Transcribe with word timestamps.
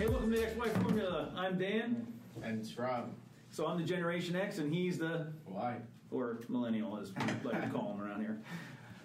Hey, 0.00 0.06
welcome 0.06 0.32
to 0.32 0.40
the 0.40 0.46
XY 0.46 0.82
Formula. 0.82 1.28
I'm 1.36 1.58
Dan. 1.58 2.06
And 2.42 2.58
it's 2.58 2.78
Rob. 2.78 3.12
So 3.50 3.66
I'm 3.66 3.76
the 3.76 3.84
Generation 3.84 4.34
X, 4.34 4.56
and 4.56 4.72
he's 4.72 4.96
the 4.96 5.26
Why? 5.44 5.76
or 6.10 6.40
millennial, 6.48 6.96
as 6.96 7.12
we 7.14 7.50
like 7.50 7.60
to 7.60 7.68
call 7.68 7.92
him 7.92 8.00
around 8.00 8.22
here. 8.22 8.40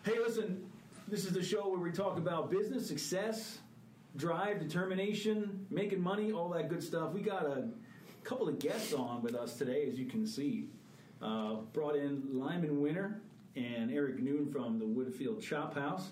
Hey, 0.03 0.17
listen, 0.17 0.65
this 1.09 1.25
is 1.25 1.33
the 1.33 1.43
show 1.43 1.67
where 1.67 1.81
we 1.81 1.91
talk 1.91 2.17
about 2.17 2.49
business, 2.49 2.87
success, 2.87 3.57
drive, 4.15 4.61
determination, 4.61 5.67
making 5.69 5.99
money, 5.99 6.31
all 6.31 6.47
that 6.51 6.69
good 6.69 6.81
stuff. 6.81 7.11
We 7.11 7.19
got 7.19 7.45
a 7.45 7.67
couple 8.23 8.47
of 8.47 8.57
guests 8.57 8.93
on 8.93 9.21
with 9.21 9.35
us 9.35 9.57
today, 9.57 9.89
as 9.89 9.99
you 9.99 10.05
can 10.05 10.25
see. 10.25 10.69
Uh, 11.21 11.55
brought 11.73 11.97
in 11.97 12.23
Lyman 12.31 12.81
Winter 12.81 13.19
and 13.57 13.91
Eric 13.91 14.19
Noon 14.21 14.49
from 14.49 14.79
the 14.79 14.85
Woodfield 14.85 15.41
Chop 15.41 15.73
House. 15.73 16.11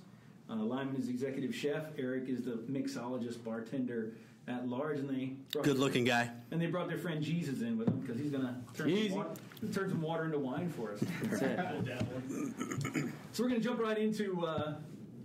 Uh, 0.50 0.55
Lyman 0.55 0.97
is 0.97 1.05
the 1.05 1.13
executive 1.13 1.55
chef. 1.55 1.86
Eric 1.97 2.27
is 2.27 2.43
the 2.43 2.65
mixologist, 2.70 3.41
bartender 3.45 4.11
at 4.48 4.68
large, 4.68 5.00
and 5.00 5.10
they 5.10 5.34
brought 5.52 5.66
Good 5.66 5.78
looking 5.80 6.04
guy. 6.04 6.30
and 6.52 6.61
they 6.61 6.65
brought 6.68 6.88
their 6.88 6.97
friend 6.97 7.24
Jesus 7.24 7.61
in 7.61 7.78
with 7.78 7.88
them 7.88 8.00
because 8.02 8.20
he's 8.20 8.29
going 8.32 8.43
to 8.43 8.56
turn, 8.78 8.89
Easy. 8.89 9.10
some 9.10 9.18
water- 9.18 9.29
turn 9.74 9.89
some 9.89 10.02
water 10.02 10.25
into 10.25 10.39
wine 10.39 10.69
for 10.69 10.92
us. 10.93 11.00
That's 11.24 11.42
it. 11.42 13.10
So 13.32 13.42
we're 13.43 13.50
going 13.50 13.61
to 13.61 13.68
jump 13.68 13.79
right 13.79 13.97
into 13.97 14.46
uh, 14.46 14.75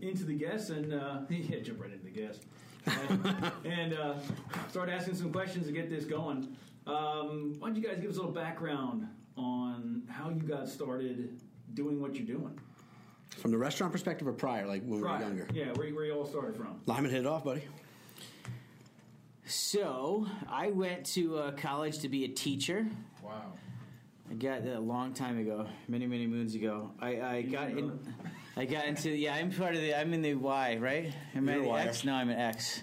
into 0.01 0.25
the 0.25 0.33
guests 0.35 0.71
and 0.71 0.95
uh, 0.95 1.19
yeah, 1.29 1.61
jump 1.61 1.81
right 1.83 1.91
into 1.93 2.05
the 2.05 2.11
guests 2.11 2.47
and, 2.87 3.53
and 3.67 3.93
uh, 3.93 4.15
start 4.71 4.89
asking 4.89 5.15
some 5.17 5.31
questions 5.33 5.67
to 5.67 5.73
get 5.73 5.91
this 5.91 6.05
going. 6.05 6.57
Um, 6.87 7.55
why 7.59 7.69
don't 7.69 7.77
you 7.77 7.83
guys 7.83 7.99
give 8.01 8.11
us 8.11 8.17
a 8.17 8.21
little 8.21 8.33
background 8.35 9.07
on 9.37 10.05
how 10.09 10.31
you 10.31 10.41
got 10.43 10.69
started 10.69 11.39
doing 11.75 12.01
what 12.01 12.15
you're 12.15 12.25
doing? 12.27 12.59
From 13.37 13.51
the 13.51 13.59
restaurant 13.59 13.93
perspective 13.93 14.27
or 14.27 14.33
prior, 14.33 14.67
like 14.67 14.83
when 14.83 15.01
we 15.01 15.03
were 15.03 15.21
younger? 15.21 15.47
Yeah, 15.53 15.67
where, 15.75 15.91
where 15.91 16.07
you 16.07 16.15
all 16.15 16.25
started 16.25 16.57
from. 16.57 16.81
Lyman 16.87 17.11
hit 17.11 17.21
it 17.21 17.27
off, 17.27 17.45
buddy. 17.45 17.63
So 19.49 20.27
I 20.49 20.71
went 20.71 21.07
to 21.15 21.39
uh, 21.39 21.51
college 21.53 22.01
to 22.01 22.09
be 22.09 22.25
a 22.25 22.29
teacher. 22.29 22.87
Wow. 23.23 23.53
I 24.31 24.35
got 24.35 24.63
that 24.65 24.77
a 24.77 24.81
long 24.81 25.15
time 25.15 25.39
ago, 25.39 25.67
many 25.89 26.07
many 26.07 26.27
moons 26.27 26.55
ago. 26.55 26.91
I, 27.01 27.21
I 27.21 27.43
got 27.43 27.71
in. 27.71 27.99
I 28.59 28.67
got 28.67 28.85
into 28.87 29.11
yeah. 29.11 29.35
I'm 29.35 29.51
part 29.51 29.75
of 29.75 29.81
the. 29.81 29.95
I'm 29.99 30.13
in 30.13 30.21
the 30.21 30.35
Y, 30.35 30.77
right? 30.79 31.13
Am 31.35 31.49
I 31.49 31.55
You're 31.55 31.63
the 31.63 31.69
Y. 31.69 31.81
X? 31.83 32.05
No, 32.05 32.13
I'm 32.15 32.29
an 32.29 32.39
X. 32.39 32.83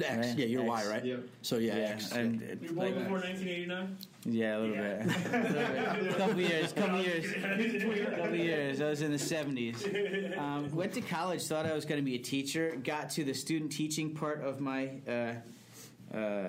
X. 0.00 0.16
Right. 0.28 0.38
Yeah, 0.38 0.46
you're 0.46 0.62
X. 0.62 0.86
Y, 0.86 0.90
right? 0.90 1.04
Yep. 1.04 1.20
So 1.42 1.58
yeah, 1.58 1.74
X. 1.74 2.14
I'm, 2.14 2.40
You 2.62 2.68
were 2.68 2.74
born 2.74 2.86
like- 2.86 2.94
before 3.02 3.18
1989? 3.18 3.96
yeah, 4.24 4.56
a 4.56 4.58
little 4.58 4.74
Yeah. 4.76 5.02
bit. 5.02 5.16
A 5.16 5.88
little 5.88 6.04
bit. 6.04 6.16
couple 6.16 6.40
years, 6.40 6.72
couple 6.72 7.00
years, 7.02 8.06
couple 8.16 8.36
years. 8.36 8.80
I 8.80 8.88
was 8.88 9.02
in 9.02 9.10
the 9.10 9.18
70s. 9.18 10.38
Um, 10.38 10.70
went 10.74 10.92
to 10.94 11.00
college, 11.00 11.44
thought 11.46 11.66
I 11.66 11.74
was 11.74 11.84
going 11.84 12.00
to 12.00 12.04
be 12.04 12.14
a 12.14 12.18
teacher. 12.20 12.76
Got 12.84 13.10
to 13.10 13.24
the 13.24 13.34
student 13.34 13.72
teaching 13.72 14.14
part 14.14 14.40
of 14.42 14.60
my 14.60 14.90
uh, 15.08 15.32
uh, 16.14 16.48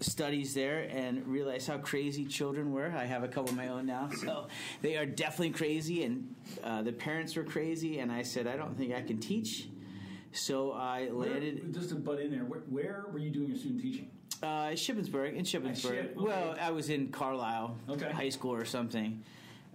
studies 0.00 0.54
there 0.54 0.88
and 0.90 1.26
realized 1.26 1.68
how 1.68 1.78
crazy 1.78 2.24
children 2.24 2.72
were. 2.72 2.92
I 2.96 3.04
have 3.04 3.22
a 3.22 3.28
couple 3.28 3.50
of 3.50 3.56
my 3.56 3.68
own 3.68 3.86
now, 3.86 4.08
so 4.10 4.48
they 4.80 4.96
are 4.96 5.06
definitely 5.06 5.50
crazy, 5.50 6.04
and 6.04 6.34
uh, 6.64 6.82
the 6.82 6.92
parents 6.92 7.36
were 7.36 7.44
crazy. 7.44 7.98
And 8.00 8.10
I 8.10 8.22
said, 8.22 8.46
I 8.46 8.56
don't 8.56 8.76
think 8.76 8.92
I 8.94 9.02
can 9.02 9.18
teach. 9.18 9.68
So 10.32 10.72
I 10.72 11.06
Where- 11.06 11.28
landed 11.30 11.72
just 11.74 11.90
to 11.90 11.94
butt 11.96 12.20
in 12.20 12.30
there, 12.30 12.44
where, 12.44 12.60
where 12.60 13.04
were 13.12 13.18
you 13.18 13.30
doing 13.30 13.48
your 13.48 13.58
student 13.58 13.82
teaching? 13.82 14.10
uh, 14.42 14.70
Shippensburg 14.74 15.36
in 15.36 15.44
Shippensburg. 15.44 15.82
Ship, 15.82 16.14
okay. 16.16 16.26
Well, 16.26 16.56
I 16.60 16.70
was 16.72 16.88
in 16.90 17.08
Carlisle 17.08 17.76
Okay. 17.90 18.10
High 18.10 18.30
School 18.30 18.52
or 18.54 18.64
something. 18.64 19.22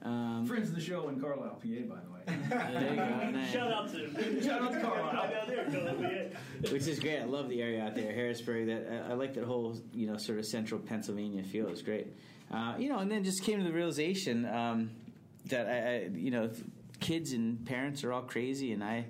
Um, 0.08 0.46
Friends 0.46 0.70
of 0.70 0.76
the 0.76 0.82
show 0.82 1.10
in 1.10 1.20
Carlisle, 1.20 1.60
PA, 1.62 1.68
by 1.90 2.00
the 2.00 2.12
way. 2.12 2.22
there 2.50 2.90
you 2.90 2.96
go. 2.96 3.32
Nice. 3.32 3.52
Shout 3.52 3.72
out 3.72 3.92
to 3.92 4.42
Shout 4.42 4.62
out 4.62 4.72
to 4.72 4.80
Carlisle. 4.80 5.30
down 5.32 5.48
there, 5.48 5.66
Philadelphia. 5.70 6.30
which 6.72 6.88
is 6.88 7.00
great. 7.00 7.20
I 7.20 7.26
love 7.26 7.50
the 7.50 7.62
area 7.62 7.84
out 7.84 7.94
there, 7.96 8.14
Harrisburg. 8.14 8.68
That 8.68 9.06
I 9.10 9.12
I 9.12 9.14
like 9.16 9.34
that 9.34 9.44
whole 9.44 9.76
you 9.94 10.08
know 10.08 10.18
sort 10.18 10.40
of 10.40 10.46
central 10.46 10.80
Pennsylvania 10.80 11.44
feel. 11.44 11.68
It's 11.68 11.82
great. 11.82 12.08
Uh, 12.50 12.76
you 12.78 12.88
know, 12.88 13.00
and 13.00 13.12
then 13.12 13.24
just 13.26 13.44
came 13.44 13.58
to 13.60 13.66
the 13.66 13.74
realization 13.74 14.46
um, 14.46 14.92
that 15.48 15.68
I, 15.68 15.78
I 15.78 16.10
you 16.14 16.32
know 16.32 16.50
kids 17.02 17.34
and 17.34 17.66
parents 17.66 18.04
are 18.06 18.14
all 18.14 18.24
crazy, 18.24 18.72
and 18.72 18.84
I. 18.84 19.06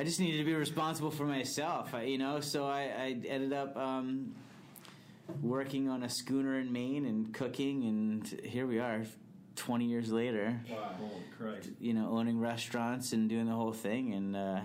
I 0.00 0.04
just 0.04 0.20
needed 0.20 0.38
to 0.38 0.44
be 0.44 0.54
responsible 0.54 1.10
for 1.10 1.26
myself, 1.26 1.92
I, 1.92 2.02
you 2.02 2.18
know. 2.18 2.38
So 2.38 2.68
I, 2.68 2.82
I 2.82 3.16
ended 3.26 3.52
up 3.52 3.76
um, 3.76 4.32
working 5.42 5.88
on 5.88 6.04
a 6.04 6.08
schooner 6.08 6.60
in 6.60 6.72
Maine 6.72 7.04
and 7.04 7.34
cooking, 7.34 7.82
and 7.82 8.40
here 8.44 8.68
we 8.68 8.78
are, 8.78 9.02
twenty 9.58 9.86
years 9.86 10.10
later 10.10 10.60
Wow. 10.70 10.94
Holy 10.98 11.22
Christ. 11.36 11.70
you 11.80 11.92
know, 11.94 12.08
owning 12.10 12.38
restaurants 12.40 13.12
and 13.12 13.28
doing 13.28 13.46
the 13.46 13.52
whole 13.52 13.72
thing. 13.72 14.12
And, 14.14 14.34
uh, 14.36 14.60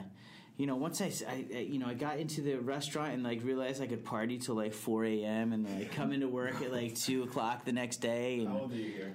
you 0.58 0.68
know, 0.68 0.76
once 0.76 1.02
I, 1.02 1.12
I, 1.28 1.46
I- 1.54 1.60
you 1.60 1.80
know, 1.80 1.88
I 1.88 1.96
got 1.96 2.20
into 2.20 2.42
the 2.42 2.56
restaurant 2.56 3.14
and 3.14 3.24
like 3.24 3.44
realized 3.44 3.82
I 3.82 3.88
could 3.88 4.06
party 4.06 4.38
till 4.38 4.56
like 4.56 4.74
4 4.74 5.06
a.m. 5.06 5.52
and 5.54 5.68
like 5.80 5.92
come 5.92 6.12
into 6.14 6.28
work 6.28 6.62
at 6.62 6.72
like 6.72 6.96
2 6.96 7.24
o'clock 7.24 7.66
the 7.66 7.72
next 7.74 7.98
day. 7.98 8.40
And 8.40 8.48
How 8.50 8.60
old 8.60 8.72
are 8.72 8.76
you 8.76 8.92
here? 8.92 9.14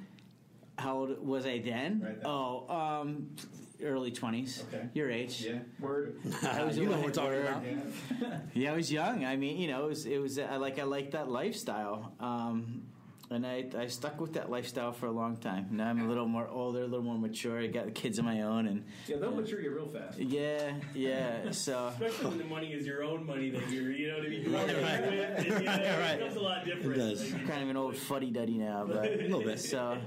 how 0.77 0.97
old 0.99 1.27
was 1.27 1.45
I 1.47 1.59
then? 1.59 2.01
Right 2.05 2.15
then. 2.17 2.23
oh, 2.25 2.67
um, 2.69 3.31
early 3.83 4.13
20s. 4.13 4.63
Okay. 4.69 4.89
Your 4.95 5.11
age. 5.11 5.43
Yeah. 5.43 5.59
Word. 5.81 6.21
I 6.43 6.63
was 6.65 6.77
you 6.79 6.85
know 6.87 6.93
what 6.93 7.05
we're 7.05 7.11
talking 7.11 7.41
about. 7.41 7.63
Yeah. 7.65 8.39
Yeah, 8.55 8.73
I 8.73 8.77
was 8.77 8.91
young. 8.93 9.25
I 9.25 9.37
mean, 9.37 9.59
you 9.59 9.69
know, 9.69 9.85
it 9.85 9.89
was 9.89 10.07
it 10.07 10.19
was 10.19 10.39
I 10.39 10.57
like 10.57 10.79
I 10.79 10.85
liked 10.85 11.13
that 11.13 11.29
lifestyle, 11.29 12.13
um, 12.21 12.83
and 13.31 13.47
I 13.47 13.67
I 13.79 13.87
stuck 13.89 14.21
with 14.21 14.33
that 14.35 14.51
lifestyle 14.51 14.93
for 14.93 15.07
a 15.07 15.11
long 15.11 15.37
time. 15.37 15.69
Now 15.71 15.89
I'm 15.89 16.01
a 16.01 16.09
little 16.09 16.27
more 16.27 16.49
older, 16.49 16.81
a 16.83 16.87
little 16.87 17.03
more 17.05 17.19
mature. 17.19 17.61
I 17.61 17.67
got 17.67 17.85
the 17.87 17.91
kids 17.91 18.19
of 18.19 18.25
my 18.25 18.43
own, 18.43 18.67
and 18.67 18.85
Yeah, 19.07 19.17
they'll 19.17 19.33
mature 19.35 19.61
you 19.61 19.71
real 19.75 19.87
fast. 19.87 20.19
yeah, 20.19 20.73
yeah. 20.95 21.51
So 21.51 21.89
Especially 21.93 22.27
when 22.29 22.39
the 22.39 22.45
money 22.45 22.73
is 22.73 22.87
your 22.87 23.03
own 23.05 23.27
money 23.27 23.51
that 23.51 23.69
you're, 23.71 23.93
you 23.93 24.09
know 24.09 24.17
what 24.19 24.27
I 24.27 24.29
mean? 24.31 24.43
You're 24.43 24.53
Right, 24.53 24.83
right. 24.83 25.03
with, 25.03 25.39
and, 25.39 25.47
you 25.47 25.67
know, 25.67 25.73
Right. 25.73 26.13
It 26.13 26.19
becomes 26.19 26.37
a 26.37 26.41
lot 26.41 26.65
different. 26.65 26.93
It 26.93 26.99
does. 26.99 27.33
Like, 27.33 27.41
I'm 27.43 27.49
kind 27.49 27.63
of 27.63 27.69
an 27.71 27.77
old 27.77 27.97
fuddy 27.97 28.31
duddy 28.31 28.57
now, 28.59 28.85
but 28.87 29.05
A 29.13 29.17
little 29.17 29.43
bit. 29.43 29.61
So 29.61 29.99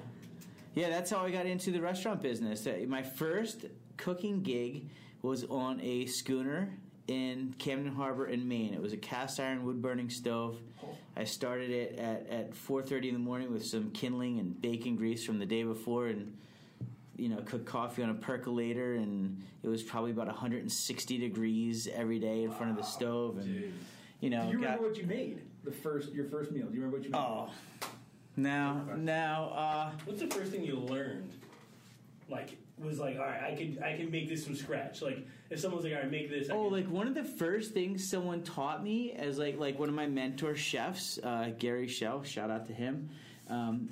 yeah, 0.74 0.90
that's 0.90 1.12
how 1.12 1.26
I 1.26 1.31
got 1.31 1.46
into 1.46 1.72
the 1.72 1.81
restaurant 1.81 2.22
business. 2.22 2.66
Uh, 2.66 2.78
My 2.88 3.04
first 3.04 3.66
cooking 3.98 4.42
gig 4.42 4.90
was 5.22 5.44
on 5.44 5.80
a 5.81 6.06
schooner 6.08 6.74
in 7.12 7.54
Camden 7.58 7.94
Harbor 7.94 8.26
in 8.28 8.48
Maine. 8.48 8.74
It 8.74 8.82
was 8.82 8.94
a 8.94 8.98
cast 8.98 9.40
iron 9.40 9.66
wood 9.66 9.82
burning 9.82 10.10
stove. 10.10 10.58
I 11.18 11.26
started 11.26 11.70
it 11.70 12.00
at 12.00 12.28
at 12.28 12.52
4:30 12.56 13.10
in 13.10 13.14
the 13.14 13.20
morning 13.20 13.52
with 13.52 13.66
some 13.66 13.92
kindling 13.92 14.40
and 14.40 14.60
bacon 14.62 14.96
grease 14.96 15.26
from 15.26 15.38
the 15.38 15.46
day 15.46 15.64
before 15.64 16.08
and 16.08 16.38
you 17.18 17.30
know, 17.30 17.38
cooked 17.42 17.66
coffee 17.66 18.02
on 18.02 18.10
a 18.10 18.16
percolator, 18.16 18.96
and 18.96 19.44
it 19.62 19.68
was 19.68 19.84
probably 19.84 20.10
about 20.10 20.26
160 20.26 21.18
degrees 21.20 21.88
every 21.94 22.18
day 22.18 22.44
in 22.46 22.52
front 22.52 22.72
of 22.72 22.78
the 22.78 22.84
stove, 22.84 23.38
and 23.38 23.46
Dude. 23.46 23.74
you 24.22 24.30
know, 24.32 24.46
Do 24.46 24.48
you 24.48 24.54
got- 24.54 24.80
remember 24.80 24.88
what 24.88 24.98
you 24.98 25.06
made? 25.06 25.42
The 25.64 25.72
first, 25.72 26.12
your 26.14 26.26
first 26.26 26.52
meal. 26.52 26.66
Do 26.66 26.74
you 26.74 26.82
remember 26.82 26.98
what 26.98 27.06
you 27.06 27.12
made? 27.12 27.18
Oh, 27.20 27.52
now, 28.38 28.88
now, 28.98 29.50
uh, 29.54 29.92
What's 30.06 30.22
the 30.22 30.28
first 30.28 30.52
thing 30.52 30.64
you 30.64 30.78
learned? 30.78 31.30
Like, 32.28 32.58
was 32.81 33.00
like, 33.00 33.18
all 33.18 33.25
right, 33.25 33.42
I 33.44 33.56
can 33.56 33.81
I 33.84 33.96
can 33.96 34.12
make 34.12 34.28
this 34.30 34.46
from 34.46 34.56
scratch. 34.56 35.02
Like, 35.02 35.25
if 35.50 35.59
someone's 35.59 35.84
like, 35.84 35.94
all 35.94 36.00
right, 36.00 36.12
make 36.12 36.30
this. 36.30 36.50
I 36.50 36.53
oh, 36.53 36.66
can- 36.66 36.74
like 36.74 36.90
one 36.90 37.08
of 37.08 37.14
the 37.14 37.24
first 37.24 37.74
things 37.74 38.08
someone 38.08 38.44
taught 38.44 38.84
me 38.84 39.14
as 39.14 39.38
like 39.38 39.59
like 39.59 39.80
one 39.80 39.90
of 39.90 39.96
my 39.96 40.08
mentor 40.08 40.56
chefs, 40.56 41.19
uh, 41.24 41.52
Gary 41.58 41.88
Shell, 41.88 42.24
shout 42.24 42.50
out 42.50 42.68
to 42.68 42.74
him. 42.74 43.09
Um, 43.47 43.90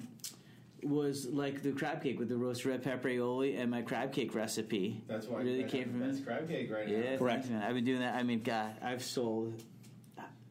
was 0.82 1.26
like 1.26 1.62
the 1.62 1.74
crab 1.74 2.02
cake 2.02 2.18
with 2.20 2.30
the 2.30 2.38
roast 2.38 2.64
red 2.64 2.82
pepper 2.82 3.10
aioli 3.10 3.60
and 3.60 3.70
my 3.70 3.82
crab 3.82 4.14
cake 4.14 4.34
recipe. 4.34 5.04
That's 5.08 5.28
why 5.28 5.40
really 5.42 5.64
that- 5.64 5.72
came 5.72 5.90
from 5.90 6.00
That's 6.00 6.22
crab 6.22 6.48
cake 6.48 6.72
right 6.72 6.88
Yeah, 6.88 7.12
now. 7.12 7.18
Correct. 7.18 7.44
thanks, 7.46 7.50
man. 7.50 7.64
I've 7.64 7.76
been 7.76 7.84
doing 7.84 8.00
that. 8.00 8.16
I 8.16 8.24
mean, 8.24 8.42
God, 8.44 8.72
I've 8.82 9.04
sold. 9.04 9.62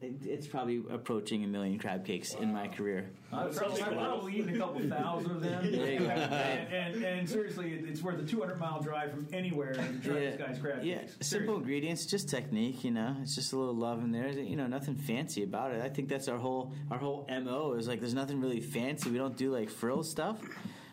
It- 0.01 0.25
It's 0.25 0.47
probably 0.47 0.81
approaching 0.89 1.43
a 1.43 1.47
million 1.47 1.77
crab 1.77 2.05
cakes 2.05 2.33
in 2.33 2.53
my 2.53 2.67
career. 2.67 3.09
I've 3.33 3.55
probably, 3.55 3.81
I've 3.81 3.93
probably 3.93 4.37
eaten 4.37 4.55
a 4.55 4.57
couple 4.57 4.81
thousand 4.89 5.31
of 5.31 5.41
them. 5.41 5.71
There 5.71 5.91
you 5.93 5.99
go. 5.99 6.05
and, 6.05 6.73
and, 6.73 7.03
and 7.03 7.29
seriously, 7.29 7.73
it's 7.73 8.01
worth 8.01 8.19
a 8.19 8.25
200 8.25 8.57
mile 8.59 8.81
drive 8.81 9.11
from 9.11 9.27
anywhere 9.33 9.73
to 9.73 9.81
try 10.01 10.19
this 10.19 10.37
guy's 10.37 10.59
crab 10.59 10.83
yeah. 10.83 10.99
cakes. 10.99 11.17
simple 11.21 11.57
ingredients, 11.57 12.05
just 12.05 12.29
technique. 12.29 12.83
You 12.83 12.91
know, 12.91 13.17
it's 13.21 13.35
just 13.35 13.53
a 13.53 13.57
little 13.57 13.75
love 13.75 14.03
in 14.03 14.11
there. 14.11 14.29
You 14.29 14.55
know, 14.55 14.67
nothing 14.67 14.95
fancy 14.95 15.43
about 15.43 15.71
it. 15.73 15.81
I 15.81 15.89
think 15.89 16.07
that's 16.09 16.27
our 16.27 16.37
whole 16.37 16.73
our 16.89 16.97
whole 16.97 17.27
mo 17.29 17.73
is 17.73 17.87
like 17.87 17.99
there's 17.99 18.13
nothing 18.13 18.39
really 18.39 18.61
fancy. 18.61 19.09
We 19.09 19.17
don't 19.17 19.37
do 19.37 19.51
like 19.53 19.69
frill 19.69 20.03
stuff. 20.03 20.39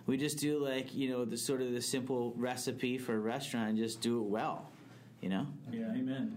We 0.06 0.16
just 0.16 0.38
do 0.38 0.58
like 0.62 0.94
you 0.94 1.10
know 1.10 1.24
the 1.24 1.36
sort 1.36 1.62
of 1.62 1.72
the 1.72 1.82
simple 1.82 2.32
recipe 2.36 2.98
for 2.98 3.14
a 3.14 3.18
restaurant 3.18 3.70
and 3.70 3.78
just 3.78 4.00
do 4.00 4.18
it 4.20 4.24
well. 4.28 4.70
You 5.20 5.30
know. 5.30 5.46
Yeah, 5.72 5.92
amen. 5.92 6.36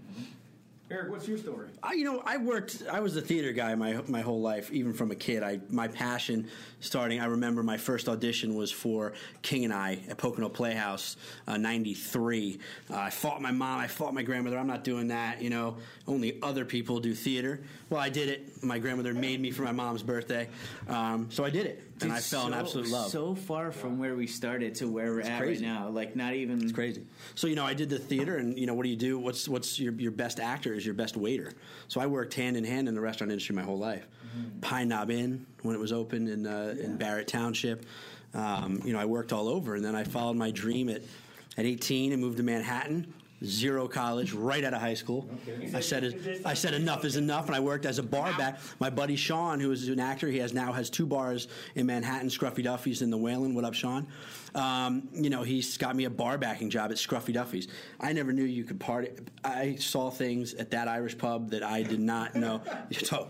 Eric, 0.91 1.11
what's 1.11 1.27
your 1.27 1.37
story? 1.37 1.67
I, 1.83 1.93
you 1.93 2.03
know, 2.03 2.23
I 2.25 2.37
worked. 2.37 2.81
I 2.91 2.99
was 2.99 3.15
a 3.15 3.21
theater 3.21 3.51
guy 3.51 3.75
my 3.75 4.01
my 4.07 4.21
whole 4.21 4.41
life, 4.41 4.71
even 4.71 4.91
from 4.91 5.11
a 5.11 5.15
kid. 5.15 5.43
I 5.43 5.59
my 5.69 5.87
passion 5.87 6.49
starting. 6.79 7.19
I 7.19 7.25
remember 7.25 7.61
my 7.61 7.77
first 7.77 8.09
audition 8.09 8.55
was 8.55 8.71
for 8.71 9.13
King 9.43 9.65
and 9.65 9.73
I 9.73 9.99
at 10.09 10.17
Pocono 10.17 10.49
Playhouse, 10.49 11.15
uh, 11.47 11.57
'93. 11.57 12.59
Uh, 12.89 12.95
I 12.95 13.11
fought 13.11 13.39
my 13.39 13.51
mom. 13.51 13.79
I 13.79 13.85
fought 13.85 14.15
my 14.15 14.23
grandmother. 14.23 14.57
I'm 14.57 14.65
not 14.65 14.83
doing 14.83 15.09
that. 15.09 15.43
You 15.43 15.51
know, 15.51 15.77
only 16.07 16.39
other 16.41 16.65
people 16.65 16.99
do 16.99 17.13
theater. 17.13 17.61
Well, 17.91 18.01
I 18.01 18.09
did 18.09 18.27
it. 18.27 18.63
My 18.63 18.79
grandmother 18.79 19.13
made 19.13 19.39
me 19.39 19.51
for 19.51 19.61
my 19.61 19.71
mom's 19.71 20.01
birthday, 20.01 20.49
um, 20.87 21.27
so 21.29 21.45
I 21.45 21.51
did 21.51 21.67
it. 21.67 21.83
And 22.01 22.11
I 22.11 22.19
fell 22.19 22.47
in 22.47 22.53
so, 22.53 22.59
absolute 22.59 22.89
love. 22.89 23.11
So 23.11 23.35
far 23.35 23.71
from 23.71 23.99
where 23.99 24.15
we 24.15 24.27
started 24.27 24.75
to 24.75 24.87
where 24.87 25.11
we're 25.11 25.21
at 25.21 25.39
crazy. 25.39 25.65
right 25.65 25.73
now. 25.73 25.89
Like 25.89 26.15
not 26.15 26.33
even. 26.33 26.61
It's 26.61 26.71
crazy. 26.71 27.05
So 27.35 27.47
you 27.47 27.55
know, 27.55 27.65
I 27.65 27.73
did 27.73 27.89
the 27.89 27.99
theater, 27.99 28.37
and 28.37 28.57
you 28.57 28.65
know, 28.65 28.73
what 28.73 28.83
do 28.83 28.89
you 28.89 28.95
do? 28.95 29.19
What's 29.19 29.47
what's 29.47 29.79
your 29.79 29.93
your 29.93 30.11
best 30.11 30.39
actor 30.39 30.73
is 30.73 30.85
your 30.85 30.95
best 30.95 31.17
waiter. 31.17 31.51
So 31.87 32.01
I 32.01 32.07
worked 32.07 32.33
hand 32.33 32.57
in 32.57 32.63
hand 32.63 32.87
in 32.87 32.95
the 32.95 33.01
restaurant 33.01 33.31
industry 33.31 33.55
my 33.55 33.63
whole 33.63 33.79
life. 33.79 34.07
Pine 34.61 34.89
Knob 34.89 35.09
Inn 35.09 35.45
when 35.63 35.75
it 35.75 35.79
was 35.79 35.91
open 35.91 36.27
in 36.27 36.45
uh, 36.45 36.75
in 36.79 36.97
Barrett 36.97 37.27
Township. 37.27 37.85
Um, 38.33 38.81
you 38.85 38.93
know, 38.93 38.99
I 38.99 39.05
worked 39.05 39.33
all 39.33 39.47
over, 39.47 39.75
and 39.75 39.83
then 39.83 39.95
I 39.95 40.03
followed 40.03 40.35
my 40.35 40.51
dream 40.51 40.89
at 40.89 41.01
at 41.57 41.65
18 41.65 42.13
and 42.13 42.21
moved 42.21 42.37
to 42.37 42.43
Manhattan. 42.43 43.13
Zero 43.43 43.87
college, 43.87 44.33
right 44.33 44.63
out 44.65 44.73
of 44.73 44.81
high 44.81 44.93
school. 44.93 45.29
I 45.73 45.79
said, 45.79 46.41
I 46.45 46.53
said 46.53 46.73
enough 46.73 47.05
is 47.05 47.15
enough, 47.15 47.47
and 47.47 47.55
I 47.55 47.61
worked 47.61 47.85
as 47.85 47.97
a 47.97 48.03
bar 48.03 48.33
back. 48.37 48.59
My 48.79 48.89
buddy 48.89 49.15
Sean, 49.15 49.61
who 49.61 49.71
is 49.71 49.87
an 49.87 49.99
actor, 49.99 50.27
he 50.27 50.39
has 50.39 50.53
now 50.53 50.73
has 50.73 50.89
two 50.89 51.05
bars 51.05 51.47
in 51.75 51.85
Manhattan, 51.85 52.27
Scruffy 52.27 52.63
Duffy's 52.63 53.01
in 53.01 53.09
the 53.09 53.17
Whalen. 53.17 53.55
What 53.55 53.63
up, 53.63 53.73
Sean? 53.73 54.07
Um, 54.55 55.07
you 55.13 55.29
know, 55.29 55.43
he's 55.43 55.77
got 55.77 55.95
me 55.95 56.03
a 56.03 56.09
bar 56.09 56.37
backing 56.37 56.69
job 56.69 56.91
at 56.91 56.97
Scruffy 56.97 57.33
Duffy's. 57.33 57.69
I 57.99 58.11
never 58.11 58.33
knew 58.33 58.43
you 58.43 58.65
could 58.65 58.79
party. 58.79 59.11
I 59.43 59.75
saw 59.75 60.09
things 60.09 60.53
at 60.55 60.71
that 60.71 60.89
Irish 60.89 61.17
pub 61.17 61.51
that 61.51 61.63
I 61.63 61.83
did 61.83 61.99
not 61.99 62.35
know. 62.35 62.61
So, 62.91 63.27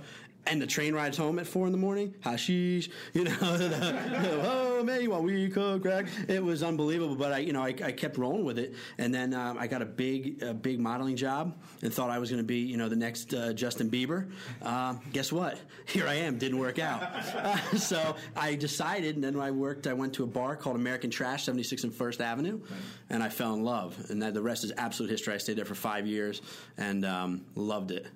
and 0.49 0.61
the 0.61 0.67
train 0.67 0.93
rides 0.93 1.17
home 1.17 1.39
at 1.39 1.47
four 1.47 1.65
in 1.65 1.71
the 1.71 1.77
morning, 1.77 2.15
hashish, 2.21 2.89
you 3.13 3.23
know, 3.23 3.35
oh 3.41 4.83
man, 4.83 5.01
you 5.01 5.11
want 5.11 5.23
weed, 5.23 5.53
coke, 5.53 5.81
crack? 5.81 6.07
It 6.27 6.43
was 6.43 6.63
unbelievable, 6.63 7.15
but 7.15 7.31
I, 7.31 7.37
you 7.39 7.53
know, 7.53 7.61
I, 7.61 7.67
I 7.83 7.91
kept 7.91 8.17
rolling 8.17 8.43
with 8.43 8.57
it, 8.57 8.73
and 8.97 9.13
then 9.13 9.33
um, 9.33 9.57
I 9.57 9.67
got 9.67 9.81
a 9.81 9.85
big, 9.85 10.41
a 10.41 10.53
big 10.53 10.79
modeling 10.79 11.15
job, 11.15 11.55
and 11.81 11.93
thought 11.93 12.09
I 12.09 12.17
was 12.17 12.29
going 12.29 12.41
to 12.41 12.47
be, 12.47 12.59
you 12.59 12.77
know, 12.77 12.89
the 12.89 12.95
next 12.95 13.33
uh, 13.33 13.53
Justin 13.53 13.89
Bieber. 13.89 14.31
Um, 14.61 14.99
guess 15.13 15.31
what? 15.31 15.59
Here 15.85 16.07
I 16.07 16.15
am. 16.15 16.37
Didn't 16.37 16.59
work 16.59 16.79
out. 16.79 17.03
Uh, 17.03 17.57
so 17.77 18.15
I 18.35 18.55
decided, 18.55 19.15
and 19.15 19.23
then 19.23 19.39
I 19.39 19.51
worked. 19.51 19.87
I 19.87 19.93
went 19.93 20.13
to 20.15 20.23
a 20.23 20.27
bar 20.27 20.55
called 20.55 20.75
American 20.75 21.09
Trash, 21.09 21.45
76 21.45 21.83
and 21.83 21.93
First 21.93 22.21
Avenue, 22.21 22.61
and 23.09 23.21
I 23.21 23.29
fell 23.29 23.53
in 23.53 23.63
love, 23.63 23.97
and 24.09 24.21
that, 24.21 24.33
the 24.33 24.41
rest 24.41 24.63
is 24.63 24.71
absolute 24.77 25.09
history. 25.09 25.33
I 25.33 25.37
stayed 25.37 25.57
there 25.57 25.65
for 25.65 25.75
five 25.75 26.07
years 26.07 26.41
and 26.77 27.05
um, 27.05 27.45
loved 27.55 27.91
it. 27.91 28.07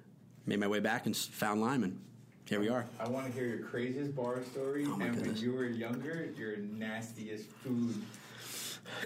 Made 0.46 0.60
my 0.60 0.68
way 0.68 0.80
back 0.80 1.06
and 1.06 1.16
found 1.16 1.62
Lyman. 1.62 2.00
Here 2.46 2.60
we 2.60 2.70
are. 2.70 2.86
I 3.00 3.08
want 3.08 3.26
to 3.28 3.32
hear 3.32 3.48
your 3.48 3.66
craziest 3.68 4.16
bar 4.16 4.44
story, 4.52 4.86
Oh 4.88 5.00
and 5.00 5.20
when 5.22 5.38
you 5.38 5.54
were 5.54 5.66
younger, 5.66 6.30
your 6.38 6.58
nastiest 6.58 7.50
food. 7.64 7.96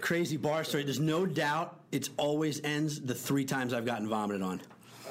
Crazy 0.02 0.38
bar 0.38 0.64
story. 0.64 0.84
There's 0.84 1.00
no 1.00 1.26
doubt 1.26 1.80
it's 1.92 2.10
always 2.18 2.62
ends 2.64 3.00
the 3.00 3.14
three 3.14 3.46
times 3.46 3.74
I've 3.74 3.86
gotten 3.86 4.10
vomited 4.10 4.42
on. 4.42 4.62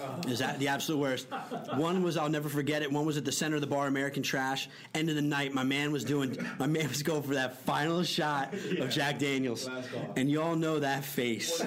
Uh-huh. 0.02 0.28
Is 0.28 0.38
that 0.40 0.58
the 0.58 0.68
absolute 0.68 0.98
worst? 0.98 1.26
One 1.74 2.02
was 2.02 2.16
I'll 2.16 2.28
never 2.28 2.48
forget 2.48 2.82
it. 2.82 2.90
One 2.92 3.06
was 3.06 3.16
at 3.16 3.24
the 3.24 3.32
center 3.32 3.54
of 3.56 3.60
the 3.60 3.66
bar, 3.66 3.86
American 3.86 4.22
Trash. 4.22 4.68
End 4.94 5.08
of 5.08 5.14
the 5.16 5.22
night, 5.22 5.52
my 5.54 5.64
man 5.64 5.92
was 5.92 6.04
doing. 6.04 6.36
My 6.58 6.66
man 6.66 6.88
was 6.88 7.02
going 7.02 7.22
for 7.22 7.34
that 7.34 7.60
final 7.64 8.02
shot 8.02 8.52
of 8.78 8.90
Jack 8.90 9.18
Daniels, 9.18 9.68
and 10.16 10.30
y'all 10.30 10.56
know 10.56 10.78
that 10.80 11.04
face. 11.04 11.58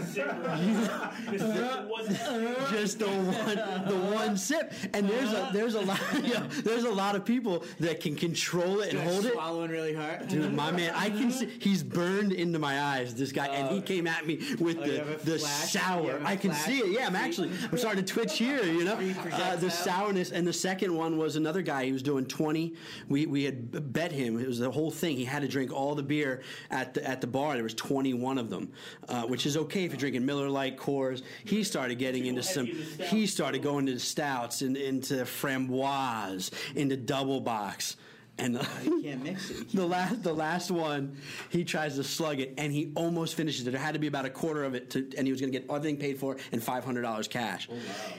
just 2.72 3.00
the 3.00 3.08
one 3.08 3.56
the 3.88 3.96
one 4.14 4.38
sip 4.38 4.74
and 4.94 5.10
there's 5.10 5.32
a 5.34 5.50
there's 5.54 5.76
a 5.76 5.82
lot 5.82 6.00
you 6.24 6.34
know, 6.34 6.48
there's 6.64 6.84
a 6.84 6.90
lot 6.92 7.16
of 7.16 7.26
people 7.26 7.64
that 7.80 8.00
can 8.00 8.16
control 8.16 8.82
it 8.82 8.94
and 8.94 9.00
hold 9.00 9.26
it 9.26 9.34
swallowing 9.34 9.72
really 9.72 9.94
hard. 9.94 10.28
Dude, 10.28 10.54
my 10.54 10.72
man, 10.72 10.94
I 10.96 11.10
can 11.10 11.32
see 11.32 11.48
he's 11.60 11.84
burned 11.84 12.32
into 12.32 12.60
my 12.60 12.82
eyes. 12.82 13.16
This 13.16 13.32
guy, 13.32 13.48
and 13.48 13.74
he 13.74 13.82
came 13.82 14.08
at 14.08 14.26
me 14.26 14.40
with 14.60 14.78
Oh, 14.80 14.86
the 14.86 15.02
the 15.24 15.40
flash? 15.40 15.72
Sour. 15.74 16.22
I 16.24 16.36
can 16.36 16.52
flash? 16.52 16.66
see 16.66 16.80
it. 16.80 16.92
Yeah, 16.92 17.08
I'm 17.08 17.16
actually 17.16 17.52
I'm 17.72 17.78
starting 17.78 18.06
to 18.06 18.14
twitch 18.20 18.38
here. 18.38 18.64
You 18.64 18.84
know, 18.84 19.00
uh, 19.32 19.56
the 19.56 19.70
sourness. 19.70 20.32
And 20.32 20.46
the 20.46 20.54
second 20.54 20.94
one 20.94 21.18
was 21.18 21.36
another 21.36 21.62
guy. 21.62 21.86
He 21.86 21.92
was 21.92 22.04
doing 22.04 22.26
20. 22.26 22.74
We 23.08 23.26
we 23.26 23.44
had 23.44 23.94
bet 23.94 24.12
him. 24.12 24.40
It 24.40 24.48
was 24.48 24.60
the 24.60 24.72
whole 24.72 24.92
thing. 24.92 25.18
He 25.18 25.26
had 25.26 25.42
to 25.42 25.48
drink 25.48 25.72
all 25.72 25.96
the 25.96 26.04
beer 26.04 26.42
at 26.72 26.94
the 26.94 27.08
at 27.08 27.22
the 27.22 27.28
bar. 27.28 27.54
There 27.54 27.64
was 27.64 27.74
21 27.74 28.38
of 28.38 28.50
them, 28.50 28.72
uh, 29.08 29.24
which 29.24 29.46
is 29.46 29.58
okay 29.58 29.86
if 29.86 29.92
you're 29.92 30.00
drinking 30.00 30.26
Miller 30.26 30.50
Lite, 30.50 30.78
Coors. 30.78 31.22
He 31.46 31.64
started 31.64 31.96
getting 31.96 32.26
into 32.26 32.44
some. 32.44 32.66
heavy 32.66 32.80
into 32.80 32.94
stouts. 32.94 33.12
He 33.12 33.28
started 33.28 33.64
going 33.64 33.86
to 33.88 34.00
stouts 34.00 34.62
and 34.62 34.78
into 34.78 35.16
framboise, 35.26 36.52
into 36.76 36.98
double 36.98 37.42
bocks. 37.42 37.96
And 38.40 38.56
You 38.84 39.02
can't 39.02 39.24
mix 39.24 39.50
it. 39.50 39.72
the 39.74 39.86
last, 39.86 40.24
the 40.24 40.34
last 40.34 40.72
one, 40.72 41.18
he 41.50 41.64
tries 41.64 41.96
to 41.96 42.04
slug 42.04 42.40
it, 42.40 42.54
and 42.58 42.72
he 42.72 42.92
almost 42.96 43.36
finishes 43.36 43.68
it. 43.68 43.72
There 43.72 43.80
had 43.80 43.94
to 43.94 44.00
be 44.00 44.08
about 44.08 44.26
a 44.26 44.30
quarter 44.30 44.64
of 44.64 44.76
it, 44.76 44.90
to, 44.92 45.00
and 45.18 45.28
he 45.28 45.32
was 45.32 45.42
going 45.42 45.52
to 45.52 45.60
get 45.60 45.70
everything 45.70 45.98
paid 45.98 46.18
for 46.18 46.38
and 46.52 46.64
five 46.64 46.84
hundred 46.84 47.02
dollars 47.02 47.28
cash. 47.28 47.68
Oh, 47.72 47.76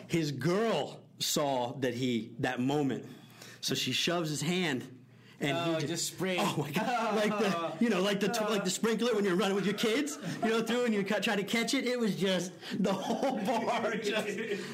his 0.07 0.31
girl 0.31 1.01
saw 1.19 1.73
that 1.81 1.95
he 1.95 2.33
that 2.39 2.61
moment, 2.61 3.05
so 3.61 3.75
she 3.75 3.93
shoves 3.93 4.31
his 4.31 4.43
hand. 4.43 4.87
And 5.43 5.57
Oh, 5.57 5.79
he 5.81 5.87
just 5.87 6.07
spray. 6.07 6.37
Oh 6.39 6.55
my 6.59 6.71
god! 6.71 7.17
Like 7.17 7.39
the 7.39 7.73
you 7.81 7.89
know, 7.89 8.03
like 8.03 8.21
the 8.21 8.29
like 8.51 8.65
the 8.65 8.71
sprinkler 8.71 9.15
when 9.15 9.25
you're 9.25 9.37
running 9.37 9.55
with 9.55 9.65
your 9.65 9.75
kids, 9.75 10.19
you 10.43 10.51
know, 10.51 10.63
through 10.63 10.85
and 10.85 10.95
you 10.95 11.03
cut, 11.03 11.23
try 11.23 11.35
to 11.35 11.43
catch 11.43 11.73
it. 11.73 11.87
It 11.87 11.99
was 11.99 12.15
just 12.15 12.53
the 12.79 12.93
whole 12.93 13.39
bar. 13.39 13.95
Just, 14.03 14.29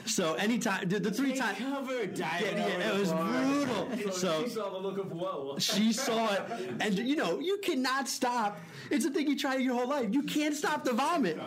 so 0.06 0.34
anytime 0.34 0.88
the, 0.88 0.98
the 1.00 1.10
three 1.10 1.34
times, 1.34 1.58
cover, 1.58 2.04
yeah, 2.14 2.40
yeah, 2.40 2.92
it 2.92 2.98
was 2.98 3.12
bar. 3.12 3.24
brutal. 3.24 4.12
So 4.12 4.44
she 4.44 4.50
saw 4.50 4.70
the 4.70 4.78
look 4.78 4.98
of 4.98 5.12
whoa. 5.12 5.56
she 5.58 5.92
saw 5.92 6.32
it, 6.34 6.42
and 6.80 6.98
you 6.98 7.16
know 7.16 7.38
you 7.38 7.58
cannot 7.58 8.08
stop. 8.08 8.58
It's 8.90 9.04
a 9.04 9.10
thing 9.10 9.28
you 9.28 9.36
try 9.36 9.56
your 9.56 9.74
whole 9.74 9.88
life. 9.88 10.08
You 10.12 10.22
can't 10.22 10.54
stop 10.54 10.84
the 10.84 10.92
vomit. 10.92 11.38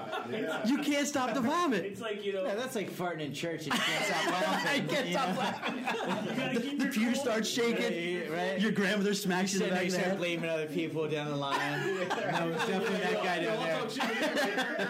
You 0.65 0.77
can't 0.79 1.07
stop 1.07 1.33
the 1.33 1.41
vomit. 1.41 1.85
It's 1.85 2.01
like 2.01 2.23
you 2.23 2.33
know, 2.33 2.45
Yeah, 2.45 2.55
that's 2.55 2.75
like 2.75 2.91
farting 2.91 3.21
in 3.21 3.33
church 3.33 3.65
and 3.67 3.73
you 3.73 3.79
can't 3.79 4.05
stop 4.05 4.65
I 4.69 4.79
can't 4.81 5.09
stop 5.09 5.37
laughing. 5.37 6.63
you 6.63 6.77
The 6.77 6.87
pew 6.87 7.15
starts 7.15 7.49
shaking. 7.49 8.29
Right, 8.31 8.51
right. 8.51 8.61
Your 8.61 8.71
grandmother 8.71 9.08
smacks 9.13 9.53
you 9.53 9.61
in 9.63 9.69
Then 9.69 9.77
the 9.77 9.85
you 9.85 9.91
back 9.91 9.91
of 9.91 9.91
the 9.91 9.97
start 9.99 10.07
head. 10.11 10.17
blaming 10.17 10.49
other 10.49 10.65
people 10.67 11.07
down 11.09 11.29
the 11.29 11.35
line. 11.35 11.85
no, 11.97 12.05
it's 12.05 12.67
definitely 12.67 12.97
that 12.97 13.23
guy 13.23 13.43
down 13.43 13.59
there. 13.63 14.89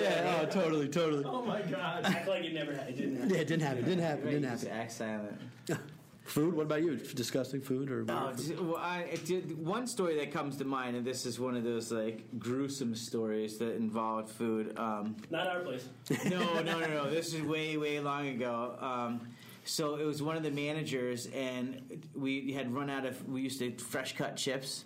Yeah, 0.00 0.40
oh, 0.42 0.46
totally, 0.46 0.88
totally. 0.88 1.24
Oh 1.24 1.42
my 1.44 1.62
god. 1.62 2.04
Act 2.04 2.28
like 2.28 2.44
it 2.44 2.54
never. 2.54 2.72
It 2.72 2.96
didn't. 2.96 3.16
Happen. 3.16 3.30
Yeah, 3.30 3.40
it 3.40 3.46
didn't 3.48 3.62
happen. 3.62 3.78
It 3.78 3.86
didn't 3.86 4.04
happen. 4.04 4.24
Didn't 4.26 4.42
Just 4.50 4.64
happen. 4.64 4.78
act 4.80 4.92
silent. 4.92 5.40
Food. 6.24 6.54
What 6.54 6.66
about 6.66 6.82
you? 6.82 6.96
Disgusting 6.96 7.60
food 7.60 7.90
or? 7.90 8.04
Oh, 8.08 8.32
d- 8.32 8.54
well, 8.54 8.76
I, 8.76 9.00
it 9.00 9.24
did, 9.26 9.58
one 9.66 9.88
story 9.88 10.14
that 10.18 10.30
comes 10.30 10.56
to 10.58 10.64
mind, 10.64 10.94
and 10.96 11.04
this 11.04 11.26
is 11.26 11.40
one 11.40 11.56
of 11.56 11.64
those 11.64 11.90
like 11.90 12.22
gruesome 12.38 12.94
stories 12.94 13.58
that 13.58 13.74
involved 13.74 14.30
food. 14.30 14.78
Um, 14.78 15.16
Not 15.30 15.48
our 15.48 15.60
place. 15.60 15.88
no, 16.26 16.60
no, 16.62 16.78
no, 16.78 16.86
no. 16.86 17.10
This 17.10 17.34
is 17.34 17.42
way, 17.42 17.76
way 17.76 17.98
long 17.98 18.28
ago. 18.28 18.76
Um, 18.80 19.20
so 19.64 19.96
it 19.96 20.04
was 20.04 20.22
one 20.22 20.36
of 20.36 20.42
the 20.42 20.50
managers, 20.50 21.26
and 21.34 22.02
we 22.14 22.52
had 22.52 22.74
run 22.74 22.90
out 22.90 23.04
of. 23.06 23.28
We 23.28 23.42
used 23.42 23.58
to 23.60 23.72
fresh 23.78 24.16
cut 24.16 24.36
chips, 24.36 24.84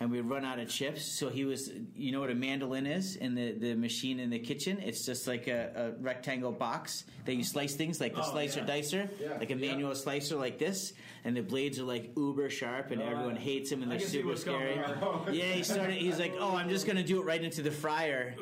and 0.00 0.10
we 0.10 0.20
run 0.20 0.44
out 0.44 0.58
of 0.58 0.68
chips. 0.68 1.02
So 1.04 1.28
he 1.28 1.44
was, 1.44 1.70
you 1.96 2.12
know 2.12 2.20
what 2.20 2.30
a 2.30 2.34
mandolin 2.34 2.86
is 2.86 3.16
in 3.16 3.34
the, 3.34 3.52
the 3.52 3.74
machine 3.74 4.20
in 4.20 4.30
the 4.30 4.38
kitchen? 4.38 4.78
It's 4.80 5.04
just 5.04 5.26
like 5.26 5.48
a, 5.48 5.94
a 5.98 6.02
rectangle 6.02 6.52
box 6.52 7.04
that 7.24 7.34
you 7.34 7.42
slice 7.42 7.74
things 7.74 8.00
like 8.00 8.14
the 8.14 8.22
Oh, 8.24 8.30
slicer 8.30 8.60
yeah. 8.60 8.66
dicer, 8.66 9.08
Yeah. 9.20 9.38
like 9.38 9.50
a 9.50 9.56
manual 9.56 9.94
slicer 9.94 10.36
like 10.36 10.58
this, 10.58 10.92
and 11.28 11.36
the 11.36 11.42
blades 11.42 11.78
are 11.78 11.84
like 11.84 12.10
uber 12.16 12.48
sharp, 12.48 12.90
and 12.90 13.02
Oh, 13.02 13.06
everyone 13.06 13.36
hates 13.36 13.70
him, 13.70 13.82
and 13.82 13.92
they're 13.92 14.00
super 14.00 14.34
scary. 14.34 14.80
Yeah, 15.30 15.44
he 15.52 15.62
started. 15.62 15.96
He's 15.96 16.18
like, 16.18 16.32
"Oh, 16.40 16.56
I'm 16.56 16.70
just 16.70 16.86
gonna 16.86 17.02
do 17.02 17.20
it 17.20 17.24
right 17.26 17.42
into 17.44 17.60
the 17.60 17.70
fryer," 17.70 18.34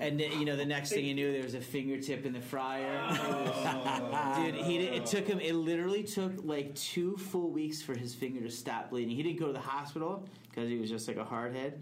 and 0.00 0.18
then, 0.18 0.32
you 0.40 0.44
know, 0.44 0.56
the 0.56 0.64
next 0.66 0.90
thing 0.90 1.04
you 1.04 1.14
knew, 1.14 1.30
there 1.32 1.44
was 1.44 1.54
a 1.54 1.60
fingertip 1.60 2.26
in 2.26 2.32
the 2.32 2.40
fryer. 2.40 2.90
Dude, 4.36 4.56
he 4.56 4.78
did, 4.78 4.94
it 4.94 5.06
took 5.06 5.28
him. 5.28 5.38
It 5.38 5.54
literally 5.54 6.02
took 6.02 6.44
like 6.44 6.74
two 6.74 7.16
full 7.16 7.50
weeks 7.50 7.80
for 7.82 7.96
his 7.96 8.16
finger 8.16 8.40
to 8.40 8.50
stop 8.50 8.90
bleeding. 8.90 9.14
He 9.14 9.22
didn't 9.22 9.38
go 9.38 9.46
to 9.46 9.52
the 9.52 9.60
hospital 9.60 10.24
because 10.50 10.68
he 10.68 10.76
was 10.76 10.90
just 10.90 11.06
like 11.06 11.16
a 11.18 11.24
hardhead, 11.24 11.74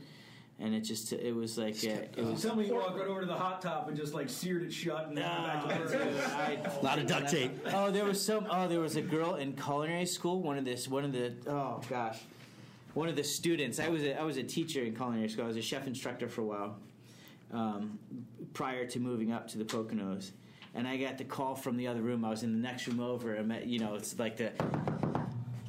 and 0.62 0.74
it 0.74 0.80
just 0.80 1.12
it 1.12 1.34
was 1.34 1.58
like 1.58 1.74
uh, 1.84 1.88
it 2.16 2.24
was. 2.24 2.40
Tell 2.42 2.54
me 2.56 2.66
you 2.66 2.74
walked 2.74 2.96
right 2.96 3.08
over 3.08 3.20
to 3.20 3.26
the 3.26 3.34
hot 3.34 3.60
top 3.60 3.88
and 3.88 3.96
just 3.96 4.14
like 4.14 4.28
seared 4.30 4.62
it 4.62 4.72
shut 4.72 5.08
and 5.08 5.16
then 5.18 5.24
went 5.24 5.44
back 5.44 5.62
to 5.62 5.74
No, 5.74 5.80
work. 5.80 5.92
dude, 5.92 6.20
I- 6.24 6.78
A 6.80 6.84
lot 6.84 6.98
of 6.98 7.06
duct 7.06 7.28
tape. 7.28 7.50
Oh, 7.74 7.90
there 7.90 8.04
was 8.04 8.24
some. 8.24 8.46
Oh, 8.50 8.68
there 8.68 8.80
was 8.80 8.96
a 8.96 9.02
girl 9.02 9.34
in 9.34 9.54
culinary 9.54 10.06
school. 10.06 10.40
One 10.40 10.56
of 10.56 10.64
this. 10.64 10.86
One 10.88 11.04
of 11.04 11.12
the. 11.12 11.34
Oh 11.46 11.80
gosh, 11.90 12.20
one 12.94 13.08
of 13.08 13.16
the 13.16 13.24
students. 13.24 13.80
I 13.80 13.88
was 13.88 14.02
a, 14.04 14.18
I 14.18 14.22
was 14.22 14.36
a 14.36 14.42
teacher 14.44 14.82
in 14.82 14.94
culinary 14.94 15.28
school. 15.28 15.44
I 15.44 15.48
was 15.48 15.56
a 15.56 15.62
chef 15.62 15.86
instructor 15.86 16.28
for 16.28 16.42
a 16.42 16.44
while, 16.44 16.76
um, 17.52 17.98
prior 18.54 18.86
to 18.86 19.00
moving 19.00 19.32
up 19.32 19.48
to 19.48 19.58
the 19.58 19.64
Poconos. 19.64 20.30
And 20.74 20.88
I 20.88 20.96
got 20.96 21.18
the 21.18 21.24
call 21.24 21.54
from 21.54 21.76
the 21.76 21.86
other 21.88 22.00
room. 22.00 22.24
I 22.24 22.30
was 22.30 22.44
in 22.44 22.52
the 22.52 22.58
next 22.58 22.86
room 22.86 22.98
over. 23.00 23.36
I 23.36 23.42
met, 23.42 23.66
you 23.66 23.78
know, 23.78 23.94
it's 23.94 24.18
like 24.18 24.38
the. 24.38 24.52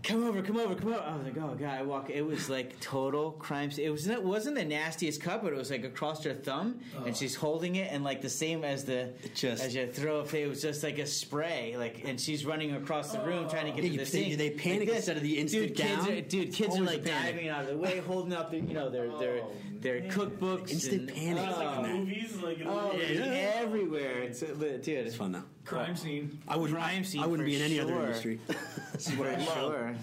Come 0.03 0.25
over, 0.27 0.41
come 0.41 0.57
over, 0.57 0.75
come 0.75 0.89
over. 0.89 1.01
I 1.01 1.15
was 1.15 1.23
like, 1.25 1.37
oh 1.37 1.55
god, 1.57 1.79
I 1.79 1.81
walk. 1.81 2.09
It 2.09 2.23
was 2.25 2.49
like 2.49 2.77
total 2.81 3.31
crime. 3.31 3.71
scene. 3.71 3.85
It 3.85 3.89
was 3.89 4.05
it 4.05 4.21
wasn't 4.21 4.57
the 4.57 4.65
nastiest 4.65 5.21
cut, 5.21 5.41
but 5.41 5.53
it 5.53 5.55
was 5.55 5.71
like 5.71 5.85
across 5.85 6.21
her 6.25 6.33
thumb, 6.33 6.81
and 6.97 7.09
oh. 7.09 7.13
she's 7.13 7.35
holding 7.35 7.77
it, 7.77 7.89
and 7.89 8.03
like 8.03 8.21
the 8.21 8.29
same 8.29 8.65
as 8.65 8.83
the 8.83 9.13
just- 9.33 9.63
as 9.63 9.73
you 9.73 9.87
throw 9.87 10.19
a 10.19 10.35
it 10.35 10.49
was 10.49 10.61
just 10.61 10.83
like 10.83 10.99
a 10.99 11.05
spray, 11.05 11.75
like, 11.77 12.03
and 12.05 12.19
she's 12.19 12.45
running 12.45 12.75
across 12.75 13.13
the 13.13 13.19
room 13.21 13.49
trying 13.49 13.73
to 13.73 13.81
get 13.81 13.89
Yeah, 13.89 13.91
to 13.91 13.97
the 13.99 14.05
sink. 14.05 14.37
they 14.37 14.49
panic 14.49 14.89
Like 14.89 14.97
instead 14.97 15.15
of 15.15 15.23
the 15.23 15.39
instant 15.39 15.67
dude, 15.67 15.77
kids 15.77 16.05
down? 16.05 16.11
Are, 16.11 16.21
dude, 16.21 16.53
kids 16.53 16.77
are 16.77 16.81
like 16.81 17.05
diving 17.05 17.47
out 17.47 17.61
of 17.61 17.67
the 17.69 17.77
way, 17.77 17.99
holding 17.99 18.33
up 18.33 18.51
their, 18.51 18.59
you 18.59 18.73
know, 18.73 18.89
their 18.89 19.07
their 19.07 19.13
Oh, 19.13 19.19
their 19.19 19.43
cookbooks, 19.83 20.71
Instant 20.71 21.09
and, 21.09 21.17
panic. 21.17 21.43
It's 21.49 21.57
like 21.57 21.77
Oh, 21.77 21.81
the 21.83 21.87
movies, 21.93 22.41
like 22.41 22.57
oh, 22.65 22.91
movies. 22.93 23.09
it's 23.19 23.19
everywhere. 23.57 24.19
It's 24.23 24.43
uh, 24.43 24.47
dude, 24.81 24.87
It's 24.87 25.15
fun 25.15 25.31
though. 25.33 25.43
Crime 25.65 25.95
scene. 25.95 26.41
I 26.47 26.57
wouldn't. 26.57 26.77
Crime 26.77 27.03
scene 27.05 27.23
I 27.23 27.25
wouldn't 27.25 27.47
be 27.47 27.55
in 27.55 27.61
any 27.61 27.79
other 27.79 27.93
sure. 27.93 28.01
industry. 28.05 28.39
for 28.47 28.99
sure. 28.99 29.27
anymore. 29.27 29.95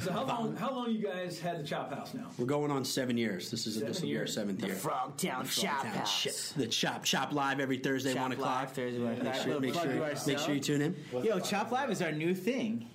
So 0.00 0.12
how 0.12 0.24
long? 0.24 0.54
How 0.62 0.70
long 0.70 0.90
you 0.90 1.02
guys 1.02 1.40
had 1.40 1.60
the 1.60 1.64
Chop 1.66 1.92
House 1.92 2.12
now? 2.14 2.26
We're 2.38 2.44
going 2.46 2.70
on 2.70 2.84
seven 2.84 3.16
years. 3.16 3.50
This 3.50 3.66
is 3.66 3.74
Seven 3.74 3.88
this 3.88 4.00
will 4.00 4.08
be 4.08 4.14
our 4.16 4.18
years. 4.20 4.34
seventh 4.34 4.62
year. 4.62 4.74
Frogtown 4.74 5.46
Shop 5.50 5.82
Town 5.82 5.86
House. 5.94 6.12
Sh- 6.12 6.52
The 6.56 6.66
Chop 6.66 7.04
Chop 7.04 7.32
Live 7.32 7.58
every 7.58 7.78
Thursday, 7.78 8.12
Chop 8.12 8.22
one 8.22 8.32
o'clock. 8.32 8.58
Live, 8.60 8.72
Thursday, 8.72 8.98
one 9.02 9.12
o'clock. 9.14 9.34
Make 9.34 9.42
sure, 9.42 9.60
make, 9.60 9.74
sure, 9.74 10.16
make 10.26 10.38
sure 10.38 10.54
you 10.54 10.60
tune 10.60 10.82
in. 10.82 10.96
Yo, 11.24 11.38
Chop 11.40 11.70
Live 11.72 11.90
is 11.90 12.02
our 12.02 12.12
new 12.12 12.34
thing. 12.34 12.88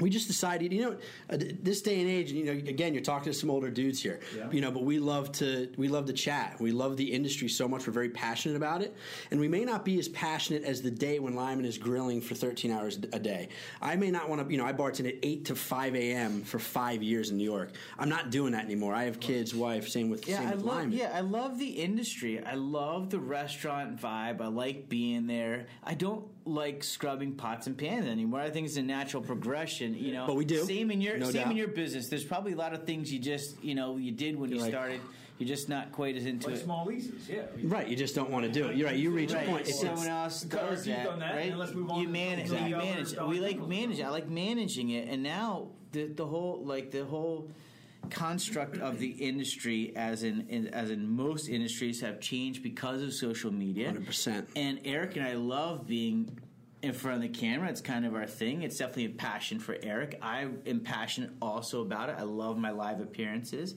We 0.00 0.10
just 0.10 0.26
decided, 0.26 0.72
you 0.72 0.82
know, 0.82 0.96
uh, 1.30 1.36
this 1.62 1.80
day 1.82 2.00
and 2.00 2.08
age, 2.10 2.32
you 2.32 2.44
know, 2.44 2.52
again, 2.52 2.94
you're 2.94 3.02
talking 3.02 3.32
to 3.32 3.38
some 3.38 3.50
older 3.50 3.70
dudes 3.70 4.02
here, 4.02 4.20
Yeah. 4.36 4.50
you 4.50 4.60
know, 4.60 4.70
but 4.70 4.82
we 4.84 4.98
love 4.98 5.30
to 5.32 5.70
we 5.76 5.88
love 5.88 6.06
to 6.06 6.12
chat. 6.12 6.56
We 6.60 6.72
love 6.72 6.96
the 6.96 7.12
industry 7.12 7.48
so 7.48 7.68
much. 7.68 7.86
We're 7.86 7.92
very 7.92 8.08
passionate 8.10 8.56
about 8.56 8.82
it, 8.82 8.94
and 9.30 9.38
we 9.40 9.48
may 9.48 9.64
not 9.64 9.84
be 9.84 9.98
as 9.98 10.08
passionate 10.08 10.64
as 10.64 10.82
the 10.82 10.90
day 10.90 11.18
when 11.18 11.34
Lyman 11.34 11.64
is 11.64 11.78
grilling 11.78 12.20
for 12.20 12.34
13 12.34 12.70
hours 12.70 12.96
a 13.12 13.18
day. 13.18 13.48
I 13.80 13.96
may 13.96 14.10
not 14.10 14.28
want 14.28 14.44
to, 14.46 14.50
you 14.52 14.58
know, 14.58 14.64
I 14.66 14.72
bartended 14.72 15.08
at 15.08 15.14
8 15.22 15.44
to 15.46 15.54
5 15.54 15.94
a.m. 15.96 16.42
for 16.42 16.58
five 16.58 17.02
years 17.02 17.30
in 17.30 17.36
New 17.36 17.44
York. 17.44 17.70
I'm 17.98 18.08
not 18.08 18.30
doing 18.30 18.52
that 18.52 18.64
anymore. 18.64 18.94
I 18.94 19.04
have 19.04 19.20
kids, 19.20 19.54
wife. 19.54 19.88
Same 19.88 20.10
with 20.10 20.28
Yeah, 20.28 20.38
same 20.38 20.48
I 20.48 20.54
with 20.54 20.64
love. 20.64 20.76
Lyman. 20.76 20.92
Yeah, 20.98 21.10
I 21.14 21.20
love 21.20 21.58
the 21.58 21.68
industry. 21.68 22.42
I 22.44 22.54
love 22.54 23.10
the 23.10 23.18
restaurant 23.20 24.00
vibe. 24.00 24.40
I 24.40 24.48
like 24.48 24.88
being 24.88 25.26
there. 25.26 25.66
I 25.82 25.94
don't 25.94 26.24
like 26.46 26.84
scrubbing 26.84 27.32
pots 27.32 27.66
and 27.66 27.76
pans 27.78 28.06
anymore. 28.06 28.40
I 28.40 28.50
think 28.50 28.66
it's 28.66 28.76
a 28.76 28.82
natural 28.82 29.22
progression. 29.22 29.83
You 29.92 30.12
know, 30.14 30.26
But 30.26 30.36
we 30.36 30.44
do. 30.46 30.64
Same 30.64 30.90
in 30.90 31.00
your 31.02 31.18
No 31.18 31.30
same 31.30 31.50
in 31.50 31.56
your 31.56 31.68
business. 31.68 32.08
There's 32.08 32.24
probably 32.24 32.52
a 32.52 32.56
lot 32.56 32.72
of 32.72 32.84
things 32.84 33.12
you 33.12 33.18
just 33.18 33.62
you 33.62 33.74
know 33.74 33.96
you 33.98 34.12
did 34.12 34.38
when 34.38 34.48
you 34.48 34.56
You're 34.56 34.64
like- 34.64 34.72
started. 34.72 35.00
You're 35.36 35.48
just 35.48 35.68
not 35.68 35.90
quite 35.90 36.14
as 36.16 36.26
into 36.26 36.46
Like 36.46 36.56
it. 36.58 36.62
small 36.62 36.86
leases, 36.86 37.28
yeah. 37.28 37.42
Right, 37.64 37.88
you 37.88 37.96
just 37.96 38.14
don't 38.14 38.30
want 38.30 38.46
to 38.46 38.52
do 38.52 38.68
it. 38.68 38.76
You're 38.76 38.86
right. 38.86 38.96
You 38.96 39.10
reach 39.10 39.32
Right, 39.32 39.44
a 39.48 39.50
point. 39.50 39.66
It's, 39.68 39.80
someone 39.80 40.06
else 40.06 40.42
does 40.42 40.84
that, 40.84 41.18
that, 41.18 41.34
right? 41.34 41.50
and 41.50 41.58
let's 41.58 41.74
move 41.74 41.90
on 41.90 41.98
you 41.98 42.06
to 42.06 42.12
manage, 42.12 42.46
something 42.50 42.68
you 42.68 42.76
manage. 42.76 43.16
We 43.18 43.40
like 43.40 43.54
General. 43.54 43.68
managing. 43.68 44.06
I 44.06 44.10
like 44.10 44.28
managing 44.28 44.90
it, 44.90 45.08
and 45.08 45.24
now 45.24 45.70
the 45.90 46.06
the 46.06 46.24
whole 46.24 46.62
like 46.64 46.92
the 46.92 47.04
whole 47.04 47.50
construct 48.10 48.78
of 48.78 49.00
the 49.00 49.08
industry, 49.08 49.92
as 49.96 50.22
in, 50.22 50.46
in 50.48 50.68
as 50.68 50.90
in 50.90 51.08
most 51.08 51.48
industries, 51.48 52.00
have 52.00 52.20
changed 52.20 52.62
because 52.62 53.02
of 53.02 53.12
social 53.12 53.50
media. 53.52 53.92
100%. 53.92 54.46
And 54.54 54.78
Eric 54.84 55.16
and 55.16 55.26
I 55.26 55.34
love 55.34 55.84
being 55.86 56.38
in 56.84 56.92
front 56.92 57.16
of 57.16 57.22
the 57.22 57.28
camera. 57.28 57.68
It's 57.68 57.80
kind 57.80 58.04
of 58.04 58.14
our 58.14 58.26
thing. 58.26 58.62
It's 58.62 58.76
definitely 58.76 59.06
a 59.06 59.10
passion 59.10 59.58
for 59.58 59.76
Eric. 59.82 60.18
I 60.22 60.46
am 60.66 60.80
passionate 60.80 61.30
also 61.40 61.80
about 61.80 62.10
it. 62.10 62.16
I 62.18 62.22
love 62.22 62.58
my 62.58 62.70
live 62.70 63.00
appearances. 63.00 63.74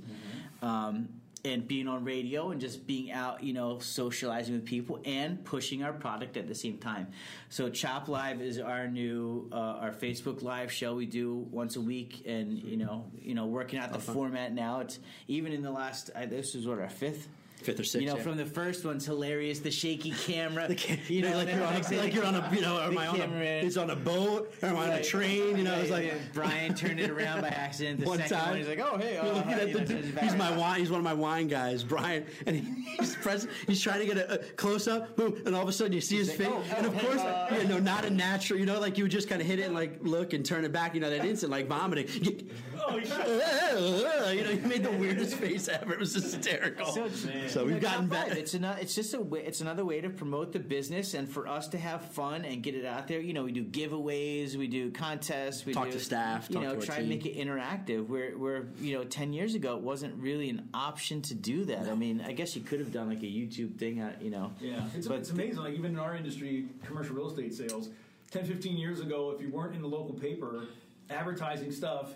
Um, 0.61 1.09
and 1.45 1.67
being 1.67 1.87
on 1.87 2.03
radio 2.03 2.51
and 2.51 2.59
just 2.59 2.85
being 2.85 3.11
out, 3.11 3.43
you 3.43 3.53
know, 3.53 3.79
socializing 3.79 4.55
with 4.55 4.65
people 4.65 4.99
and 5.05 5.43
pushing 5.45 5.83
our 5.83 5.93
product 5.93 6.35
at 6.35 6.47
the 6.47 6.55
same 6.55 6.77
time. 6.77 7.07
So 7.49 7.69
Chop 7.69 8.07
Live 8.09 8.41
is 8.41 8.59
our 8.59 8.87
new 8.87 9.47
uh, 9.51 9.55
our 9.55 9.91
Facebook 9.91 10.41
Live 10.41 10.71
show 10.71 10.95
we 10.95 11.05
do 11.05 11.47
once 11.51 11.75
a 11.75 11.81
week, 11.81 12.23
and 12.25 12.57
you 12.57 12.75
know, 12.75 13.05
you 13.21 13.33
know, 13.33 13.45
working 13.45 13.79
out 13.79 13.93
the 13.93 13.99
format 13.99 14.53
now. 14.53 14.81
It's 14.81 14.99
even 15.27 15.53
in 15.53 15.61
the 15.61 15.71
last. 15.71 16.09
I, 16.15 16.25
this 16.25 16.55
is 16.55 16.67
what 16.67 16.79
our 16.79 16.89
fifth. 16.89 17.29
Fifth 17.57 17.79
or 17.79 17.83
sixth. 17.83 18.01
You 18.01 18.07
know, 18.07 18.17
yeah. 18.17 18.23
from 18.23 18.37
the 18.37 18.45
first 18.45 18.85
one's 18.85 19.05
hilarious, 19.05 19.59
the 19.59 19.71
shaky 19.71 20.11
camera. 20.11 20.69
you 21.07 21.21
know, 21.21 21.35
like 21.37 21.49
you're 21.49 21.63
on, 21.63 21.75
a, 21.75 21.97
like 21.97 22.13
you're 22.13 22.25
on 22.25 22.35
a, 22.35 22.49
you 22.53 22.61
know, 22.61 22.79
am 22.79 22.97
I 22.97 23.07
on 23.07 23.19
a, 23.19 23.25
it's 23.63 23.77
on 23.77 23.89
a 23.89 23.95
boat, 23.95 24.53
or 24.61 24.69
am 24.69 24.77
I 24.77 24.89
on 24.89 24.93
a 24.93 25.03
train? 25.03 25.57
You 25.57 25.63
know, 25.63 25.73
it's 25.75 25.91
Right, 25.91 26.05
like 26.05 26.13
yeah, 26.13 26.19
Brian 26.33 26.73
turned 26.75 26.99
it 26.99 27.09
around 27.09 27.41
by 27.41 27.49
accident. 27.49 27.99
The 28.01 28.05
one 28.05 28.19
second 28.19 28.37
time. 28.37 28.49
one, 28.49 28.57
he's 28.57 28.67
like, 28.67 28.79
"Oh, 28.79 28.97
hey, 28.97 29.21
looking 29.21 29.41
hi," 29.43 29.61
you 29.61 29.73
the 29.73 29.79
know, 29.79 29.85
dude- 29.85 30.19
he's 30.19 30.35
my 30.35 30.55
wine. 30.55 30.79
He's 30.79 30.89
one 30.89 30.99
of 30.99 31.03
my 31.03 31.13
wine 31.13 31.47
guys, 31.47 31.83
Brian, 31.83 32.25
and 32.45 32.55
he, 32.55 32.83
he's 32.99 33.15
press, 33.15 33.47
He's 33.65 33.81
trying 33.81 33.99
to 33.99 34.13
get 34.13 34.17
a, 34.17 34.33
a 34.35 34.37
close 34.53 34.87
up, 34.87 35.15
boom, 35.15 35.41
and 35.45 35.55
all 35.55 35.61
of 35.63 35.67
a 35.67 35.73
sudden 35.73 35.93
you 35.93 36.01
see 36.01 36.17
his 36.17 36.29
like, 36.29 36.37
face, 36.37 36.47
"Oh, 36.49 36.75
and 36.75 36.85
oh, 36.85 36.89
of 36.89 36.95
hey, 36.95 37.07
course, 37.07 37.21
uh," 37.21 37.47
yeah, 37.51 37.63
no, 37.67 37.79
not 37.79 38.05
a 38.05 38.09
natural. 38.09 38.59
You 38.59 38.65
know, 38.65 38.79
like 38.79 38.97
you 38.97 39.03
would 39.03 39.11
just 39.11 39.29
kind 39.29 39.41
of 39.41 39.47
hit 39.47 39.59
it 39.59 39.63
and 39.63 39.73
like 39.75 39.97
look 40.01 40.33
and 40.33 40.45
turn 40.45 40.65
it 40.65 40.71
back. 40.71 40.93
You 40.93 41.01
know, 41.01 41.09
that 41.09 41.25
instant 41.25 41.51
like 41.51 41.67
vomiting. 41.67 42.49
Oh, 42.89 43.00
shit. 43.00 43.10
you 44.38 44.44
know, 44.44 44.50
you 44.51 44.67
made 44.67 44.84
the 44.84 44.91
weirdest 44.91 45.36
face 45.36 45.67
ever. 45.67 45.94
It 45.94 46.00
was 46.00 46.13
hysterical. 46.13 46.86
So, 46.86 47.08
So 47.48 47.65
we've 47.65 47.75
know, 47.75 47.79
gotten 47.82 48.10
Top 48.10 48.27
better. 48.27 48.39
It's 48.39 48.53
another. 48.53 48.79
It's 48.82 48.96
just 48.96 49.13
a. 49.13 49.22
Way, 49.22 49.44
it's 49.46 49.62
another 49.62 49.84
way 49.84 50.00
to 50.01 50.10
promote 50.10 50.53
the 50.53 50.60
business 50.60 51.13
and 51.13 51.27
for 51.29 51.48
us 51.48 51.67
to 51.70 51.77
have 51.77 52.01
fun 52.12 52.46
and 52.46 52.63
get 52.63 52.75
it 52.75 52.86
out 52.86 53.08
there. 53.08 53.20
You 53.20 53.34
know, 53.34 53.44
we 53.44 53.51
do 53.51 53.63
giveaways, 53.65 54.56
we 54.56 54.67
do 54.67 54.91
contests, 54.91 55.65
we 55.65 55.74
Talk 55.74 55.86
do, 55.88 55.91
to 55.94 56.00
staff, 56.00 56.48
You 56.50 56.56
talk 56.56 56.63
know, 56.63 56.75
to 56.75 56.86
try 56.86 56.96
team. 56.96 57.01
and 57.03 57.10
make 57.10 57.25
it 57.25 57.36
interactive. 57.38 58.08
Where, 58.08 58.32
where 58.38 58.67
you 58.79 58.98
know, 58.98 59.03
ten 59.03 59.34
years 59.34 59.56
ago, 59.56 59.75
it 59.75 59.82
wasn't 59.82 60.15
really 60.22 60.50
an 60.50 60.70
option 60.74 61.22
to 61.24 61.34
do 61.36 61.65
that. 61.65 61.88
I 61.89 61.96
mean, 61.96 62.22
I 62.25 62.32
guess 62.32 62.56
you 62.56 62.62
could 62.62 62.79
have 62.79 62.91
done 62.94 63.10
like 63.10 63.24
a 63.24 63.25
YouTube 63.27 63.77
thing. 63.77 64.01
uh, 64.01 64.13
You 64.22 64.29
know, 64.29 64.53
Yeah, 64.62 64.86
it's, 64.96 65.08
But 65.08 65.20
it's 65.20 65.32
amazing. 65.32 65.58
Like 65.58 65.74
even 65.74 65.91
in 65.91 66.00
our 66.00 66.15
industry, 66.15 66.67
commercial 66.86 67.15
real 67.15 67.29
estate 67.29 67.53
sales, 67.53 67.89
10, 68.32 68.46
15 68.46 68.77
years 68.77 69.00
ago, 69.00 69.32
if 69.32 69.41
you 69.41 69.50
weren't 69.50 69.75
in 69.75 69.82
the 69.82 69.88
local 69.88 70.13
paper 70.13 70.65
advertising 71.10 71.72
stuff, 71.72 72.13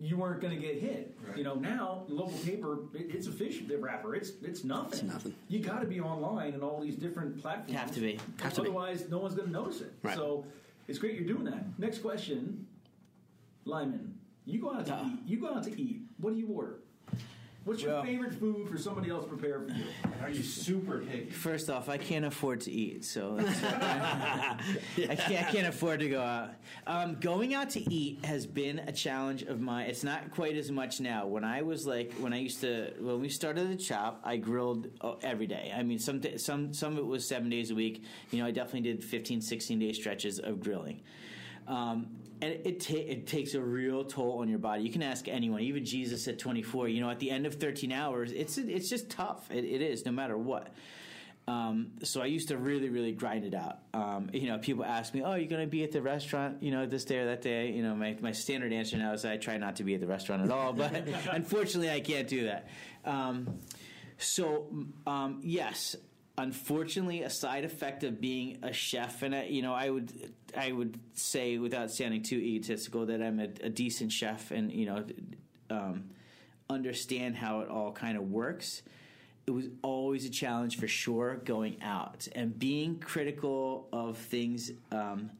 you 0.00 0.16
weren't 0.16 0.40
going 0.40 0.54
to 0.54 0.60
get 0.60 0.80
hit. 0.80 1.16
You 1.36 1.44
know, 1.44 1.54
now 1.54 2.04
local 2.08 2.38
paper, 2.38 2.78
it, 2.94 3.06
it's 3.14 3.26
a 3.26 3.32
fish 3.32 3.60
wrapper. 3.78 4.14
It's 4.14 4.32
it's 4.42 4.64
nothing. 4.64 4.92
It's 4.92 5.02
nothing. 5.02 5.34
You 5.48 5.60
got 5.60 5.80
to 5.80 5.86
be 5.86 6.00
online 6.00 6.54
and 6.54 6.62
all 6.62 6.80
these 6.80 6.96
different 6.96 7.40
platforms. 7.40 7.72
Have 7.78 7.92
to 7.94 8.00
be. 8.00 8.18
Have 8.40 8.54
to 8.54 8.62
be. 8.62 8.68
Otherwise, 8.68 9.08
no 9.10 9.18
one's 9.18 9.34
going 9.34 9.46
to 9.48 9.52
notice 9.52 9.80
it. 9.80 9.92
Right. 10.02 10.16
So 10.16 10.46
it's 10.88 10.98
great 10.98 11.14
you're 11.14 11.26
doing 11.26 11.44
that. 11.44 11.78
Next 11.78 11.98
question, 11.98 12.66
Lyman. 13.64 14.18
You 14.46 14.60
go 14.60 14.74
out 14.74 14.86
to 14.86 14.94
Ah. 14.94 15.06
eat. 15.12 15.18
You 15.26 15.40
go 15.40 15.54
out 15.54 15.64
to 15.64 15.80
eat. 15.80 16.02
What 16.18 16.34
do 16.34 16.38
you 16.38 16.48
order? 16.48 16.76
What's 17.64 17.82
your 17.82 17.92
Well- 17.92 18.04
favorite 18.04 18.34
food 18.34 18.68
for 18.68 18.76
somebody 18.76 19.08
else 19.08 19.24
to 19.24 19.28
prepare 19.30 19.60
for 19.60 19.72
you? 19.72 19.84
Are 20.22 20.28
you 20.28 20.42
super 20.42 20.98
picky? 20.98 21.30
First 21.30 21.70
off, 21.70 21.88
I 21.88 21.96
can't 21.96 22.26
afford 22.26 22.60
to 22.62 22.70
eat, 22.70 23.04
so 23.04 23.36
that's 23.36 23.62
I, 23.64 24.56
can't, 24.98 25.46
I 25.46 25.50
can't 25.50 25.66
afford 25.66 26.00
to 26.00 26.08
go 26.10 26.20
out. 26.20 26.50
Um, 26.86 27.16
going 27.20 27.54
out 27.54 27.70
to 27.70 27.80
eat 27.92 28.22
has 28.24 28.44
been 28.44 28.80
a 28.80 28.92
challenge 28.92 29.42
of 29.44 29.60
mine. 29.60 29.88
It's 29.88 30.04
not 30.04 30.30
quite 30.30 30.56
as 30.56 30.70
much 30.70 31.00
now. 31.00 31.26
When 31.26 31.42
I 31.42 31.62
was 31.62 31.86
like, 31.86 32.12
when 32.14 32.34
I 32.34 32.38
used 32.38 32.60
to, 32.60 32.92
when 33.00 33.20
we 33.20 33.30
started 33.30 33.70
the 33.70 33.76
chop, 33.76 34.20
I 34.24 34.36
grilled 34.36 34.88
uh, 35.00 35.14
every 35.22 35.46
day. 35.46 35.72
I 35.74 35.82
mean, 35.82 35.98
some 35.98 36.20
some 36.36 36.74
some 36.74 36.92
of 36.92 36.98
it 36.98 37.06
was 37.06 37.26
seven 37.26 37.48
days 37.48 37.70
a 37.70 37.74
week. 37.74 38.04
You 38.30 38.40
know, 38.40 38.46
I 38.46 38.50
definitely 38.50 38.82
did 38.82 39.02
15, 39.02 39.40
16 39.40 39.78
day 39.78 39.92
stretches 39.94 40.38
of 40.38 40.60
grilling. 40.60 41.00
Um, 41.66 42.08
and 42.40 42.52
it, 42.64 42.80
ta- 42.80 42.94
it 42.94 43.26
takes 43.26 43.54
a 43.54 43.60
real 43.60 44.04
toll 44.04 44.40
on 44.40 44.48
your 44.48 44.58
body. 44.58 44.82
You 44.82 44.90
can 44.90 45.02
ask 45.02 45.28
anyone, 45.28 45.60
even 45.60 45.84
Jesus 45.84 46.26
at 46.28 46.38
24. 46.38 46.88
You 46.88 47.00
know, 47.00 47.10
at 47.10 47.18
the 47.18 47.30
end 47.30 47.46
of 47.46 47.54
13 47.54 47.92
hours, 47.92 48.32
it's 48.32 48.58
it's 48.58 48.88
just 48.88 49.10
tough. 49.10 49.50
It, 49.50 49.64
it 49.64 49.82
is, 49.82 50.04
no 50.04 50.12
matter 50.12 50.36
what. 50.36 50.74
Um, 51.46 51.92
so 52.02 52.22
I 52.22 52.26
used 52.26 52.48
to 52.48 52.56
really, 52.56 52.88
really 52.88 53.12
grind 53.12 53.44
it 53.44 53.54
out. 53.54 53.80
Um, 53.92 54.30
you 54.32 54.48
know, 54.48 54.58
people 54.58 54.84
ask 54.84 55.12
me, 55.12 55.22
"Oh, 55.22 55.34
you're 55.34 55.48
going 55.48 55.60
to 55.60 55.70
be 55.70 55.84
at 55.84 55.92
the 55.92 56.00
restaurant, 56.00 56.62
you 56.62 56.70
know, 56.70 56.86
this 56.86 57.04
day 57.04 57.18
or 57.18 57.26
that 57.26 57.42
day?" 57.42 57.70
You 57.70 57.82
know, 57.82 57.94
my, 57.94 58.16
my 58.20 58.32
standard 58.32 58.72
answer 58.72 58.96
now 58.96 59.12
is 59.12 59.24
I 59.24 59.36
try 59.36 59.58
not 59.58 59.76
to 59.76 59.84
be 59.84 59.94
at 59.94 60.00
the 60.00 60.06
restaurant 60.06 60.42
at 60.42 60.50
all. 60.50 60.72
But 60.72 61.06
unfortunately, 61.30 61.90
I 61.90 62.00
can't 62.00 62.28
do 62.28 62.44
that. 62.44 62.68
Um, 63.04 63.58
so 64.16 64.86
um, 65.06 65.40
yes, 65.42 65.96
unfortunately, 66.36 67.22
a 67.22 67.30
side 67.30 67.64
effect 67.64 68.04
of 68.04 68.20
being 68.20 68.58
a 68.62 68.72
chef, 68.72 69.22
and 69.22 69.34
I, 69.34 69.44
you 69.44 69.62
know, 69.62 69.74
I 69.74 69.90
would 69.90 70.12
I 70.56 70.72
would 70.72 70.98
say 71.14 71.58
without 71.58 71.90
sounding 71.90 72.22
too 72.22 72.36
egotistical 72.36 73.06
that 73.06 73.22
I'm 73.22 73.40
a, 73.40 73.48
a 73.62 73.68
decent 73.68 74.12
chef, 74.12 74.50
and 74.50 74.72
you 74.72 74.86
know, 74.86 75.04
um, 75.70 76.10
understand 76.68 77.36
how 77.36 77.60
it 77.60 77.68
all 77.68 77.92
kind 77.92 78.16
of 78.16 78.30
works. 78.30 78.82
It 79.46 79.50
was 79.50 79.66
always 79.82 80.24
a 80.24 80.30
challenge 80.30 80.78
for 80.78 80.88
sure 80.88 81.36
going 81.44 81.82
out 81.82 82.28
and 82.34 82.58
being 82.58 82.98
critical 82.98 83.88
of 83.92 84.16
things. 84.16 84.72
Um, 84.90 85.30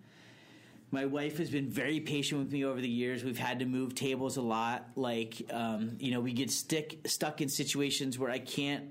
my 0.91 1.07
wife 1.07 1.39
has 1.39 1.51
been 1.51 1.71
very 1.71 2.01
patient 2.01 2.41
with 2.41 2.53
me 2.53 2.65
over 2.65 2.81
the 2.81 2.89
years. 2.89 3.25
We've 3.25 3.39
had 3.39 3.59
to 3.61 3.65
move 3.65 3.95
tables 3.95 4.37
a 4.37 4.43
lot. 4.43 4.91
Like, 4.95 5.43
um, 5.51 5.97
you 5.99 6.13
know, 6.13 6.21
we 6.21 6.33
get 6.33 6.51
stick 6.51 7.01
stuck 7.07 7.41
in 7.41 7.49
situations 7.49 8.19
where 8.19 8.31
I 8.31 8.39
can't. 8.39 8.85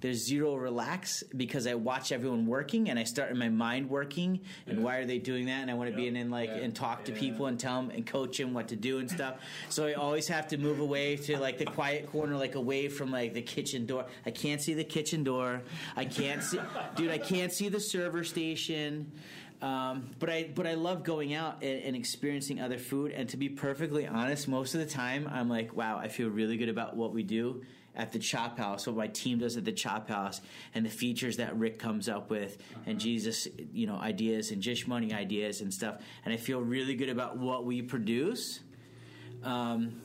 There's 0.00 0.24
zero 0.24 0.54
relax 0.56 1.22
because 1.36 1.66
I 1.66 1.74
watch 1.74 2.12
everyone 2.12 2.46
working 2.46 2.90
and 2.90 2.98
I 2.98 3.04
start 3.04 3.30
in 3.30 3.38
my 3.38 3.48
mind 3.48 3.88
working 3.88 4.40
and 4.66 4.84
why 4.84 4.96
are 4.98 5.06
they 5.06 5.18
doing 5.18 5.46
that 5.46 5.62
and 5.62 5.70
I 5.70 5.74
want 5.74 5.90
to 5.90 5.96
be 5.96 6.06
in 6.06 6.16
and 6.16 6.30
like 6.30 6.48
Yeah. 6.50 6.56
and 6.56 6.74
talk 6.74 7.04
to 7.06 7.12
Yeah. 7.12 7.18
people 7.18 7.46
and 7.46 7.58
tell 7.58 7.80
them 7.80 7.90
and 7.90 8.06
coach 8.06 8.36
them 8.38 8.52
what 8.52 8.68
to 8.68 8.76
do 8.76 8.98
and 8.98 9.10
stuff. 9.10 9.36
So 9.70 9.86
I 9.86 9.94
always 9.94 10.28
have 10.28 10.48
to 10.48 10.58
move 10.58 10.80
away 10.80 11.16
to 11.16 11.38
like 11.38 11.58
the 11.58 11.64
quiet 11.64 12.06
corner, 12.12 12.36
like 12.36 12.54
away 12.56 12.88
from 12.88 13.10
like 13.10 13.32
the 13.34 13.42
kitchen 13.42 13.86
door. 13.86 14.04
I 14.26 14.30
can't 14.32 14.60
see 14.60 14.74
the 14.74 14.84
kitchen 14.84 15.24
door. 15.24 15.62
I 15.96 16.04
can't 16.04 16.42
see, 16.42 16.60
dude. 16.94 17.10
I 17.10 17.18
can't 17.18 17.52
see 17.52 17.68
the 17.68 17.80
server 17.80 18.22
station. 18.24 19.12
Um, 19.62 20.10
but 20.18 20.28
I 20.28 20.50
but 20.54 20.66
I 20.66 20.74
love 20.74 21.02
going 21.02 21.32
out 21.32 21.62
and, 21.62 21.82
and 21.82 21.96
experiencing 21.96 22.60
other 22.60 22.76
food. 22.76 23.12
And 23.12 23.26
to 23.30 23.38
be 23.38 23.48
perfectly 23.48 24.06
honest, 24.06 24.46
most 24.48 24.74
of 24.74 24.80
the 24.80 24.86
time 24.86 25.26
I'm 25.32 25.48
like, 25.48 25.74
wow, 25.74 25.96
I 25.96 26.08
feel 26.08 26.28
really 26.28 26.58
good 26.58 26.68
about 26.68 26.94
what 26.94 27.14
we 27.14 27.22
do 27.22 27.62
at 27.96 28.12
the 28.12 28.18
Chop 28.18 28.58
House, 28.58 28.86
what 28.86 28.96
my 28.96 29.06
team 29.08 29.38
does 29.38 29.56
at 29.56 29.64
the 29.64 29.72
Chop 29.72 30.08
House, 30.08 30.40
and 30.74 30.84
the 30.84 30.90
features 30.90 31.38
that 31.38 31.56
Rick 31.56 31.78
comes 31.78 32.08
up 32.08 32.30
with, 32.30 32.58
and 32.86 33.00
Jesus, 33.00 33.48
you 33.72 33.86
know, 33.86 33.96
ideas 33.96 34.50
and 34.50 34.62
Jish 34.62 34.86
Money 34.86 35.12
ideas 35.12 35.60
and 35.62 35.72
stuff. 35.72 36.00
And 36.24 36.32
I 36.34 36.36
feel 36.36 36.60
really 36.60 36.94
good 36.94 37.08
about 37.08 37.38
what 37.38 37.64
we 37.64 37.82
produce. 37.82 38.60
Um, 39.42 40.00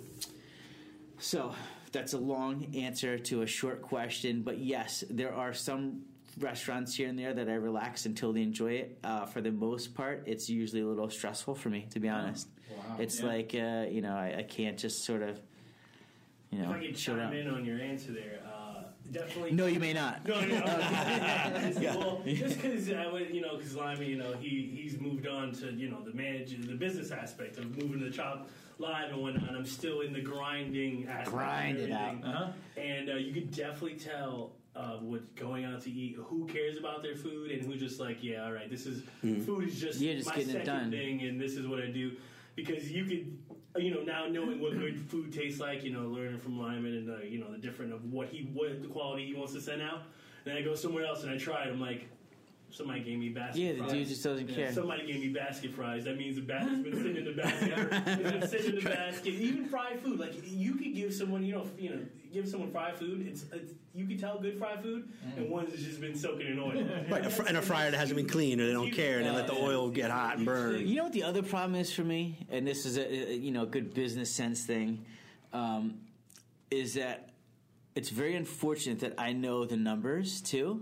so 1.19 1.53
that's 1.91 2.13
a 2.13 2.17
long 2.17 2.75
answer 2.75 3.17
to 3.19 3.41
a 3.41 3.47
short 3.47 3.81
question, 3.81 4.41
but 4.41 4.57
yes, 4.57 5.03
there 5.09 5.33
are 5.33 5.53
some 5.53 6.03
restaurants 6.39 6.95
here 6.95 7.09
and 7.09 7.19
there 7.19 7.33
that 7.33 7.49
I 7.49 7.55
relax 7.55 8.05
and 8.05 8.15
totally 8.15 8.41
enjoy 8.41 8.73
it. 8.73 8.99
Uh, 9.03 9.25
for 9.25 9.41
the 9.41 9.51
most 9.51 9.93
part, 9.93 10.23
it's 10.25 10.49
usually 10.49 10.81
a 10.81 10.87
little 10.87 11.09
stressful 11.09 11.55
for 11.55 11.69
me, 11.69 11.87
to 11.91 11.99
be 11.99 12.07
honest. 12.07 12.47
Wow. 12.69 12.95
It's 12.99 13.19
Yeah. 13.19 13.25
like 13.27 13.53
uh, 13.53 13.85
you 13.89 14.01
know, 14.01 14.15
I, 14.15 14.35
I 14.39 14.43
can't 14.43 14.77
just 14.77 15.03
sort 15.03 15.21
of, 15.21 15.41
you 16.51 16.59
If 16.59 16.67
know, 16.67 16.73
I 16.73 16.79
could 16.79 16.95
chill 16.97 17.15
chime 17.15 17.27
out. 17.27 17.35
in 17.35 17.47
on 17.49 17.65
your 17.65 17.79
answer 17.79 18.11
there, 18.11 18.39
uh, 18.45 18.83
definitely. 19.11 19.51
No, 19.51 19.65
you 19.67 19.79
may 19.79 19.93
not. 19.93 20.25
No, 20.27 20.39
no, 20.41 20.59
no. 20.59 20.65
Well, 21.81 22.21
just 22.25 22.61
because 22.61 22.91
I 22.91 23.07
would, 23.07 23.33
you 23.33 23.41
know, 23.41 23.57
because 23.57 23.75
Lyman, 23.75 24.07
you 24.07 24.17
know, 24.17 24.33
he 24.33 24.71
he's 24.81 24.99
moved 24.99 25.27
on 25.27 25.51
to 25.53 25.71
you 25.71 25.89
know 25.89 26.03
the 26.03 26.13
manage 26.13 26.51
the 26.67 26.75
business 26.75 27.11
aspect 27.11 27.57
of 27.57 27.65
moving 27.77 27.99
to 27.99 28.05
the 28.05 28.11
chop 28.11 28.49
live 28.77 29.11
and 29.11 29.21
whatnot. 29.21 29.49
I'm 29.55 29.65
still 29.65 30.01
in 30.01 30.11
the 30.13 30.21
grinding 30.21 31.07
aspect. 31.07 31.29
Grind 31.29 31.77
it 31.77 31.91
out. 31.91 32.23
Uh-huh. 32.23 32.47
And 32.77 33.09
uh, 33.09 33.13
you 33.15 33.31
could 33.33 33.51
definitely 33.55 33.97
tell 33.97 34.53
uh, 34.75 34.97
what 34.97 35.35
going 35.35 35.65
out 35.65 35.81
to 35.83 35.91
eat, 35.91 36.17
who 36.17 36.47
cares 36.47 36.77
about 36.77 37.01
their 37.03 37.15
food, 37.15 37.51
and 37.51 37.61
who 37.65 37.75
just 37.75 37.99
like, 37.99 38.23
yeah, 38.23 38.43
all 38.45 38.51
right, 38.51 38.69
this 38.69 38.85
is 38.85 39.03
food 39.45 39.67
is 39.67 39.79
just 39.79 39.99
just 39.99 40.27
my 40.27 40.43
second 40.43 40.65
done. 40.65 40.91
thing, 40.91 41.21
and 41.21 41.39
this 41.39 41.55
is 41.55 41.67
what 41.67 41.79
I 41.81 41.87
do. 41.87 42.13
Because 42.55 42.91
you 42.91 43.05
could, 43.05 43.37
you 43.77 43.93
know, 43.93 44.01
now 44.01 44.27
knowing 44.27 44.59
what 44.59 44.77
good 44.77 44.99
food 45.09 45.31
tastes 45.31 45.59
like, 45.59 45.83
you 45.83 45.91
know, 45.91 46.07
learning 46.07 46.39
from 46.39 46.59
Lyman 46.59 46.97
and 46.97 47.09
uh, 47.09 47.23
you 47.23 47.39
know 47.39 47.51
the 47.51 47.57
different 47.57 47.93
of 47.93 48.03
what 48.11 48.27
he 48.29 48.49
what 48.53 48.81
the 48.81 48.87
quality 48.87 49.25
he 49.25 49.33
wants 49.33 49.53
to 49.53 49.61
send 49.61 49.81
out. 49.81 50.03
Then 50.43 50.57
I 50.57 50.61
go 50.61 50.75
somewhere 50.75 51.05
else 51.05 51.23
and 51.23 51.31
I 51.31 51.37
try 51.37 51.65
it. 51.65 51.69
I'm 51.69 51.79
like, 51.79 52.07
somebody 52.71 53.01
gave 53.01 53.19
me 53.19 53.29
basket. 53.29 53.53
Fries. 53.53 53.59
Yeah, 53.59 53.71
the 53.73 53.77
fries. 53.77 53.91
dude 53.91 54.07
just 54.07 54.23
doesn't 54.23 54.47
care. 54.47 54.73
Somebody 54.73 55.05
gave 55.05 55.21
me 55.21 55.29
basket 55.29 55.73
fries. 55.73 56.03
That 56.05 56.17
means 56.17 56.35
the 56.35 56.41
basket's 56.41 56.83
been 56.83 56.97
sitting 56.97 57.17
in 57.17 57.25
the 57.25 57.33
basket. 57.33 57.73
it's 58.07 58.31
been 58.31 58.47
sitting 58.47 58.77
in 58.77 58.83
the 58.83 58.89
basket. 58.89 59.33
Even 59.33 59.65
fried 59.65 59.99
food, 60.01 60.19
like 60.19 60.33
you 60.43 60.75
could 60.75 60.93
give 60.95 61.13
someone, 61.13 61.43
you 61.43 61.55
know, 61.55 61.67
you 61.77 61.89
know, 61.91 61.99
give 62.33 62.47
someone 62.47 62.71
fried 62.71 62.97
food. 62.97 63.27
It's, 63.27 63.45
it's 63.53 63.73
you 63.93 64.07
can 64.07 64.17
tell 64.17 64.39
good 64.39 64.57
fried 64.57 64.81
food, 64.81 65.09
and 65.35 65.49
ones 65.49 65.69
that's 65.71 65.83
just 65.83 65.99
been 65.99 66.15
soaking 66.15 66.47
in 66.47 66.59
oil. 66.59 66.83
Right, 67.09 67.25
a 67.25 67.29
fr- 67.29 67.43
and 67.43 67.57
a 67.57 67.61
fryer 67.61 67.91
that 67.91 67.97
hasn't 67.97 68.15
been 68.17 68.27
cleaned, 68.27 68.61
or 68.61 68.67
they 68.67 68.73
don't 68.73 68.91
care, 68.91 69.17
and 69.17 69.25
they 69.27 69.31
let 69.31 69.47
the 69.47 69.53
oil 69.53 69.89
get 69.89 70.09
hot 70.11 70.37
and 70.37 70.45
burn. 70.45 70.87
You 70.87 70.95
know 70.95 71.03
what 71.03 71.13
the 71.13 71.23
other 71.23 71.43
problem 71.43 71.75
is 71.75 71.91
for 71.91 72.03
me, 72.03 72.45
and 72.49 72.65
this 72.65 72.85
is 72.85 72.97
a, 72.97 73.31
a 73.31 73.35
you 73.35 73.51
know 73.51 73.65
good 73.65 73.93
business 73.93 74.29
sense 74.31 74.65
thing, 74.65 75.05
um, 75.53 75.99
is 76.69 76.93
that 76.93 77.29
it's 77.95 78.09
very 78.09 78.35
unfortunate 78.35 78.99
that 79.01 79.15
I 79.17 79.33
know 79.33 79.65
the 79.65 79.77
numbers 79.77 80.41
too. 80.41 80.81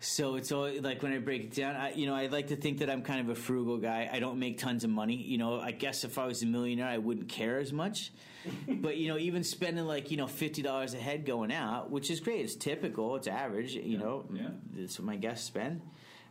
So 0.00 0.36
it's 0.36 0.52
always 0.52 0.80
like 0.80 1.02
when 1.02 1.12
I 1.12 1.18
break 1.18 1.42
it 1.44 1.54
down, 1.54 1.74
I, 1.74 1.92
you 1.92 2.06
know, 2.06 2.14
I 2.14 2.26
like 2.26 2.48
to 2.48 2.56
think 2.56 2.78
that 2.78 2.88
I'm 2.90 3.02
kind 3.02 3.20
of 3.20 3.30
a 3.30 3.34
frugal 3.34 3.78
guy. 3.78 4.08
I 4.12 4.20
don't 4.20 4.38
make 4.38 4.58
tons 4.58 4.84
of 4.84 4.90
money. 4.90 5.16
You 5.16 5.38
know, 5.38 5.58
I 5.60 5.72
guess 5.72 6.04
if 6.04 6.18
I 6.18 6.26
was 6.26 6.42
a 6.42 6.46
millionaire, 6.46 6.86
I 6.86 6.98
wouldn't 6.98 7.28
care 7.28 7.58
as 7.58 7.72
much. 7.72 8.12
but 8.68 8.96
you 8.96 9.08
know, 9.08 9.18
even 9.18 9.42
spending 9.42 9.84
like 9.86 10.10
you 10.12 10.16
know 10.16 10.28
fifty 10.28 10.62
dollars 10.62 10.94
a 10.94 10.98
head 10.98 11.26
going 11.26 11.52
out, 11.52 11.90
which 11.90 12.10
is 12.10 12.20
great. 12.20 12.40
It's 12.42 12.54
typical. 12.54 13.16
It's 13.16 13.26
average. 13.26 13.72
You 13.74 13.98
know, 13.98 14.24
Yeah. 14.32 14.50
that's 14.72 14.98
what 15.00 15.06
my 15.06 15.16
guests 15.16 15.46
spend. 15.46 15.80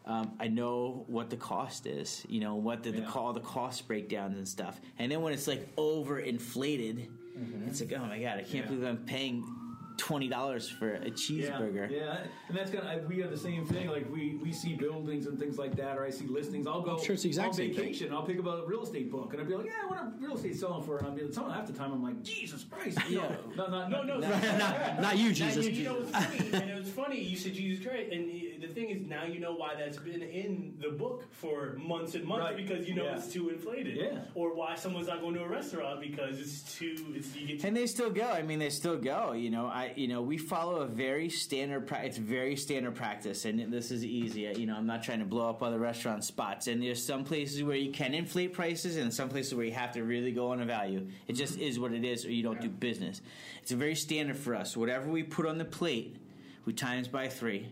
Um, 0.06 0.32
I 0.40 0.48
know 0.48 1.04
what 1.08 1.30
the 1.30 1.36
cost 1.36 1.86
is. 1.86 2.26
You 2.30 2.40
know 2.40 2.56
what 2.56 2.84
the, 2.84 2.92
the 2.92 3.02
call 3.02 3.34
the 3.34 3.42
cost 3.42 3.86
breakdowns 3.90 4.38
and 4.38 4.48
stuff. 4.48 4.80
And 4.98 5.12
then 5.12 5.22
when 5.22 5.34
it's 5.34 5.48
like 5.48 5.68
over 5.76 6.18
inflated, 6.20 7.10
it's 7.68 7.82
like 7.82 7.92
oh 7.94 8.06
my 8.06 8.18
god, 8.20 8.38
I 8.38 8.44
can't 8.44 8.54
Yeah. 8.54 8.62
believe 8.68 8.84
I'm 8.86 8.98
paying 9.06 9.44
twenty 9.98 10.28
dollars 10.28 10.70
for 10.70 10.94
a 10.96 11.10
cheeseburger. 11.12 11.90
Yeah, 11.90 11.98
yeah. 11.98 12.18
and 12.48 12.58
that's 12.58 12.72
kind 12.72 12.88
of 12.88 13.08
we 13.10 13.20
have 13.20 13.32
the 13.32 13.38
same 13.38 13.66
thing. 13.66 13.88
Like 13.90 14.12
we, 14.12 14.40
we 14.42 14.52
see 14.54 14.76
buildings 14.76 15.28
and 15.28 15.38
things 15.40 15.58
like 15.58 15.76
that, 15.78 15.98
or 15.98 16.06
I 16.06 16.10
see 16.10 16.26
listings. 16.28 16.68
I'll 16.68 16.82
go 16.82 16.98
I'm 16.98 17.04
sure 17.04 17.14
it's 17.14 17.24
the 17.24 17.30
exact 17.30 17.50
on 17.50 17.54
same 17.54 17.74
thing. 17.74 17.86
vacation. 17.86 18.14
I'll 18.14 18.24
pick 18.24 18.40
up 18.40 18.46
a 18.46 18.66
real 18.66 18.84
estate 18.84 19.12
book, 19.12 19.34
and 19.34 19.42
I'll 19.42 19.48
be 19.48 19.56
like, 19.56 19.66
"Yeah, 19.66 19.88
what 19.88 20.00
are 20.00 20.12
real 20.20 20.36
estate 20.36 20.56
selling 20.56 20.84
for?" 20.84 20.98
And 20.98 21.08
I'll 21.08 21.14
be 21.14 21.24
like, 21.24 21.34
"Someone 21.34 21.54
half 21.54 21.68
the 21.68 21.74
time, 21.74 21.92
I'm 21.92 22.04
like, 22.04 22.24
Jesus 22.24 22.64
Christ, 22.70 23.00
you 23.10 23.18
know, 23.18 23.36
no, 23.56 23.68
not, 23.68 23.90
No, 23.90 24.04
no, 24.04 24.18
not, 24.20 25.02
not 25.02 25.18
you, 25.18 25.34
Jesus. 25.34 25.66
You 25.66 25.84
know 25.86 25.94
what's 25.96 26.12
funny? 26.12 26.50
and 26.54 26.70
it 26.72 26.78
was 26.78 26.90
funny. 26.90 27.20
You 27.20 27.38
said 27.38 27.54
Jesus 27.54 27.86
Christ, 27.86 28.12
and 28.12 28.30
the 28.60 28.68
thing 28.68 28.90
is, 28.90 29.08
now 29.08 29.26
you 29.26 29.40
know 29.40 29.54
why 29.54 29.76
that's 29.78 29.98
been 29.98 30.22
in 30.22 30.76
the 30.82 30.90
book 30.90 31.24
for 31.32 31.74
months 31.78 32.16
and 32.16 32.26
months 32.26 32.46
Right. 32.46 32.58
because 32.58 32.88
you 32.88 32.96
know 32.96 33.06
Yeah. 33.06 33.18
it's 33.18 33.32
too 33.32 33.50
inflated. 33.50 33.98
Yeah. 33.98 34.20
Or 34.36 34.54
why 34.56 34.76
someone's 34.76 35.08
not 35.08 35.22
going 35.22 35.36
to 35.36 35.44
a 35.44 35.48
restaurant 35.48 36.02
because 36.02 36.40
it's 36.40 36.76
too. 36.78 36.96
It's 37.16 37.36
you 37.36 37.48
get. 37.48 37.64
And 37.64 37.76
they 37.76 37.88
still 37.88 38.10
go. 38.10 38.26
I 38.30 38.42
mean, 38.42 38.60
they 38.60 38.70
still 38.70 38.98
go. 38.98 39.34
You 39.34 39.50
know, 39.50 39.66
I 39.68 39.94
you 39.96 40.08
know 40.08 40.22
we 40.22 40.38
follow 40.38 40.78
a 40.82 40.88
very 40.88 41.30
standard. 41.30 41.88
Pra- 41.88 42.04
it's 42.04 42.18
very 42.18 42.56
standard 42.56 42.96
practice, 42.96 43.46
and 43.46 43.72
this 43.72 43.92
is 43.92 44.04
easy. 44.06 44.42
You 44.58 44.66
know, 44.66 44.76
I'm 44.76 44.88
not 44.88 45.04
trying 45.04 45.20
to 45.20 45.26
blow 45.26 45.50
up 45.50 45.62
other 45.64 45.80
restaurant 45.80 46.24
spots. 46.24 46.68
And 46.68 46.82
there's 46.82 47.04
some 47.04 47.24
places 47.24 47.64
where 47.64 47.78
you 47.78 47.92
can 47.92 48.14
inflate 48.14 48.54
prices, 48.54 48.98
and 48.98 49.14
some 49.14 49.30
places 49.30 49.54
where 49.56 49.66
you 49.66 49.74
have 49.74 49.92
to 49.94 50.04
really 50.04 50.32
go 50.32 50.52
on 50.52 50.62
a 50.62 50.66
value. 50.66 51.08
It 51.28 51.34
just 51.34 51.58
is 51.60 51.80
what 51.80 51.94
it 51.94 52.04
is, 52.06 52.26
or 52.26 52.32
you 52.32 52.44
don't 52.44 52.62
do 52.62 52.70
business. 52.70 53.22
It's 53.62 53.72
a 53.72 53.76
very 53.76 53.96
standard 53.96 54.38
for 54.38 54.56
us. 54.56 54.76
Whatever 54.78 55.10
we 55.10 55.24
put 55.24 55.46
on 55.46 55.58
the 55.58 55.66
plate, 55.66 56.16
we 56.66 56.74
times 56.74 57.08
by 57.08 57.28
three. 57.30 57.68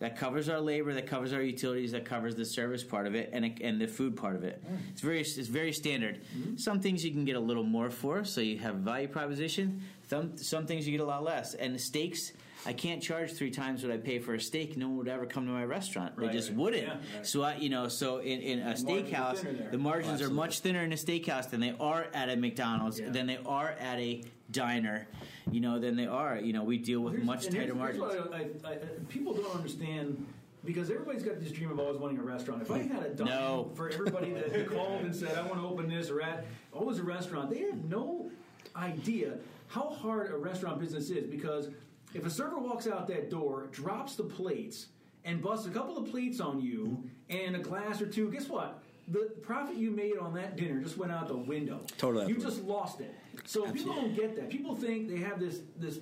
That 0.00 0.16
covers 0.16 0.48
our 0.48 0.60
labor, 0.60 0.94
that 0.94 1.06
covers 1.06 1.34
our 1.34 1.42
utilities, 1.42 1.92
that 1.92 2.06
covers 2.06 2.34
the 2.34 2.44
service 2.44 2.82
part 2.82 3.06
of 3.06 3.14
it, 3.14 3.30
and 3.34 3.60
and 3.60 3.78
the 3.78 3.86
food 3.86 4.16
part 4.16 4.34
of 4.34 4.44
it. 4.44 4.62
Hmm. 4.66 4.76
It's 4.90 5.02
very 5.02 5.20
it's 5.20 5.36
very 5.36 5.72
standard. 5.72 6.22
Hmm. 6.32 6.56
Some 6.56 6.80
things 6.80 7.04
you 7.04 7.12
can 7.12 7.26
get 7.26 7.36
a 7.36 7.40
little 7.40 7.64
more 7.64 7.90
for, 7.90 8.24
so 8.24 8.40
you 8.40 8.58
have 8.58 8.76
a 8.76 8.78
value 8.78 9.08
proposition. 9.08 9.82
Some 10.08 10.38
some 10.38 10.66
things 10.66 10.86
you 10.88 10.92
get 10.96 11.04
a 11.04 11.06
lot 11.06 11.22
less. 11.22 11.52
And 11.54 11.74
the 11.74 11.78
steaks, 11.78 12.32
I 12.66 12.72
can't 12.72 13.02
charge 13.02 13.32
three 13.32 13.50
times 13.50 13.82
what 13.82 13.90
I 13.92 13.96
pay 13.96 14.18
for 14.18 14.34
a 14.34 14.40
steak. 14.40 14.76
No 14.76 14.88
one 14.88 14.98
would 14.98 15.08
ever 15.08 15.24
come 15.26 15.46
to 15.46 15.52
my 15.52 15.64
restaurant. 15.64 16.12
Right, 16.16 16.26
they 16.28 16.32
just 16.36 16.50
right. 16.50 16.58
wouldn't. 16.58 16.82
Yeah, 16.86 16.94
right. 17.16 17.26
So 17.26 17.42
I, 17.42 17.56
you 17.56 17.68
know, 17.70 17.88
so 17.88 18.18
in, 18.18 18.40
in 18.40 18.58
a 18.60 18.64
margins 18.64 18.84
are 18.84 18.88
steakhouse, 18.92 19.42
there. 19.42 19.68
the 19.70 19.78
margins 19.78 20.22
are 20.22 20.30
much 20.30 20.60
thinner 20.60 20.82
in 20.82 20.92
a 20.92 20.96
steakhouse 20.96 21.48
than 21.50 21.60
they 21.60 21.74
are 21.80 22.06
at 22.12 22.28
a 22.28 22.36
McDonald's, 22.36 23.00
Yeah. 23.00 23.10
than 23.10 23.26
they 23.26 23.38
are 23.46 23.70
at 23.80 23.98
a 23.98 24.22
diner. 24.50 25.06
You 25.50 25.60
know, 25.60 25.78
than 25.80 25.96
they 25.96 26.06
are. 26.06 26.38
You 26.38 26.52
know, 26.52 26.62
we 26.62 26.76
deal 26.78 27.00
with 27.00 27.14
Here's- 27.14 27.26
much 27.26 27.48
tighter 27.48 27.74
margins. 27.74 28.04
I, 28.32 28.68
I, 28.68 28.76
people 29.08 29.32
don't 29.34 29.54
understand 29.54 30.24
because 30.64 30.90
everybody's 30.90 31.22
got 31.22 31.40
this 31.40 31.50
dream 31.50 31.70
of 31.70 31.80
always 31.80 31.96
wanting 31.96 32.18
a 32.18 32.22
restaurant. 32.22 32.60
If 32.62 32.70
I 32.70 32.78
had 32.82 33.02
a 33.02 33.08
dime 33.14 33.26
No. 33.26 33.70
for 33.74 33.88
everybody 33.88 34.32
that 34.34 34.70
called 34.70 35.00
and 35.02 35.16
said, 35.16 35.36
I 35.36 35.42
want 35.42 35.54
to 35.54 35.66
open 35.66 35.88
this 35.88 36.10
or 36.10 36.20
at 36.20 36.44
always 36.72 36.98
a 36.98 37.02
restaurant, 37.02 37.50
they 37.50 37.60
have 37.60 37.82
no 37.86 38.30
idea 38.76 39.38
how 39.68 39.88
hard 39.88 40.30
a 40.30 40.36
restaurant 40.36 40.78
business 40.78 41.10
is 41.10 41.26
because 41.26 41.70
if 42.14 42.26
a 42.26 42.30
server 42.30 42.58
walks 42.58 42.86
out 42.86 43.06
that 43.08 43.30
door, 43.30 43.68
drops 43.70 44.16
the 44.16 44.24
plates, 44.24 44.86
and 45.24 45.42
busts 45.42 45.66
a 45.66 45.70
couple 45.70 45.98
of 45.98 46.10
plates 46.10 46.40
on 46.40 46.60
you 46.60 47.02
and 47.28 47.54
a 47.54 47.58
glass 47.58 48.00
or 48.00 48.06
two, 48.06 48.30
guess 48.30 48.48
what? 48.48 48.82
The 49.08 49.30
profit 49.42 49.76
you 49.76 49.90
made 49.90 50.16
on 50.18 50.34
that 50.34 50.56
dinner 50.56 50.80
just 50.80 50.96
went 50.96 51.12
out 51.12 51.28
the 51.28 51.36
window. 51.36 51.80
Totally. 51.98 52.28
You 52.28 52.38
just 52.38 52.62
lost 52.62 53.00
it. 53.00 53.14
So 53.44 53.70
people 53.70 53.94
don't 53.94 54.14
get 54.14 54.36
that. 54.36 54.48
People 54.50 54.76
think 54.76 55.08
they 55.08 55.18
have 55.18 55.40
this 55.40 55.60
this 55.76 55.98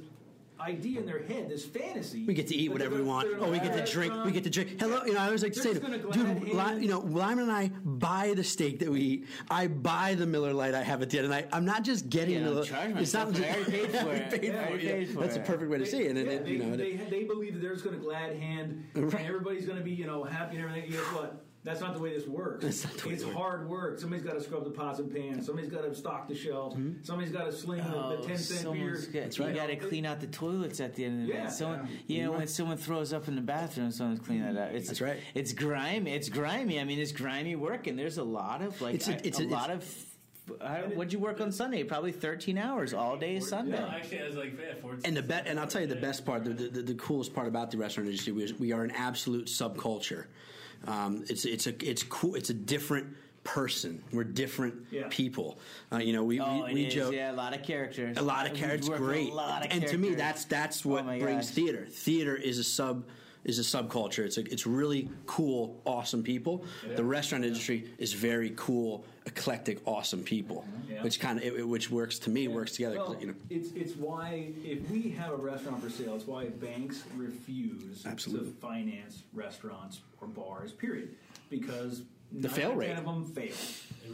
idea 0.61 1.01
in 1.01 1.07
their 1.07 1.23
head, 1.23 1.49
this 1.49 1.65
fantasy. 1.65 2.25
We 2.25 2.35
get 2.35 2.47
to 2.49 2.55
eat 2.57 2.71
whatever 2.71 2.97
we 2.97 3.03
want. 3.03 3.29
gonna- 3.31 3.47
Oh, 3.47 3.51
we 3.51 3.59
get 3.59 3.73
to 3.73 3.79
gonna 3.79 3.87
drink. 3.87 4.25
We 4.25 4.33
get 4.33 4.45
to 4.45 4.51
drink. 4.51 4.81
Hello, 4.81 5.05
you 5.05 5.13
know. 5.15 5.21
I 5.21 5.27
always 5.27 5.43
like 5.43 5.53
to 5.55 5.61
They're 5.61 5.75
say, 5.75 5.81
to, 5.81 5.87
dude, 6.13 6.13
glad 6.13 6.43
Li- 6.43 6.53
hand- 6.55 6.83
you 6.83 6.89
know, 6.89 7.01
Lyman 7.01 7.45
and 7.45 7.53
I 7.53 7.69
buy 7.85 8.35
the 8.35 8.43
steak 8.45 8.79
that 8.81 8.91
we 8.91 9.01
eat. 9.01 9.27
I 9.51 9.67
buy 9.69 10.15
the 10.15 10.27
Miller 10.27 10.53
Lite 10.53 10.75
I 10.75 10.83
have 10.83 11.01
at 11.03 11.11
the 11.11 11.19
end 11.19 11.27
of 11.27 11.31
the 11.31 11.37
night. 11.37 11.49
I'm 11.53 11.65
not 11.65 11.85
just 11.85 12.09
getting 12.11 12.43
Yeah, 12.43 12.51
the. 12.51 12.65
charge 12.65 12.97
it's 12.97 13.15
not. 13.15 13.31
myself. 13.31 13.47
I 13.47 13.55
already 13.55 13.71
paid 13.71 13.91
for 13.91 14.13
it. 14.15 14.41
paid 14.41 14.55
I 14.55 14.69
already 14.69 14.85
yeah. 14.87 14.93
paid 14.93 15.09
for 15.11 15.21
That's 15.21 15.37
a 15.37 15.41
perfect 15.41 15.71
way 15.71 15.79
to 15.79 15.87
see 15.87 16.03
it. 16.03 16.17
And 16.17 16.27
yeah, 16.27 16.33
it, 16.33 16.45
they, 16.45 16.51
you 16.53 16.59
know, 16.65 16.77
they, 16.77 16.97
they 16.97 17.25
believe 17.25 17.55
that 17.55 17.61
they're 17.61 17.73
just 17.75 17.85
going 17.85 17.97
to 17.97 18.03
glad 18.03 18.37
hand 18.37 18.85
and 18.95 19.15
everybody's 19.15 19.65
going 19.67 19.79
to 19.79 19.85
be 19.85 19.93
you 19.93 20.07
know 20.07 20.25
happy 20.25 20.57
and 20.57 20.65
everything. 20.65 20.91
Guess 20.91 21.01
what? 21.13 21.45
That's 21.65 21.81
not 21.81 21.93
the 21.95 22.01
way 22.01 22.15
this 22.15 22.27
works. 22.27 22.65
That's 22.65 22.85
not 22.85 22.95
the 22.95 23.09
way 23.09 23.15
it's 23.15 23.23
it 23.23 23.27
works. 23.27 23.37
hard 23.39 23.69
work. 23.69 23.99
Somebody's 23.99 24.25
got 24.25 24.35
to 24.35 24.41
scrub 24.43 24.65
the 24.65 24.71
pots 24.71 25.01
and 25.01 25.13
pans. 25.13 25.45
Somebody's 25.45 25.71
got 25.71 25.83
to 25.83 25.95
stock 25.95 26.29
the 26.29 26.35
shelves. 26.35 26.77
Mm-hmm. 26.77 27.03
Somebody's 27.03 27.33
got 27.33 27.47
to 27.47 27.53
sling 27.53 27.83
the- 27.85 27.95
Oh, 27.97 28.17
the 28.17 28.27
ten 28.27 28.39
cent 28.39 28.73
beer. 28.73 28.97
got, 29.13 29.37
you 29.37 29.45
right. 29.45 29.55
got 29.55 29.67
to 29.67 29.77
clean 29.77 30.07
out 30.07 30.21
the 30.21 30.29
toilets 30.29 30.81
at 30.81 30.95
the 30.95 31.05
end 31.05 31.23
of 31.23 31.27
the 31.29 31.35
Yeah, 31.35 31.43
night. 31.45 31.53
Someone, 31.53 31.89
yeah. 32.07 32.17
you 32.17 32.23
know, 32.25 32.33
when 32.33 32.47
someone 32.47 32.77
throws 32.79 33.13
up 33.13 33.29
in 33.29 33.35
the 33.35 33.43
bathroom, 33.43 33.91
someone's 33.91 34.21
cleaning 34.21 34.55
that 34.55 34.69
out. 34.69 34.75
It's, 34.75 34.87
That's 34.87 35.01
right. 35.01 35.19
It's 35.35 35.53
grimy. 35.53 36.13
It's 36.13 36.29
grimy. 36.29 36.81
I 36.81 36.85
mean, 36.85 37.01
it's 37.01 37.13
grimy 37.13 37.57
work, 37.57 37.87
and 37.87 37.99
there's 37.99 38.19
a 38.19 38.25
lot 38.25 38.63
of 38.63 38.81
like 38.81 38.95
It's 38.95 39.09
a- 39.09 39.15
I- 39.17 39.21
it's 39.25 39.41
a, 39.41 39.45
a- 39.45 39.49
lot 39.49 39.71
of. 39.71 39.85
I, 40.63 40.79
what'd 40.95 41.13
you 41.13 41.19
work 41.19 41.43
on 41.43 41.53
Sunday? 41.53 41.83
Probably 41.85 42.13
13 42.13 42.57
hours. 42.57 42.95
All 42.95 43.19
day 43.19 43.39
Sunday. 43.39 43.79
No, 43.79 43.87
actually, 43.89 44.23
I 44.23 44.27
was 44.29 44.37
like, 44.37 44.59
yeah, 44.59 44.81
14. 44.81 45.01
And 45.05 45.15
the 45.15 45.23
bet, 45.23 45.47
and 45.47 45.61
I'll 45.61 45.67
tell 45.67 45.83
you 45.83 45.87
the 45.87 45.95
best 45.97 46.25
part, 46.25 46.45
the, 46.45 46.55
the, 46.55 46.81
the 46.81 46.95
coolest 46.95 47.35
part 47.35 47.49
about 47.49 47.71
the 47.71 47.77
restaurant 47.77 48.09
industry 48.09 48.33
is 48.43 48.55
we 48.55 48.73
are 48.73 48.83
an 48.83 48.93
absolute 48.93 49.49
subculture. 49.49 50.25
Um, 50.87 51.25
it's 51.29 51.45
it's 51.45 51.67
a 51.67 51.75
it's 51.89 52.03
cool. 52.03 52.35
It's 52.35 52.51
a 52.51 52.55
different 52.55 53.17
person. 53.45 54.03
We're 54.13 54.25
different 54.25 54.75
Yeah. 54.91 55.07
people. 55.11 55.59
Uh, 55.91 55.99
you 55.99 56.13
know, 56.13 56.23
we 56.25 56.39
Oh, 56.41 56.65
we, 56.65 56.71
it 56.71 56.75
we 56.75 56.85
is, 56.87 56.95
joke. 56.95 57.15
yeah, 57.15 57.31
a 57.31 57.35
lot 57.35 57.55
of 57.55 57.63
characters. 57.63 58.17
A 58.19 58.23
lot 58.23 58.47
of 58.51 58.55
characters, 58.55 58.89
great. 58.91 59.31
A 59.31 59.35
lot 59.35 59.65
of 59.65 59.73
and 59.73 59.87
to 59.87 59.97
me, 59.99 60.15
that's 60.15 60.45
that's 60.45 60.85
what 60.85 61.05
Oh 61.05 61.19
brings 61.19 61.47
gosh. 61.47 61.55
theater. 61.55 61.87
Theater 61.91 62.37
is 62.37 62.59
a 62.59 62.65
sub 62.65 63.05
is 63.45 63.59
a 63.59 63.63
subculture. 63.63 64.25
It's 64.25 64.37
a, 64.39 64.41
it's 64.53 64.67
really 64.67 65.09
cool, 65.27 65.81
awesome 65.85 66.23
people. 66.23 66.65
The 66.97 67.05
restaurant 67.05 67.45
industry 67.45 67.89
is 67.99 68.13
very 68.13 68.53
cool, 68.57 69.05
eclectic, 69.27 69.81
awesome 69.87 70.23
people, 70.23 70.65
Yeah. 70.89 71.03
which 71.03 71.21
kind 71.21 71.43
of 71.43 71.67
which 71.69 71.91
works 71.91 72.19
to 72.21 72.31
me 72.31 72.49
works 72.49 72.73
together. 72.73 72.97
Well, 72.97 73.17
you 73.21 73.29
know, 73.29 73.35
it's 73.51 73.73
it's 73.73 73.95
why 73.97 74.49
if 74.65 74.89
we 74.91 75.11
have 75.11 75.33
a 75.33 75.37
restaurant 75.37 75.83
for 75.83 75.91
sale, 75.91 76.15
it's 76.17 76.27
why 76.27 76.47
banks 76.47 77.03
refuse 77.17 78.05
Absolutely. 78.07 78.51
to 78.51 78.57
finance 78.57 79.23
restaurants 79.33 80.01
or 80.21 80.29
bars. 80.29 80.73
Period, 80.73 81.15
because 81.51 82.03
The 82.33 82.49
fail 82.49 82.75
rate. 82.75 82.89
ten 82.89 82.99
of 82.99 83.05
them 83.05 83.25
fail. 83.25 83.55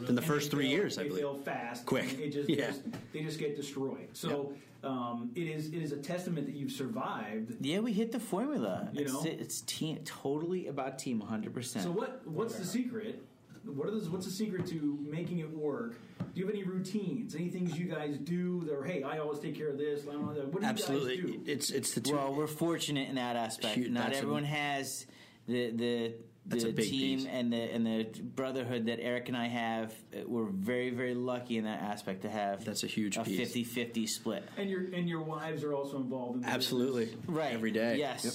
In 0.07 0.15
the 0.15 0.21
first 0.21 0.51
three 0.51 0.65
fail- 0.65 0.71
years, 0.71 0.97
I 0.97 1.03
they 1.03 1.09
believe. 1.09 1.23
fail 1.23 1.35
fast, 1.35 1.85
Quick. 1.85 2.17
It 2.19 2.31
just, 2.31 2.49
Yeah. 2.49 2.67
just- 2.67 2.81
they 3.13 3.21
just 3.23 3.39
get 3.39 3.55
destroyed. 3.55 4.09
So 4.13 4.53
um, 4.83 5.31
it 5.35 5.47
is 5.47 5.67
it 5.67 5.81
is 5.81 5.91
a 5.91 5.97
testament 5.97 6.45
that 6.47 6.55
you've 6.55 6.71
survived. 6.71 7.55
Yeah, 7.59 7.79
we 7.79 7.91
hit 7.93 8.11
the 8.11 8.19
formula. 8.19 8.89
You 8.93 9.01
it's, 9.03 9.13
know? 9.13 9.23
it's 9.25 9.61
team 9.61 9.99
totally 10.05 10.67
about 10.67 10.99
team 10.99 11.19
100. 11.19 11.53
percent 11.53 11.83
So 11.85 11.91
what 11.91 12.25
what's 12.27 12.55
the 12.57 12.65
secret? 12.65 13.23
What 13.65 13.89
is 13.89 14.09
what's 14.09 14.25
the 14.25 14.31
secret 14.31 14.67
to 14.67 14.99
making 15.09 15.39
it 15.39 15.49
work? 15.49 15.95
Do 16.19 16.39
you 16.39 16.45
have 16.45 16.53
any 16.53 16.63
routines? 16.63 17.33
Any 17.33 17.49
things 17.49 17.75
you 17.79 17.85
guys 17.87 18.17
do 18.19 18.61
that 18.65 18.73
are 18.75 18.83
hey, 18.83 19.01
I 19.01 19.17
always 19.17 19.39
take 19.39 19.55
care 19.55 19.69
of 19.69 19.77
this. 19.79 20.03
I 20.07 20.11
don't. 20.11 20.53
What 20.53 20.61
do 20.61 20.67
Absolutely, 20.67 21.15
you 21.15 21.23
guys 21.23 21.45
do? 21.45 21.51
it's 21.51 21.69
it's 21.71 21.93
the 21.95 22.01
two. 22.01 22.13
Well, 22.13 22.35
we're 22.35 22.45
fortunate 22.47 23.09
in 23.09 23.15
that 23.15 23.35
aspect. 23.35 23.75
Huge- 23.75 23.89
Not 23.91 24.07
that's 24.07 24.17
a- 24.17 24.21
everyone 24.21 24.43
has 24.43 25.07
the 25.47 25.71
the 25.71 26.13
the 26.47 26.59
team 26.73 27.19
piece. 27.19 27.27
and 27.29 27.51
the 27.51 27.57
and 27.57 27.85
the 27.85 28.03
brotherhood 28.21 28.85
that 28.85 28.99
Eric 29.01 29.29
and 29.29 29.37
I 29.37 29.47
have. 29.47 29.93
Uh, 30.15 30.19
We're 30.27 30.45
very 30.45 30.91
very 30.91 31.15
lucky 31.15 31.57
in 31.57 31.63
that 31.65 31.81
aspect 31.81 32.21
to 32.21 32.29
have. 32.29 32.63
That's 32.65 32.83
a 32.83 32.87
huge 32.87 33.17
a 33.17 33.23
piece. 33.23 33.53
50-50 33.55 34.07
split. 34.07 34.43
And 34.57 34.69
your 34.69 34.81
and 34.93 35.09
your 35.09 35.21
wives 35.21 35.63
are 35.63 35.73
also 35.73 35.97
involved 35.97 36.35
in 36.37 36.41
the 36.43 36.47
Absolutely, 36.49 37.05
business. 37.05 37.25
Right. 37.27 37.53
every 37.53 37.71
day. 37.71 37.97
Yes. 37.97 38.25
Yep. 38.25 38.33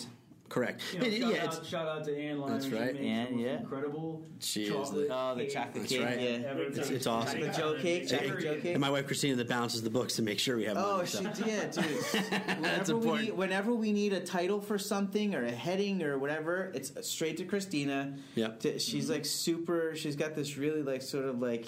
Correct. 0.50 0.82
You 0.92 1.00
know, 1.00 1.06
It- 1.06 1.20
shout, 1.20 1.32
yeah, 1.32 1.44
out, 1.46 1.66
shout 1.66 1.88
out 1.88 2.04
to 2.04 2.14
Ann 2.18 2.38
Lyman. 2.40 2.58
That's 2.58 2.70
right. 2.70 2.92
makes 2.94 2.98
Ann, 3.06 3.38
yeah. 3.38 3.60
incredible 3.60 4.22
She 4.40 4.64
is 4.64 4.68
chocolate. 4.68 5.08
the- 5.08 5.14
Oh, 5.16 5.34
the 5.34 5.44
cake. 5.44 5.52
chocolate 5.54 5.74
That's 5.76 5.88
cake. 5.92 6.04
right. 6.04 6.20
Yeah. 6.20 6.28
Ever. 6.50 6.62
It's- 6.64 6.90
it's 6.90 7.06
awesome. 7.06 7.40
The 7.40 7.48
Joe 7.48 7.78
cake, 7.80 8.08
chocolate 8.08 8.40
Joe 8.40 8.54
cake. 8.60 8.64
and 8.72 8.80
my 8.80 8.90
wife 8.90 9.06
Christina 9.06 9.36
that 9.36 9.48
balances 9.48 9.82
the 9.82 9.88
books 9.90 10.16
to 10.16 10.22
make 10.22 10.38
sure 10.38 10.56
we 10.58 10.64
have 10.66 10.76
Oh, 10.76 10.96
money. 10.98 11.06
she 11.08 11.16
so. 11.16 11.30
did, 11.44 11.70
dude. 11.70 11.84
whenever, 12.60 12.92
we 12.92 12.98
important. 12.98 13.24
need, 13.24 13.32
whenever 13.36 13.74
we 13.74 13.92
need 13.92 14.12
a 14.12 14.20
title 14.20 14.60
for 14.60 14.76
something 14.78 15.34
or 15.34 15.44
a 15.46 15.50
heading 15.52 16.02
or 16.02 16.18
whatever, 16.18 16.70
it's 16.74 16.92
straight 17.08 17.38
to 17.38 17.44
Christina. 17.44 18.16
Yep. 18.34 18.60
To- 18.60 18.78
she's 18.78 19.04
mm-hmm. 19.04 19.12
like 19.14 19.24
super. 19.24 19.94
She's 19.96 20.16
got 20.16 20.34
this 20.34 20.56
really 20.58 20.82
like 20.82 21.02
sort 21.02 21.24
of 21.24 21.40
like 21.40 21.66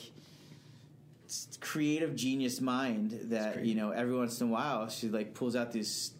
creative 1.61 2.15
genius 2.15 2.61
mind 2.61 3.19
that 3.31 3.65
you 3.65 3.75
know 3.75 3.91
every 3.91 4.15
once 4.15 4.39
in 4.43 4.49
a 4.49 4.51
while 4.51 4.89
she 4.91 5.09
like 5.09 5.33
pulls 5.33 5.57
out 5.57 5.73
these 5.73 6.11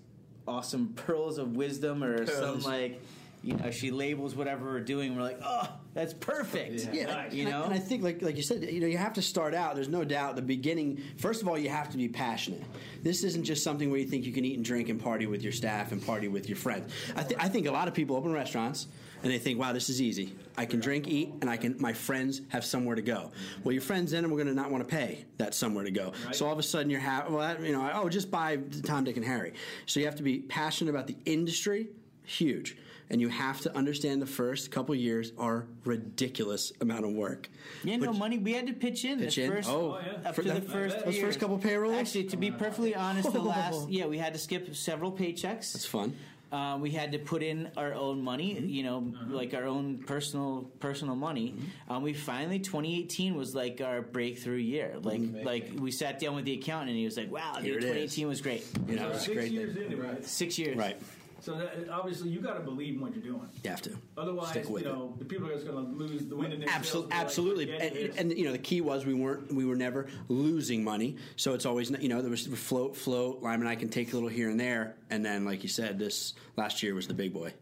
awesome 0.47 0.89
pearls 0.97 1.39
of 1.39 1.57
wisdom 1.57 2.03
or 2.03 2.27
some 2.27 2.61
like 2.63 3.01
you 3.43 3.55
know 3.57 3.71
she 3.73 3.91
labels 3.91 4.35
whatever 4.37 4.67
we're 4.67 4.81
doing. 4.81 5.17
We're 5.17 5.23
like, 5.23 5.41
oh, 5.45 5.69
that's 5.95 6.15
perfect. 6.15 6.89
Yeah, 6.93 7.07
Nice. 7.07 7.33
You 7.33 7.47
and 7.47 7.55
I- 7.55 7.59
know? 7.59 7.65
and 7.65 7.75
I 7.75 7.79
think, 7.79 8.03
like 8.05 8.23
like 8.23 8.37
you 8.37 8.43
said, 8.43 8.63
you 8.63 8.81
know, 8.81 8.87
you 8.87 8.99
have 8.99 9.15
to 9.15 9.23
start 9.23 9.53
out. 9.55 9.75
There's 9.75 9.89
no 9.89 10.05
doubt. 10.05 10.37
The 10.37 10.43
beginning, 10.43 11.01
first 11.19 11.43
of 11.43 11.49
all, 11.49 11.59
you 11.59 11.69
have 11.69 11.91
to 11.91 11.97
be 11.97 12.09
passionate. 12.09 12.63
This 13.03 13.25
isn't 13.25 13.43
just 13.45 13.65
something 13.65 13.91
where 13.91 13.99
you 13.99 14.07
think 14.07 14.25
you 14.27 14.33
can 14.33 14.45
eat 14.45 14.57
and 14.57 14.65
drink 14.65 14.89
and 14.89 15.01
party 15.03 15.27
with 15.27 15.43
your 15.43 15.53
staff 15.53 15.91
and 15.91 16.05
party 16.05 16.29
with 16.29 16.49
your 16.49 16.57
friends. 16.57 16.93
I, 17.17 17.23
th- 17.25 17.41
I 17.41 17.49
think 17.49 17.67
a 17.67 17.73
lot 17.73 17.89
of 17.89 17.95
people 17.95 18.15
open 18.15 18.33
restaurants 18.33 18.87
and 19.25 19.33
they 19.33 19.39
think, 19.39 19.59
"Wow, 19.59 19.73
this 19.73 19.89
is 19.89 20.01
easy. 20.01 20.35
I 20.57 20.67
can 20.67 20.81
drink, 20.81 21.09
eat, 21.09 21.31
and 21.41 21.49
I 21.49 21.57
can. 21.57 21.77
My 21.79 21.93
friends 21.93 22.43
have 22.49 22.65
somewhere 22.65 22.95
to 22.97 23.03
go." 23.03 23.31
Well, 23.65 23.73
your 23.73 23.83
friends 23.83 24.11
then 24.13 24.25
are 24.25 24.29
going 24.29 24.47
to 24.47 24.55
not 24.55 24.71
want 24.71 24.87
to 24.87 24.97
pay 24.97 25.25
that 25.39 25.55
somewhere 25.55 25.85
to 25.85 25.91
go. 25.91 26.13
Right. 26.27 26.35
So 26.35 26.47
all 26.47 26.53
of 26.53 26.59
a 26.59 26.63
sudden, 26.63 26.91
you're 26.91 27.01
ha- 27.01 27.27
well, 27.29 27.39
that- 27.41 27.63
you 27.63 27.73
know, 27.73 27.91
oh, 27.95 28.09
just 28.09 28.31
buy 28.31 28.59
Tom, 28.85 29.05
Dick, 29.05 29.17
and 29.17 29.25
Harry. 29.25 29.55
So 29.87 30.01
you 30.01 30.07
have 30.07 30.17
to 30.17 30.23
be 30.23 30.41
passionate 30.41 30.91
about 30.91 31.07
the 31.07 31.17
industry. 31.25 31.89
Huge. 32.25 32.77
And 33.11 33.21
you 33.21 33.29
have 33.29 33.61
to 33.63 33.77
understand 33.77 34.23
the 34.23 34.27
first 34.27 34.71
couple 34.71 34.95
years 34.95 35.33
are 35.37 35.67
ridiculous 35.85 36.73
amount 36.81 37.05
of 37.05 37.13
work. 37.13 37.51
Yeah, 37.85 37.97
no 37.97 38.13
money. 38.15 38.39
We 38.39 38.53
had 38.55 38.67
to 38.69 38.73
pitch 38.73 39.05
in 39.05 39.19
Pitch 39.19 39.37
the 39.37 39.43
in? 39.45 39.51
first 39.51 39.69
Oh, 39.69 39.99
yeah. 40.05 40.29
up 40.31 40.35
For 40.35 40.43
to 40.43 40.49
the 40.49 40.55
that- 40.61 40.71
first 40.71 41.05
those 41.05 41.19
first 41.19 41.39
couple 41.41 41.59
payrolls? 41.59 41.95
Actually, 41.95 42.25
to 42.25 42.37
be 42.39 42.51
perfectly 42.51 42.95
honest, 42.95 43.31
the 43.33 43.41
last 43.41 43.89
yeah 43.91 44.07
we 44.07 44.17
had 44.19 44.33
to 44.33 44.39
skip 44.39 44.75
several 44.75 45.13
paychecks. 45.13 45.73
That's 45.73 45.85
fun. 45.85 46.17
Uh, 46.53 46.77
we 46.79 46.91
had 46.91 47.13
to 47.13 47.19
put 47.19 47.43
in 47.43 47.71
our 47.79 47.95
own 47.95 48.23
money, 48.23 48.55
Mm-hmm. 48.57 48.69
you 48.69 48.83
know, 48.83 48.99
Uh-huh. 49.15 49.35
like 49.35 49.55
our 49.55 49.65
own 49.65 49.99
personal 50.07 50.71
personal 50.81 51.17
money. 51.17 51.55
Mm-hmm. 51.57 51.93
Um, 51.93 52.03
we 52.03 52.13
finally 52.13 52.59
2018 52.59 53.35
was 53.35 53.55
like 53.55 53.81
our 53.81 54.03
breakthrough 54.03 54.59
year. 54.59 54.97
Like 55.03 55.19
Amazing. 55.21 55.45
like 55.47 55.71
we 55.79 55.91
sat 55.91 56.19
down 56.21 56.35
with 56.35 56.45
the 56.45 56.53
accountant 56.59 56.91
and 56.91 56.99
he 56.99 57.07
was 57.07 57.17
like, 57.17 57.31
"Wow, 57.33 57.55
Here 57.63 57.81
dude, 57.81 57.85
it 57.85 57.97
is. 57.97 58.15
2018 58.15 58.29
was 58.29 58.41
great." 58.43 58.67
You 58.87 58.97
know, 58.97 59.03
So 59.09 59.09
it's 59.17 59.25
six 59.25 59.37
great. 59.39 59.53
years 59.53 59.75
thing. 59.75 59.93
into 59.93 60.03
it. 60.03 60.27
Six 60.27 60.59
years, 60.59 60.77
Right. 60.77 60.99
So 61.43 61.57
that, 61.57 61.89
obviously 61.91 62.31
you 62.31 62.41
got 62.41 62.55
to 62.55 62.61
believe 62.61 62.95
in 62.95 63.01
what 63.01 63.13
you're 63.15 63.23
doing. 63.25 63.49
You 63.65 63.71
have 63.71 63.83
to. 63.83 63.91
Otherwise, 64.17 64.51
Stick 64.51 64.69
with 64.71 64.85
you 64.85 64.89
know, 64.89 65.13
the 65.19 65.25
people 65.25 65.49
are 65.49 65.53
just 65.53 65.67
going 65.67 65.85
to 65.85 65.93
lose 65.93 66.25
the 66.27 66.37
wind 66.37 66.53
in 66.53 66.61
their 66.61 66.69
Absolutely, 66.71 67.11
sails 67.11 67.37
and 67.39 67.47
like, 67.49 67.71
absolutely, 67.81 68.11
and, 68.11 68.31
and 68.31 68.39
you 68.39 68.45
know 68.45 68.53
the 68.53 68.59
key 68.59 68.81
was 68.81 69.05
we 69.05 69.15
weren't 69.15 69.53
we 69.53 69.65
were 69.65 69.75
never 69.75 70.07
losing 70.29 70.85
money, 70.85 71.17
so 71.35 71.53
it's 71.53 71.67
always 71.67 71.91
you 71.91 72.09
know 72.09 72.23
there 72.23 72.31
was 72.31 72.47
float, 72.47 72.97
float. 72.97 73.43
Lyman 73.43 73.63
and 73.63 73.69
I 73.69 73.75
can 73.75 73.89
take 73.89 74.13
a 74.13 74.15
little 74.15 74.29
here 74.29 74.51
and 74.51 74.61
there, 74.61 74.95
and 75.11 75.25
then 75.25 75.45
like 75.45 75.65
you 75.65 75.69
said, 75.69 75.99
this 75.99 76.35
last 76.57 76.81
year 76.81 76.95
was 76.95 77.09
the 77.09 77.15
big 77.15 77.33
boy. 77.33 77.53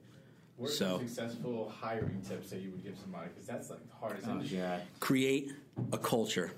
What 0.58 0.68
are 0.68 0.72
So- 0.74 0.98
successful 0.98 1.72
hiring 1.74 2.20
tips 2.20 2.50
that 2.50 2.60
you 2.60 2.70
would 2.72 2.84
give 2.84 2.98
somebody? 2.98 3.28
Because 3.30 3.46
that's 3.46 3.70
like 3.70 3.80
the 3.88 3.96
hardest 3.96 4.28
Oh 4.28 4.32
industry. 4.32 4.58
god. 4.58 4.82
Create 5.00 5.52
a 5.90 5.96
culture, 5.96 6.52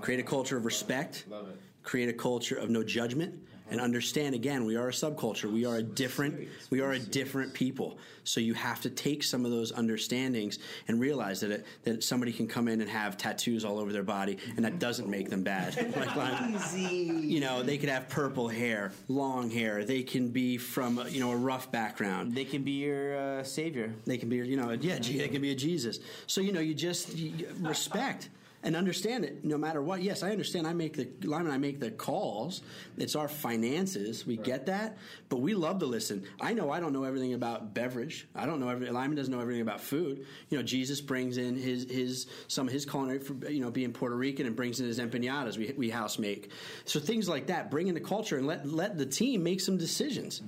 create 0.00 0.20
a 0.20 0.22
oh, 0.22 0.26
culture 0.26 0.56
of 0.56 0.64
respect, 0.64 1.24
Love 1.28 1.48
it. 1.48 1.56
create 1.82 2.08
a 2.08 2.12
culture 2.12 2.54
of 2.54 2.70
no 2.70 2.84
judgment 2.84 3.34
and 3.70 3.80
understand 3.80 4.34
again 4.34 4.64
we 4.64 4.76
are 4.76 4.88
a 4.88 4.92
subculture. 4.92 5.50
We 5.50 5.64
are 5.64 5.76
a 5.76 5.82
different 5.82 6.48
we 6.70 6.80
are 6.80 6.92
a 6.92 6.98
different 6.98 7.54
people. 7.54 7.98
So 8.24 8.40
you 8.40 8.54
have 8.54 8.82
to 8.82 8.90
take 8.90 9.22
some 9.22 9.44
of 9.44 9.50
those 9.50 9.72
understandings 9.72 10.58
and 10.86 11.00
realize 11.00 11.40
that 11.40 11.50
it, 11.50 11.66
that 11.84 12.04
somebody 12.04 12.32
can 12.32 12.46
come 12.46 12.68
in 12.68 12.80
and 12.80 12.90
have 12.90 13.16
tattoos 13.16 13.64
all 13.64 13.78
over 13.78 13.92
their 13.92 14.02
body 14.02 14.38
and 14.56 14.64
that 14.64 14.78
doesn't 14.78 15.08
make 15.08 15.30
them 15.30 15.42
bad. 15.42 15.76
Like, 15.98 16.14
like, 16.14 16.72
you 16.76 17.40
know 17.40 17.62
they 17.62 17.76
could 17.76 17.88
have 17.88 18.08
purple 18.08 18.46
hair 18.46 18.92
long 19.08 19.50
hair. 19.50 19.84
They 19.84 20.02
can 20.02 20.28
be 20.28 20.56
from 20.56 21.02
you 21.08 21.20
know 21.20 21.32
a 21.32 21.36
rough 21.36 21.72
background. 21.72 22.34
They 22.34 22.44
can 22.44 22.62
be 22.62 22.72
your 22.72 23.16
uh, 23.18 23.42
savior. 23.42 23.92
they 24.04 24.16
can 24.16 24.28
be, 24.28 24.36
you 24.36 24.56
know, 24.56 24.70
yeah, 24.70 24.98
G- 24.98 25.18
they 25.18 25.28
can 25.28 25.42
be 25.42 25.50
a 25.50 25.54
Jesus. 25.54 25.98
So 26.26 26.40
you 26.40 26.52
know, 26.52 26.60
you 26.60 26.74
just 26.74 27.16
you, 27.16 27.30
you 27.36 27.48
respect 27.60 28.28
and 28.62 28.74
understand 28.74 29.24
it 29.24 29.44
no 29.44 29.56
matter 29.56 29.80
what. 29.80 30.02
Yes, 30.02 30.22
I 30.22 30.30
understand. 30.32 30.66
I 30.66 30.72
make 30.72 30.96
the 30.96 31.08
Lyman. 31.28 31.52
I 31.52 31.58
make 31.58 31.78
the 31.78 31.90
calls. 31.92 32.62
It's 32.96 33.14
our 33.14 33.28
finances. 33.28 34.26
We 34.26 34.36
get 34.36 34.66
that, 34.66 34.98
but 35.28 35.36
we 35.40 35.54
love 35.54 35.78
to 35.78 35.86
listen. 35.86 36.24
I 36.40 36.54
know 36.54 36.70
I 36.70 36.80
don't 36.80 36.92
know 36.92 37.04
everything 37.04 37.34
about 37.34 37.72
beverage. 37.74 38.26
I 38.34 38.46
don't 38.46 38.58
know 38.60 38.68
every. 38.68 38.90
Lyman 38.90 39.16
doesn't 39.16 39.32
know 39.32 39.40
everything 39.40 39.62
about 39.62 39.80
food. 39.80 40.26
You 40.50 40.58
know, 40.58 40.62
Jesus 40.64 41.00
brings 41.00 41.36
in 41.38 41.56
his 41.56 41.88
his 41.90 42.26
some 42.48 42.66
of 42.66 42.72
his 42.72 42.84
culinary, 42.84 43.20
for, 43.20 43.34
you 43.48 43.60
know, 43.60 43.70
being 43.70 43.92
Puerto 43.92 44.16
Rican 44.16 44.46
and 44.46 44.56
brings 44.56 44.80
in 44.80 44.86
his 44.86 44.98
empanadas. 44.98 45.56
We 45.56 45.72
we 45.76 45.90
house 45.90 46.18
make. 46.18 46.50
So 46.84 46.98
things 47.00 47.28
like 47.28 47.46
that. 47.46 47.70
Bring 47.70 47.86
in 47.88 47.94
the 47.94 48.00
culture 48.00 48.36
and 48.38 48.46
let 48.46 48.66
let 48.66 48.98
the 48.98 49.06
team 49.06 49.42
make 49.42 49.60
some 49.60 49.76
decisions. 49.76 50.42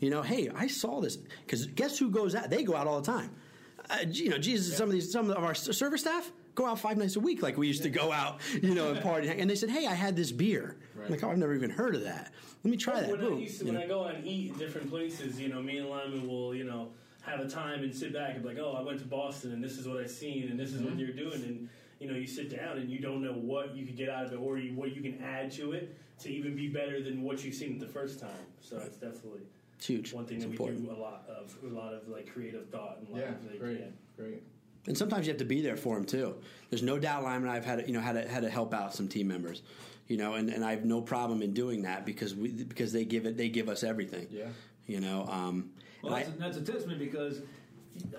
You 0.00 0.10
know, 0.10 0.22
hey, 0.22 0.48
I 0.54 0.68
saw 0.68 1.00
this 1.00 1.16
because 1.16 1.66
guess 1.66 1.98
who 1.98 2.10
goes 2.10 2.34
out? 2.34 2.50
They 2.50 2.62
go 2.62 2.76
out 2.76 2.86
all 2.86 3.00
the 3.00 3.10
time. 3.10 3.30
Uh, 3.90 3.96
you 4.10 4.28
know, 4.28 4.38
Jesus, 4.38 4.76
some 4.76 4.86
of 4.88 4.92
these, 4.92 5.10
some 5.10 5.30
of 5.30 5.38
our 5.42 5.52
s- 5.52 5.74
service 5.76 6.02
staff 6.02 6.30
go 6.58 6.66
out 6.66 6.78
five 6.80 6.96
nights 6.98 7.14
a 7.16 7.20
week, 7.20 7.40
like 7.42 7.56
we 7.56 7.68
used 7.68 7.84
to 7.84 7.88
go 7.90 8.10
out, 8.12 8.40
you 8.62 8.74
know, 8.74 8.90
and 8.90 9.00
party. 9.00 9.28
And 9.28 9.48
they 9.48 9.54
said, 9.54 9.70
"Hey, 9.70 9.86
I 9.86 9.94
had 9.94 10.16
this 10.16 10.32
beer." 10.32 10.76
I'm 11.04 11.10
like, 11.10 11.22
"Oh, 11.22 11.30
I've 11.30 11.38
never 11.38 11.54
even 11.54 11.70
heard 11.70 11.94
of 11.94 12.02
that. 12.02 12.32
Let 12.64 12.70
me 12.70 12.76
try 12.76 13.00
that." 13.00 13.10
When, 13.10 13.20
I, 13.20 13.22
Boom. 13.22 13.38
used 13.38 13.60
to, 13.60 13.64
when 13.66 13.74
know. 13.74 13.80
I 13.82 13.86
go 13.86 14.04
out 14.04 14.16
and 14.16 14.26
eat 14.26 14.52
in 14.52 14.58
different 14.58 14.90
places, 14.90 15.40
you 15.40 15.48
know, 15.48 15.62
me 15.62 15.78
and 15.78 15.88
Lyman 15.88 16.26
will, 16.26 16.54
you 16.54 16.64
know, 16.64 16.88
have 17.22 17.38
a 17.40 17.48
time 17.48 17.82
and 17.84 17.94
sit 17.94 18.12
back 18.12 18.34
and 18.34 18.42
be 18.42 18.48
like, 18.48 18.58
oh, 18.58 18.72
I 18.72 18.82
went 18.82 18.98
to 18.98 19.04
Boston 19.06 19.52
and 19.52 19.62
this 19.62 19.78
is 19.78 19.86
what 19.86 19.98
I've 20.00 20.10
seen 20.10 20.48
and 20.50 20.58
this 20.58 20.70
is 20.72 20.80
Mm-hmm. 20.80 20.90
what 20.90 20.98
you're 20.98 21.12
doing. 21.12 21.42
And, 21.44 21.68
you 22.00 22.08
know, 22.10 22.16
you 22.16 22.26
sit 22.26 22.50
down 22.56 22.78
and 22.78 22.88
you 22.90 22.98
don't 23.00 23.22
know 23.22 23.32
what 23.32 23.76
you 23.76 23.84
could 23.86 23.96
get 23.96 24.08
out 24.08 24.24
of 24.26 24.32
it 24.32 24.36
or 24.36 24.58
you, 24.58 24.72
what 24.74 24.94
you 24.96 25.02
can 25.02 25.22
add 25.22 25.50
to 25.52 25.72
it 25.72 25.96
to 26.20 26.30
even 26.32 26.56
be 26.56 26.68
better 26.68 27.02
than 27.02 27.22
what 27.22 27.44
you've 27.44 27.54
seen 27.54 27.78
the 27.78 27.86
first 27.86 28.18
time. 28.18 28.46
So 28.60 28.78
it's 28.78 28.96
definitely 28.96 29.42
It's 29.76 29.86
huge. 29.86 30.12
one 30.12 30.24
thing 30.26 30.36
it's 30.38 30.46
that 30.46 30.50
important. 30.52 30.80
we 30.80 30.86
do 30.86 30.92
a 30.92 31.00
lot 31.00 31.24
of, 31.28 31.54
a 31.70 31.74
lot 31.74 31.92
of 31.94 32.08
like 32.08 32.26
creative 32.32 32.68
thought 32.70 32.98
and 33.00 33.08
a 33.08 33.12
lot 33.12 33.20
Yeah, 33.20 33.28
of 33.30 33.44
like, 33.50 33.60
great, 33.60 33.80
yeah. 33.80 33.86
great. 34.16 34.42
And 34.86 34.96
sometimes 34.96 35.26
you 35.26 35.32
have 35.32 35.38
to 35.38 35.44
be 35.44 35.60
there 35.60 35.76
for 35.76 35.94
them 35.96 36.04
too. 36.04 36.36
There's 36.70 36.82
no 36.82 36.98
doubt 36.98 37.22
Lyman 37.22 37.48
and 37.48 37.50
I've 37.50 37.64
had 37.64 37.86
you 37.86 37.92
know 37.94 38.00
had 38.00 38.12
to, 38.14 38.28
had 38.28 38.42
to 38.42 38.50
help 38.50 38.72
out 38.72 38.94
some 38.94 39.08
team 39.08 39.28
members, 39.28 39.62
you 40.06 40.16
know, 40.16 40.34
and, 40.34 40.48
and 40.48 40.64
I 40.64 40.70
have 40.70 40.84
no 40.84 41.00
problem 41.02 41.42
in 41.42 41.52
doing 41.52 41.82
that 41.82 42.06
because 42.06 42.34
we 42.34 42.48
because 42.52 42.92
they 42.92 43.04
give 43.04 43.26
it 43.26 43.36
they 43.36 43.48
give 43.48 43.68
us 43.68 43.82
everything. 43.82 44.26
Yeah. 44.30 44.48
You 44.86 45.00
know, 45.00 45.26
um, 45.30 45.70
Well, 46.02 46.14
that's, 46.14 46.28
I- 46.30 46.32
a, 46.32 46.36
that's 46.36 46.56
a 46.56 46.62
testament 46.62 46.98
because 46.98 47.42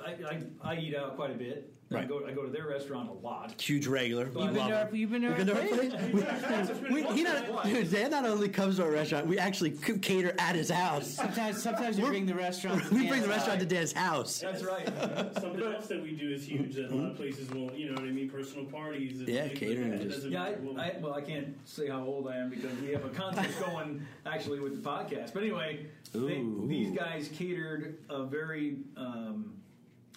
I, 0.05 0.11
I, 0.11 0.41
I 0.73 0.75
eat 0.77 0.95
out 0.95 1.15
quite 1.15 1.31
a 1.31 1.35
bit. 1.35 1.73
I 1.91 1.95
Right. 1.95 2.07
go 2.07 2.23
I 2.27 2.33
go 2.33 2.43
to 2.43 2.51
their 2.51 2.67
restaurant 2.67 3.09
a 3.09 3.13
lot. 3.13 3.59
huge 3.59 3.87
regular. 3.87 4.25
We 4.25 4.41
You've 4.41 4.43
You've 4.43 4.53
been 4.53 4.57
love 4.61 4.69
there. 4.69 4.95
You've 4.95 5.09
been 5.11 5.21
there. 5.23 5.29
We've 5.35 5.45
been 5.45 5.55
to 5.55 5.61
our 5.61 5.67
place. 5.67 6.69
We, 6.91 7.01
we, 7.03 7.13
he 7.15 7.23
not, 7.23 7.63
dude, 7.65 7.89
Dan 7.91 8.11
not 8.11 8.25
only 8.25 8.47
comes 8.49 8.75
to 8.77 8.83
our 8.83 8.91
restaurant, 8.91 9.25
we 9.25 9.39
actually 9.39 9.71
cater 9.71 10.35
at 10.37 10.55
his 10.55 10.69
house. 10.69 11.07
Sometimes, 11.07 11.61
sometimes 11.63 11.97
we 11.97 12.03
bring 12.07 12.25
the 12.27 12.35
restaurant. 12.35 12.83
to 12.83 12.93
We 12.93 13.07
bring 13.07 13.21
the 13.21 13.27
Dan's 13.27 13.47
restaurant 13.47 13.59
to 13.61 13.65
house. 13.65 13.69
Dan's 13.69 13.93
house. 13.93 14.39
That's 14.39 14.63
right. 14.63 15.33
Something 15.41 15.63
else 15.63 15.87
that 15.87 16.03
we 16.03 16.11
do 16.11 16.29
is 16.31 16.45
huge 16.45 16.75
that 16.75 16.91
a 16.91 16.95
lot 16.95 17.11
of 17.11 17.17
places 17.17 17.49
won't, 17.49 17.75
you 17.75 17.87
know 17.87 17.93
what 17.95 18.03
I 18.03 18.11
mean, 18.11 18.29
personal 18.29 18.65
parties. 18.65 19.19
And 19.19 19.27
Yeah, 19.27 19.47
catering 19.47 19.91
Like 19.97 20.09
just- 20.09 20.27
Yeah, 20.27 20.51
well, 20.61 20.79
I, 20.79 20.83
I, 20.89 20.97
well, 21.01 21.13
I 21.15 21.21
can't 21.21 21.57
say 21.67 21.87
how 21.87 22.03
old 22.05 22.27
I 22.27 22.37
am 22.37 22.49
because 22.51 22.71
we 22.81 22.89
have 22.89 23.03
a 23.05 23.09
contest 23.09 23.59
going 23.65 24.05
actually 24.27 24.59
with 24.59 24.81
the 24.83 24.87
podcast. 24.87 25.33
But 25.33 25.41
anyway, 25.41 25.87
they, 26.13 26.43
these 26.67 26.91
guys 26.95 27.29
catered 27.33 27.97
a 28.11 28.23
very 28.25 28.77
um, 28.95 29.53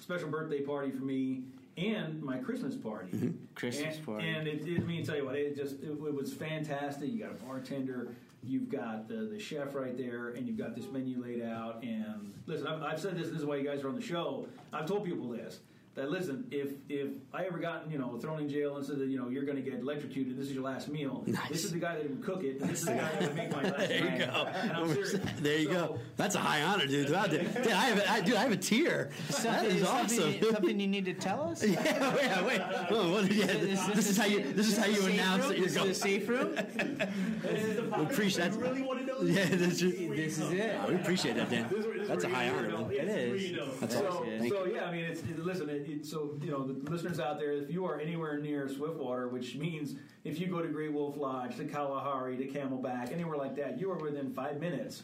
special 0.00 0.28
birthday 0.28 0.60
party 0.60 0.90
for 0.90 1.04
me 1.04 1.44
and 1.76 2.22
my 2.22 2.38
Christmas 2.38 2.76
party. 2.76 3.12
Mm-hmm. 3.12 3.30
Christmas 3.54 3.96
and, 3.96 4.06
party. 4.06 4.28
And 4.28 4.46
it, 4.48 4.66
it, 4.66 4.80
I 4.80 4.84
mean, 4.84 5.04
tell 5.04 5.16
you 5.16 5.24
what, 5.24 5.36
it 5.36 5.56
just 5.56 5.76
it, 5.82 5.90
it 5.90 6.14
was 6.14 6.32
fantastic. 6.32 7.10
You 7.10 7.18
got 7.18 7.30
a 7.30 7.44
bartender, 7.44 8.08
you've 8.42 8.70
got 8.70 9.08
the, 9.08 9.28
the 9.32 9.38
chef 9.38 9.74
right 9.74 9.96
there, 9.96 10.30
and 10.30 10.46
you've 10.46 10.58
got 10.58 10.74
this 10.74 10.86
menu 10.90 11.22
laid 11.22 11.42
out. 11.42 11.82
And 11.82 12.32
listen, 12.46 12.66
I've, 12.66 12.82
I've 12.82 13.00
said 13.00 13.16
this. 13.16 13.28
This 13.28 13.38
is 13.38 13.44
why 13.44 13.56
you 13.56 13.64
guys 13.64 13.82
are 13.82 13.88
on 13.88 13.94
the 13.96 14.02
show. 14.02 14.46
I've 14.72 14.86
told 14.86 15.04
people 15.04 15.28
this. 15.28 15.60
That 15.94 16.10
listen, 16.10 16.46
if 16.50 16.70
if 16.88 17.08
I 17.34 17.44
ever 17.44 17.58
gotten 17.58 17.90
you 17.90 17.98
know 17.98 18.16
thrown 18.18 18.40
in 18.40 18.48
jail 18.48 18.76
and 18.76 18.84
said 18.86 18.98
that 18.98 19.08
you 19.08 19.18
know 19.18 19.28
you're 19.28 19.44
going 19.44 19.62
to 19.62 19.62
get 19.62 19.78
electrocuted, 19.80 20.38
this 20.38 20.46
is 20.48 20.54
your 20.54 20.64
last 20.64 20.88
meal. 20.88 21.22
Nice. 21.26 21.48
This 21.50 21.64
is 21.64 21.72
the 21.72 21.78
guy 21.78 21.96
that 21.96 22.08
would 22.08 22.22
cook 22.24 22.42
it. 22.44 22.60
This 22.60 22.80
is 22.80 22.86
the 22.86 22.92
guy 22.94 23.10
that 23.12 23.20
would 23.22 23.34
make 23.36 23.52
my 23.52 23.62
last 23.62 23.76
There 23.88 24.04
you 24.12 24.18
go. 24.18 24.46
And 24.54 24.72
I'm. 24.72 24.94
There 25.42 25.58
you 25.58 25.66
So- 25.66 25.72
go. 25.72 25.98
That's 26.16 26.34
a 26.34 26.38
high 26.38 26.62
honor, 26.62 26.86
dude. 26.86 27.10
Wow, 27.10 27.26
dude, 27.26 27.52
dude, 27.54 27.66
I 27.68 27.84
have, 27.86 27.98
a, 27.98 28.10
I, 28.10 28.20
dude, 28.22 28.34
I 28.36 28.42
have 28.42 28.52
a 28.52 28.56
tear. 28.56 29.10
That 29.28 29.34
Something, 29.34 29.70
is 29.76 29.86
something, 29.86 30.18
awesome. 30.38 30.54
something 30.54 30.80
you 30.80 30.86
need 30.86 31.04
to 31.06 31.14
tell 31.14 31.42
us? 31.50 31.64
yeah, 31.66 32.14
wait, 32.14 32.46
wait. 32.46 32.60
Oh, 32.90 33.12
what, 33.12 33.30
yeah, 33.32 33.46
this, 33.46 34.08
is 34.10 34.16
how 34.16 34.24
you. 34.26 34.52
This 34.52 34.68
is 34.68 34.78
how 34.78 34.86
you 34.86 35.04
announce 35.06 35.48
that 35.48 35.56
you're 35.58 35.66
This 35.66 35.76
going. 35.76 35.90
is 35.90 35.98
a 35.98 36.00
safe 36.00 36.28
room. 36.28 36.54
This 36.54 37.64
is 37.64 37.76
the 37.76 37.82
podcast. 37.82 38.10
appreciate 38.12 38.52
that. 38.52 38.60
really 38.60 38.82
want 38.82 39.00
to 39.00 39.06
know? 39.06 39.20
Yeah, 39.22 39.44
This 39.46 39.78
true. 39.80 39.90
This 39.90 40.38
is 40.38 40.50
it. 40.52 40.76
Oh, 40.82 40.88
we 40.88 40.94
appreciate 40.94 41.36
that, 41.36 41.50
Dan. 41.50 41.68
This 41.68 41.78
is 41.80 41.86
where- 41.86 41.94
this 41.94 42.02
is 42.02 42.08
That's 42.08 42.24
a 42.24 42.28
high 42.28 42.48
honor, 42.50 42.68
know. 42.68 42.78
man. 42.78 42.88
This 42.88 42.98
It 42.98 43.06
where 43.06 43.36
is. 43.36 43.50
you 43.50 43.56
know. 43.56 43.66
That's 43.80 43.94
so, 43.94 44.06
awesome. 44.08 44.26
Yeah. 44.44 44.48
so 44.48 44.64
yeah, 44.66 44.84
I 44.84 44.92
mean, 44.92 45.04
it's 45.04 45.22
listen. 45.38 45.68
It, 45.84 45.90
it, 45.90 46.06
so 46.06 46.38
you 46.42 46.50
know, 46.50 46.66
the 46.66 46.90
listeners 46.90 47.18
out 47.20 47.38
there, 47.38 47.52
if 47.52 47.70
you 47.70 47.84
are 47.86 47.98
anywhere 48.00 48.38
near 48.38 48.68
Swiftwater, 48.68 49.28
which 49.28 49.56
means 49.56 49.94
if 50.24 50.38
you 50.38 50.46
go 50.46 50.60
to 50.62 50.68
Great 50.68 50.92
Wolf 50.92 51.16
Lodge, 51.16 51.56
to 51.56 51.64
Kalahari, 51.64 52.36
to 52.36 52.46
Camelback, 52.46 53.12
anywhere 53.12 53.36
like 53.36 53.56
that, 53.56 53.78
you 53.80 53.90
are 53.90 53.96
within 53.98 54.32
five 54.32 54.60
minutes. 54.60 55.02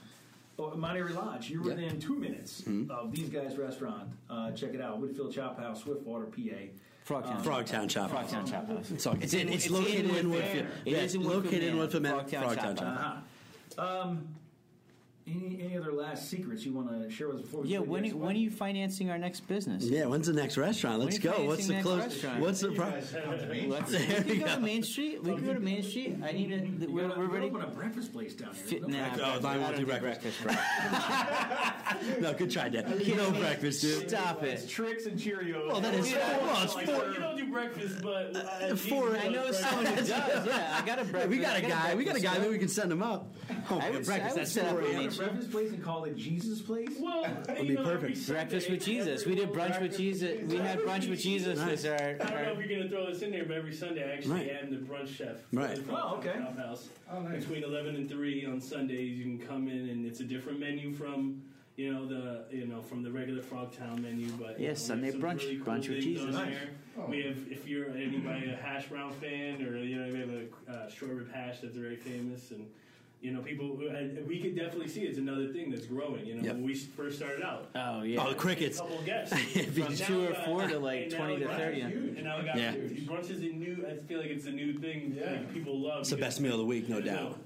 Oh, 0.58 0.74
Mount 0.76 0.96
Airy 0.98 1.12
Lodge, 1.12 1.50
you're 1.50 1.62
Yeah. 1.62 1.74
within 1.74 2.00
two 2.00 2.16
minutes 2.16 2.62
Mm-hmm. 2.62 2.90
of 2.90 3.12
these 3.14 3.28
guys' 3.28 3.56
restaurant. 3.56 4.08
Uh, 4.28 4.50
check 4.52 4.74
it 4.74 4.80
out, 4.80 5.00
Woodfield 5.00 5.32
Chop 5.32 5.58
House, 5.60 5.82
Swiftwater, 5.82 6.24
PA. 6.26 6.66
Frogtown. 7.06 7.42
Frogtown 7.42 7.88
Chop. 7.88 8.10
House. 8.10 8.32
Frogtown 8.32 8.50
Chop 8.50 8.66
House. 8.68 8.90
It's, 8.90 9.06
it's, 9.06 9.34
in, 9.34 9.48
it's, 9.48 9.64
It's 9.66 9.70
located 9.70 10.06
in 10.10 10.16
in 10.16 10.26
Woodfield. 10.30 10.42
Woodfield. 10.42 10.66
It 10.84 10.92
Yeah, 10.92 10.98
is 10.98 11.16
located 11.16 11.62
in 11.62 11.76
Woodfield, 11.76 11.88
Woodfield, 11.90 12.02
man. 12.02 12.16
man. 12.16 12.24
Frogtown 12.26 12.42
Frogtown 12.42 12.56
Chop 12.56 12.76
Chop. 12.76 12.98
House. 12.98 13.22
Uh-huh. 13.78 14.00
Um, 14.02 14.28
any 15.28 15.60
any 15.62 15.76
other 15.76 15.92
last 15.92 16.28
secrets 16.28 16.64
you 16.64 16.72
want 16.72 16.90
to 16.90 17.10
share 17.10 17.28
with 17.28 17.36
us 17.38 17.42
before 17.42 17.60
we 17.62 17.68
Yeah, 17.68 17.78
when, 17.80 18.02
next 18.02 18.14
when 18.14 18.34
are 18.36 18.38
you 18.38 18.50
financing 18.50 19.10
our 19.10 19.18
next 19.18 19.40
business? 19.48 19.84
Yeah, 19.84 20.06
when's 20.06 20.26
the 20.26 20.32
next 20.32 20.56
restaurant? 20.56 21.00
Let's 21.00 21.18
When 21.22 21.32
are 21.32 21.36
you 21.36 21.42
go. 21.42 21.46
What's 21.48 21.66
the 21.66 21.74
financing 21.74 21.82
close? 21.82 22.02
restaurant? 22.14 22.40
What's 22.40 22.60
the 22.60 22.68
You 22.70 22.74
pro- 22.76 22.90
guys 22.90 23.14
come 23.24 23.38
to 23.38 23.46
me. 23.46 23.66
Let's, 23.66 23.90
There 23.92 24.00
we 24.00 24.06
we 24.06 24.30
can 24.30 24.38
go 24.40 24.46
go. 24.46 24.54
to 24.54 24.60
Main 24.60 24.82
Street. 24.82 25.22
We 25.22 25.34
can 25.34 25.46
go 25.46 25.54
to 25.54 25.60
Main 25.60 25.82
Street. 25.82 26.16
I 26.24 26.32
need 26.32 26.52
a. 26.52 26.56
You 26.56 26.92
We're, 26.92 27.08
gotta- 27.08 27.20
we're 27.20 27.26
ready. 27.26 27.46
open 27.46 27.60
a 27.62 27.66
breakfast 27.68 28.12
place 28.12 28.34
down 28.34 28.54
here. 28.54 28.64
Fit, 28.64 28.82
No 28.82 28.88
nah, 28.98 29.08
breakfast. 29.14 29.44
Oh. 29.44 29.48
I 29.48 29.56
won't 29.58 29.76
don't 29.76 29.86
do 29.86 29.92
do 29.92 30.00
breakfast. 30.00 30.42
breakfast, 30.42 30.50
No, 32.20 32.32
good 32.34 32.50
try, 32.50 32.68
Dan. 32.68 32.84
Kidding 32.98 33.16
No 33.16 33.30
me? 33.30 33.38
breakfast, 33.40 33.80
dude. 33.82 34.08
Stop 34.08 34.42
it. 34.42 34.68
tricks 34.68 35.06
and 35.06 35.18
Cheerios. 35.18 35.66
Well, 35.68 35.80
that 35.80 35.94
is 35.94 36.10
Yeah. 36.12 36.38
well, 36.38 36.62
it's 36.64 36.72
four. 36.72 36.84
well, 36.86 37.12
you 37.12 37.18
don't 37.18 37.36
do 37.36 37.50
breakfast, 37.50 38.02
but 38.02 38.36
uh, 38.36 38.74
four- 38.76 39.08
Jesus 39.10 39.24
I 39.24 39.28
know 39.28 39.46
does 39.46 39.58
someone 39.58 39.86
who 39.86 39.96
does. 39.96 40.08
Yeah, 40.08 40.78
I 40.82 40.86
got 40.86 40.98
a 40.98 41.04
breakfast. 41.04 41.28
we 41.30 41.38
got 41.38 41.56
I 41.56 41.58
a 41.58 41.68
guy. 41.68 41.94
We 41.94 42.04
got 42.04 42.16
a 42.16 42.20
guy. 42.20 42.30
club. 42.30 42.42
Maybe 42.42 42.52
we 42.52 42.58
can 42.58 42.68
send 42.68 42.90
him 42.92 43.02
up. 43.02 43.34
Oh, 43.70 43.78
breakfast. 44.04 44.36
That's 44.36 44.52
set 44.52 44.64
up 44.66 44.78
four 44.78 44.82
a.m. 44.82 45.08
a 45.08 45.10
breakfast 45.18 45.50
place 45.50 45.70
and 45.70 45.82
call 45.84 46.04
it 46.04 46.16
Jesus 46.16 46.60
Place. 46.60 46.90
Well, 47.00 47.22
be 47.24 47.66
you 47.66 47.74
know, 47.74 47.82
every 47.82 47.84
perfect. 47.84 48.26
Breakfast 48.28 48.66
Sunday, 48.66 48.78
with 48.78 48.84
Jesus. 48.84 49.26
We 49.26 49.34
did 49.34 49.50
brunch 49.52 49.80
with 49.80 49.96
Jesus. 49.96 50.48
We 50.50 50.56
had 50.56 50.78
brunch 50.80 51.08
with 51.08 51.20
Jesus. 51.20 51.58
Nice. 51.58 51.70
Was 51.70 51.86
our, 51.86 51.94
I 51.96 52.12
don't 52.14 52.18
know 52.18 52.36
our 52.54 52.60
if 52.62 52.66
you're 52.68 52.78
gonna 52.78 52.90
throw 52.90 53.06
this 53.10 53.22
in 53.22 53.30
there, 53.30 53.44
but 53.44 53.56
every 53.56 53.74
Sunday 53.74 54.04
I 54.10 54.14
actually 54.16 54.32
Right. 54.32 54.50
am 54.62 54.70
the 54.70 54.76
brunch 54.76 55.08
chef. 55.14 55.36
Right. 55.52 55.76
for 55.78 55.82
the 55.84 55.96
Oh, 55.96 56.16
okay. 56.18 56.34
Chop 56.38 56.56
House. 56.56 56.88
Oh, 57.10 57.20
nice. 57.20 57.44
Between 57.44 57.64
11 57.64 57.96
and 57.96 58.08
3 58.08 58.46
on 58.46 58.60
Sundays, 58.60 59.16
you 59.18 59.24
can 59.24 59.38
come 59.46 59.68
in 59.68 59.88
and 59.88 60.06
it's 60.06 60.20
a 60.20 60.24
different 60.24 60.60
menu 60.60 60.92
from. 60.92 61.42
You 61.76 61.92
know 61.92 62.06
the 62.08 62.42
you 62.50 62.66
know 62.66 62.82
from 62.82 63.04
the 63.04 63.10
regular 63.12 63.40
Frogtown 63.40 64.02
menu, 64.02 64.26
but 64.32 64.58
you 64.58 64.64
Yeah, 64.64 64.70
know, 64.70 64.74
Sunday 64.74 65.12
brunch, 65.12 65.42
really 65.42 65.58
cool 65.58 65.74
brunch 65.74 65.88
with 65.88 66.00
Jesus. 66.02 66.34
Nice. 66.34 66.46
there. 66.52 66.68
Oh. 66.98 67.06
We 67.08 67.22
have 67.22 67.36
if 67.48 67.68
you're 67.68 67.90
anybody 67.90 68.50
a 68.50 68.56
hash 68.56 68.86
brown 68.88 69.12
fan 69.12 69.62
or 69.62 69.76
you 69.78 69.94
know 69.94 70.12
we 70.12 70.18
have 70.18 70.28
a 70.28 70.72
uh, 70.72 70.88
short 70.90 71.12
rib 71.12 71.32
hash 71.32 71.60
that's 71.60 71.76
very 71.76 71.94
famous 71.94 72.50
and 72.50 72.66
you 73.20 73.32
know 73.32 73.40
people 73.40 73.76
who- 73.76 73.88
we 74.26 74.38
could 74.40 74.54
definitely 74.56 74.88
see 74.88 75.02
it's 75.02 75.18
another 75.18 75.48
thing 75.48 75.70
that's 75.70 75.86
growing. 75.86 76.24
You 76.26 76.34
know 76.36 76.42
Yep. 76.44 76.54
when 76.54 76.64
we 76.64 76.74
first 76.74 77.16
started 77.18 77.42
out, 77.42 77.68
oh, 77.74 77.80
oh 77.98 78.02
yeah. 78.02 78.24
Oh, 78.24 78.28
the 78.30 78.34
crickets. 78.36 78.78
a 78.78 78.82
couple 78.82 79.02
guests 79.02 79.36
From 79.74 79.82
Now 79.82 79.88
two 79.88 80.24
or 80.28 80.34
four 80.44 80.66
to, 80.68 80.78
like, 80.90 81.10
20 81.10 81.38
to 81.38 81.44
got- 81.46 81.56
30. 81.58 81.80
And 81.80 82.24
now 82.24 82.38
we 82.38 82.44
got 82.46 82.56
Yeah. 82.56 82.74
brunch 82.74 83.30
is 83.30 83.40
a 83.42 83.46
new. 83.46 83.84
I 83.88 83.96
feel 84.06 84.20
like 84.20 84.30
it's 84.30 84.46
a 84.46 84.50
new 84.52 84.74
thing. 84.78 85.16
Yeah. 85.18 85.32
Like 85.32 85.52
people 85.52 85.78
love. 85.80 86.00
It's 86.00 86.10
the 86.10 86.16
best 86.16 86.40
meal 86.40 86.52
of 86.52 86.58
the 86.58 86.64
week, 86.64 86.88
no 86.88 87.00
doubt. 87.00 87.38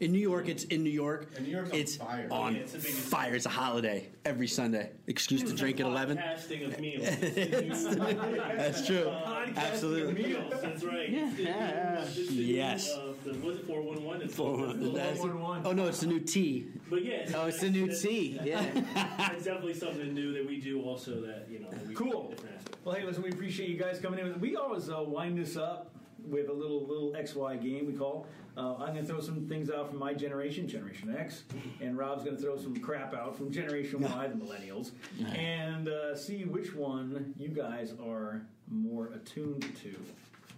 In 0.00 0.12
New 0.12 0.20
York, 0.20 0.48
it's 0.48 0.62
in 0.64 0.84
New 0.84 0.90
York. 0.90 1.26
And 1.36 1.44
New 1.44 1.50
York's 1.52 1.72
on 1.72 1.76
it's 1.76 1.96
fire. 1.96 2.28
on 2.30 2.54
Yeah, 2.54 2.60
it's 2.60 2.72
the 2.72 2.78
biggest- 2.78 2.98
fire. 3.00 3.34
It's 3.34 3.46
a 3.46 3.48
holiday 3.48 4.08
every 4.24 4.46
Sunday. 4.46 4.90
Excuse 5.08 5.42
to 5.42 5.52
drink 5.52 5.80
at 5.80 5.86
eleven. 5.86 6.16
Podcasting 6.18 6.72
of 6.72 6.78
meals. 6.78 7.02
That's 7.82 8.86
true. 8.86 9.06
Podcasting 9.06 9.56
Absolutely. 9.56 10.22
of 10.34 10.40
meals. 10.40 10.62
That's 10.62 10.84
right. 10.84 11.10
Yeah. 11.10 11.28
It's 11.28 11.36
the 11.36 11.42
new- 11.42 12.22
it's 12.22 12.28
the 12.28 12.34
new, 12.36 12.42
Yes. 12.42 12.92
Uh, 12.94 13.07
the, 13.32 13.38
was 13.46 13.56
it 13.58 13.66
four 13.66 13.82
one 13.82 14.02
one? 14.04 14.28
Four- 14.28 14.72
that's- 14.74 15.18
411. 15.18 15.66
Oh 15.66 15.72
no, 15.72 15.86
it's 15.86 16.00
the 16.00 16.06
new 16.06 16.20
T. 16.20 16.68
But 16.90 17.04
yeah. 17.04 17.30
Oh, 17.34 17.46
it's 17.46 17.60
the 17.60 17.70
new 17.70 17.82
that's- 17.86 18.02
T. 18.02 18.38
Yeah. 18.42 18.62
It's 19.32 19.44
definitely 19.44 19.74
something 19.74 20.12
new 20.14 20.32
that 20.32 20.46
we 20.46 20.60
do. 20.60 20.82
Also, 20.82 21.20
that 21.22 21.46
you 21.50 21.60
know. 21.60 21.70
That 21.70 21.86
we 21.86 21.94
Cool. 21.94 22.34
Well, 22.84 22.94
hey, 22.94 23.04
listen, 23.04 23.22
we 23.22 23.30
appreciate 23.30 23.68
you 23.68 23.76
guys 23.76 23.98
coming 24.00 24.18
in. 24.18 24.40
We 24.40 24.56
always 24.56 24.88
uh, 24.88 25.02
wind 25.02 25.38
this 25.38 25.56
up 25.56 25.94
with 26.26 26.48
a 26.48 26.52
little 26.52 26.86
little 26.86 27.12
XY 27.12 27.62
game 27.62 27.86
we 27.86 27.92
call. 27.92 28.26
Uh, 28.56 28.74
I'm 28.74 28.92
going 28.92 28.96
to 28.96 29.04
throw 29.04 29.20
some 29.20 29.46
things 29.46 29.70
out 29.70 29.88
from 29.88 30.00
my 30.00 30.12
generation, 30.12 30.66
Generation 30.66 31.14
X, 31.16 31.44
and 31.80 31.96
Rob's 31.96 32.24
going 32.24 32.34
to 32.34 32.42
throw 32.42 32.56
some 32.56 32.74
crap 32.80 33.14
out 33.14 33.36
from 33.36 33.52
Generation 33.52 34.00
Y, 34.00 34.26
the 34.26 34.34
Millennials, 34.34 34.90
and 35.36 35.88
uh, 35.88 36.16
see 36.16 36.44
which 36.44 36.74
one 36.74 37.34
you 37.38 37.50
guys 37.50 37.94
are 38.04 38.42
more 38.68 39.12
attuned 39.14 39.62
to. 39.82 39.94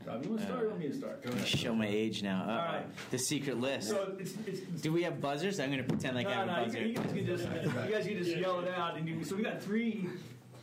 Rob, 0.07 0.25
you 0.25 0.31
want 0.31 0.41
to 0.41 0.47
start 0.47 0.63
or 0.65 0.69
want 0.69 0.81
me 0.81 0.89
to 0.89 0.95
start? 0.97 1.23
Go 1.23 1.31
ahead. 1.31 1.47
Show 1.47 1.75
my 1.75 1.87
age 1.87 2.23
now. 2.23 2.43
Uh-oh. 2.43 2.51
All 2.53 2.57
right. 2.59 2.87
The 3.11 3.19
secret 3.19 3.61
list. 3.61 3.89
So 3.91 4.15
it's, 4.19 4.33
it's, 4.47 4.61
it's 4.61 4.81
Do 4.83 4.93
we 4.93 5.03
have 5.03 5.21
buzzers? 5.21 5.61
I'm 5.61 5.71
going 5.71 5.83
to 5.83 5.89
pretend 5.89 6.17
like 6.17 6.27
I 6.27 6.45
no, 6.47 6.53
have 6.53 6.73
no, 6.73 6.81
a 6.81 6.83
you, 6.85 6.95
buzzer. 6.95 7.17
you 7.17 7.23
guys 7.23 7.43
can 7.43 7.63
just 7.65 7.87
you 7.87 7.93
guys 7.95 8.07
can 8.07 8.17
just 8.19 8.37
yell 8.37 8.61
it 8.61 8.69
out, 8.69 8.97
and 8.97 9.07
you, 9.09 9.23
so 9.25 9.37
we 9.37 9.43
got 9.43 9.63
three 9.63 10.09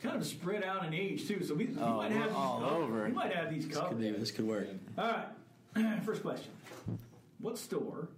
kind 0.02 0.16
of 0.16 0.26
spread 0.26 0.64
out 0.64 0.86
in 0.86 0.94
age 0.94 1.28
too. 1.28 1.44
So 1.44 1.54
we, 1.54 1.66
we 1.66 1.80
Oh, 1.82 1.98
might 1.98 2.12
have 2.12 2.36
all 2.36 2.62
covered. 2.62 2.76
over. 2.84 3.04
We 3.06 3.12
might 3.12 3.34
have 3.34 3.50
these 3.54 3.66
Could 3.66 3.76
covered. 3.76 4.00
be, 4.00 4.12
this 4.12 4.32
could 4.32 4.48
work. 4.48 4.68
All 4.98 5.06
right. 5.76 6.02
First 6.04 6.24
question. 6.24 6.52
What 7.40 7.58
store 7.60 8.10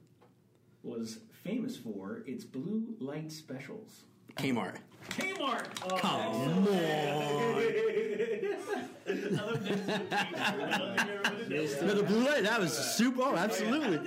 was 0.84 1.20
famous 1.44 1.76
for 1.76 2.24
its 2.26 2.46
blue 2.46 2.96
light 3.00 3.32
specials? 3.32 4.04
Kmart. 4.38 4.78
Kmart. 5.10 5.66
Come 6.00 6.12
on. 6.12 6.68
No, 11.50 11.96
the 11.96 12.04
blue 12.04 12.26
light. 12.26 12.44
That 12.44 12.60
was 12.60 12.74
super. 12.74 13.22
Oh, 13.24 13.36
absolutely. 13.36 13.98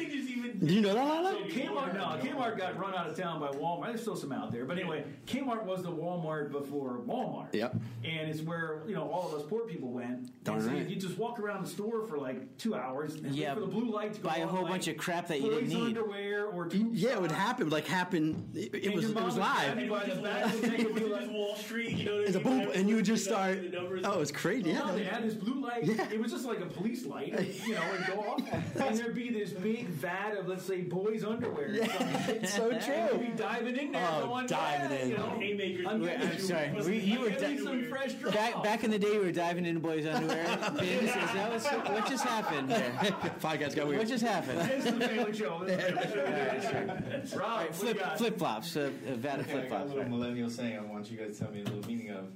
Think. 0.66 0.68
Do 0.68 0.74
you 0.74 0.80
know 0.80 0.94
that? 0.94 1.32
So 1.32 1.60
Kmart, 1.60 1.94
no, 1.94 2.04
Kmart 2.22 2.58
got 2.58 2.78
run 2.78 2.94
out 2.94 3.08
of 3.08 3.16
town 3.16 3.40
by 3.40 3.48
Walmart. 3.48 3.86
There's 3.86 4.00
still 4.02 4.16
some 4.16 4.32
out 4.32 4.52
there, 4.52 4.64
but 4.64 4.78
anyway, 4.78 5.04
Kmart 5.26 5.64
was 5.64 5.82
the 5.82 5.90
Walmart 5.90 6.50
before 6.52 7.00
Walmart. 7.06 7.54
Yep. 7.54 7.76
And 8.04 8.28
it's 8.30 8.40
where 8.42 8.82
you 8.86 8.94
know 8.94 9.10
all 9.10 9.28
of 9.28 9.40
us 9.40 9.46
poor 9.48 9.66
people 9.66 9.90
went. 9.90 10.30
Darn 10.44 10.58
and 10.58 10.66
so 10.66 10.72
right. 10.72 10.88
You 10.88 10.96
just 10.96 11.18
walk 11.18 11.38
around 11.38 11.64
the 11.64 11.70
store 11.70 12.06
for 12.06 12.18
like 12.18 12.56
two 12.58 12.74
hours 12.74 13.14
and 13.14 13.34
Yeah, 13.34 13.50
wait 13.50 13.54
for 13.54 13.60
the 13.60 13.66
blue 13.66 13.90
light 13.90 14.14
to 14.14 14.20
go 14.20 14.28
buy 14.28 14.36
a 14.38 14.46
whole 14.46 14.62
like, 14.62 14.72
bunch 14.72 14.88
of 14.88 14.96
crap 14.96 15.28
that 15.28 15.40
you 15.40 15.50
didn't 15.50 15.68
need. 15.68 15.98
underwear 15.98 16.46
or 16.46 16.68
Yeah, 16.72 17.10
it 17.12 17.20
would 17.20 17.32
happen. 17.32 17.70
Like 17.70 17.86
happen. 17.86 18.48
It, 18.54 18.74
it 18.74 18.94
was. 18.94 19.04
It 19.04 19.14
was 19.14 19.34
would 19.34 19.42
grab 19.42 19.76
live. 19.76 19.80
you 19.80 19.90
by 19.90 20.04
the 20.04 20.14
back 20.16 20.52
and 20.52 20.62
take 20.62 20.98
a. 20.98 21.02
Wall 21.32 21.56
Street, 21.56 21.96
you 21.96 22.04
know 22.04 22.18
It's 22.20 22.36
a 22.36 22.40
boom, 22.40 22.70
and 22.74 22.88
you 22.88 22.96
would 22.96 23.04
just 23.04 23.24
start. 23.24 23.62
the 23.62 23.68
numbers. 23.76 24.02
Oh, 24.04 24.20
it's 24.20 24.30
crazy. 24.30 24.70
Yeah. 24.70 24.92
they 24.92 25.04
had 25.04 25.24
this 25.24 25.34
blue 25.34 25.60
light. 25.60 25.84
Yeah. 25.84 26.08
It 26.10 26.20
was 26.20 26.30
just 26.30 26.44
like 26.44 26.60
a 26.60 26.66
police 26.66 27.04
light, 27.06 27.32
you 27.66 27.74
know, 27.74 27.82
and 27.82 28.06
go 28.06 28.20
off. 28.20 28.42
And 28.92 28.98
there'd 28.98 29.14
be 29.14 29.30
this 29.30 29.52
big 29.52 29.86
vat 29.88 30.36
of, 30.36 30.50
let's 30.52 30.64
say, 30.64 30.82
boys' 30.82 31.24
underwear. 31.24 31.70
or 31.70 31.76
something. 31.86 32.36
It's 32.36 32.54
so 32.54 32.70
true. 32.78 33.18
you'd 33.18 33.36
be 33.36 33.42
diving 33.42 33.76
in 33.76 33.92
there, 33.92 34.08
Oh, 34.12 34.26
going, 34.28 34.46
diving 34.46 34.90
yeah, 34.96 35.02
in. 35.04 35.10
You 35.10 35.16
know, 35.18 35.26
Haymakers. 35.38 35.86
I'm, 35.86 36.00
Wait, 36.00 36.10
getting 36.20 36.28
I'm 36.30 36.38
sorry. 36.40 36.72
We- 36.86 36.98
you 37.00 37.20
were 37.20 37.30
getting 37.30 37.56
di- 37.56 37.62
some 37.62 37.84
fresh 37.88 38.12
drops. 38.14 38.36
Back, 38.36 38.62
back 38.62 38.84
in 38.84 38.90
the 38.90 38.98
day, 38.98 39.12
we 39.18 39.24
were 39.24 39.32
diving 39.32 39.66
into 39.66 39.80
boys' 39.80 40.06
underwear. 40.06 40.44
bins. 40.78 41.02
Is 41.02 41.14
that 41.14 41.50
what's, 41.50 41.66
what 41.66 42.06
just 42.08 42.24
happened 42.24 42.70
here? 42.70 42.92
Podcast 43.40 43.74
got 43.76 43.86
weird. 43.86 43.98
What 44.00 44.08
just 44.08 44.24
happened? 44.24 44.58
This 44.60 44.84
is 44.86 44.94
the 44.98 45.08
family 45.08 45.32
show. 45.36 45.64
This 45.64 45.82
is 45.84 45.94
the 46.12 46.22
family 46.22 47.28
show. 47.30 47.38
Rob, 47.38 47.58
what 47.66 47.74
Flip 47.74 47.98
flip 48.18 48.38
flops. 48.38 48.76
A, 48.76 48.86
uh, 48.86 48.90
a 49.08 49.14
vat 49.16 49.40
of 49.40 49.46
Okay, 49.48 49.58
I 49.58 49.60
flip 49.60 49.70
got 49.70 49.76
a 49.76 49.78
flops. 49.84 49.94
little 49.94 50.10
millennial 50.10 50.50
saying. 50.50 50.78
I 50.78 50.82
want 50.82 51.10
you 51.10 51.18
guys 51.18 51.38
to 51.38 51.44
tell 51.44 51.52
me 51.52 51.60
a 51.60 51.64
little 51.64 51.86
meaning 51.88 52.10
of 52.10 52.26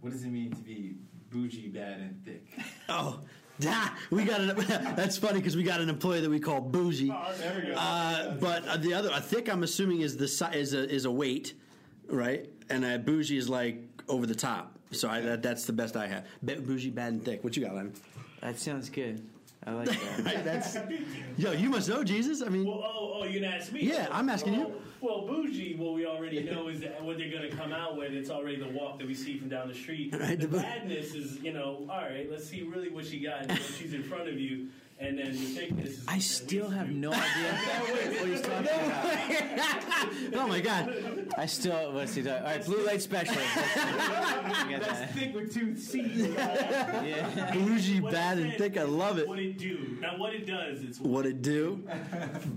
what 0.00 0.12
does 0.12 0.24
it 0.24 0.28
mean 0.30 0.50
to 0.52 0.62
be 0.62 0.96
bougie, 1.30 1.68
bad, 1.68 2.00
and 2.00 2.24
thick. 2.24 2.46
Oh, 2.88 3.20
da, 3.60 3.90
we 4.10 4.24
got 4.24 4.40
an. 4.40 4.56
That's 4.96 5.16
funny 5.16 5.38
because 5.38 5.56
we 5.56 5.62
got 5.62 5.80
an 5.80 5.88
employee 5.88 6.20
that 6.20 6.30
we 6.30 6.40
call 6.40 6.60
bougie. 6.60 7.08
There 7.38 7.62
we 7.62 7.68
go. 7.68 7.74
Uh, 7.76 8.34
but 8.34 8.66
uh, 8.66 8.76
the 8.78 8.94
other, 8.94 9.10
I 9.12 9.20
think 9.20 9.48
I'm 9.48 9.62
assuming 9.62 10.00
is 10.00 10.16
the 10.16 10.50
is 10.56 10.74
a 10.74 10.88
is 10.88 11.04
a 11.04 11.10
weight, 11.10 11.54
right? 12.08 12.48
And 12.68 12.84
a 12.84 12.98
bougie 12.98 13.36
is 13.36 13.48
like 13.48 13.82
over 14.08 14.26
the 14.26 14.34
top. 14.34 14.78
So 14.92 15.08
I, 15.08 15.20
that, 15.20 15.42
that's 15.42 15.66
the 15.66 15.72
best 15.72 15.96
I 15.96 16.06
have. 16.06 16.26
Ba- 16.42 16.60
bougie, 16.60 16.90
bad, 16.90 17.12
and 17.12 17.24
thick. 17.24 17.44
What 17.44 17.56
you 17.56 17.64
got, 17.64 17.74
Lyman? 17.74 17.94
That 18.40 18.58
sounds 18.58 18.88
good. 18.88 19.24
I 19.66 19.72
like 19.72 19.88
that. 20.24 20.44
That's 20.44 20.78
yo. 21.36 21.52
You 21.52 21.68
must 21.68 21.86
know 21.86 22.02
Jesus. 22.02 22.40
I 22.42 22.48
mean, 22.48 22.64
Well, 22.64 22.82
oh, 22.82 23.20
oh, 23.20 23.24
you're 23.24 23.42
gonna 23.42 23.54
ask 23.54 23.70
me? 23.70 23.82
Yeah, 23.82 24.08
I'm 24.10 24.30
asking 24.30 24.54
you. 24.54 24.72
Well, 25.00 25.26
bougie, 25.26 25.76
what 25.76 25.94
we 25.94 26.04
already 26.04 26.42
know 26.42 26.68
is 26.68 26.80
that 26.80 27.02
what 27.02 27.16
they're 27.16 27.32
gonna 27.32 27.50
come 27.50 27.72
out 27.72 27.96
with. 27.96 28.12
It's 28.12 28.28
already 28.28 28.56
the 28.56 28.68
walk 28.68 28.98
that 28.98 29.06
we 29.06 29.14
see 29.14 29.38
from 29.38 29.48
down 29.48 29.68
the 29.68 29.74
street. 29.74 30.14
Right, 30.20 30.38
the 30.38 30.46
the 30.46 30.58
badness 30.58 31.14
is, 31.14 31.38
you 31.40 31.52
know, 31.54 31.86
all 31.88 32.02
right. 32.02 32.30
Let's 32.30 32.46
see 32.46 32.62
really 32.62 32.90
what 32.90 33.06
she 33.06 33.20
got 33.20 33.50
she's 33.78 33.94
in 33.94 34.02
front 34.02 34.28
of 34.28 34.38
you. 34.38 34.68
And 35.00 35.18
then 35.18 35.32
the 35.32 35.38
thickness 35.38 35.88
is. 35.90 36.04
I 36.06 36.18
still 36.18 36.68
have 36.68 36.90
no 36.90 37.10
idea 37.12 37.52
what 38.20 38.28
he's 38.28 38.40
talking 38.42 38.66
about. 38.66 40.34
oh 40.34 40.46
my 40.46 40.60
god! 40.60 41.32
I 41.38 41.46
still 41.46 41.92
what's 41.92 42.14
he 42.14 42.22
talking? 42.22 42.38
All 42.44 42.50
right, 42.50 42.64
blue 42.64 42.84
light 42.84 43.00
specialist. 43.02 43.40
Let's- 43.56 44.64
we 44.66 44.72
got 44.72 44.80
That's 44.82 45.00
that. 45.00 45.14
thick 45.14 45.34
with 45.34 45.52
two 45.54 45.76
C's. 45.76 46.18
Yeah. 46.28 47.50
Bougie, 47.52 48.00
What 48.00 48.12
bad, 48.12 48.38
and 48.38 48.52
thick. 48.54 48.76
I 48.76 48.82
love 48.82 49.18
it. 49.18 49.26
What 49.26 49.38
it 49.38 49.58
do? 49.58 49.96
Now, 50.00 50.18
what 50.18 50.34
it 50.34 50.46
does, 50.46 50.82
it's 50.82 51.00
What 51.00 51.24
it 51.26 51.40
do? 51.42 51.82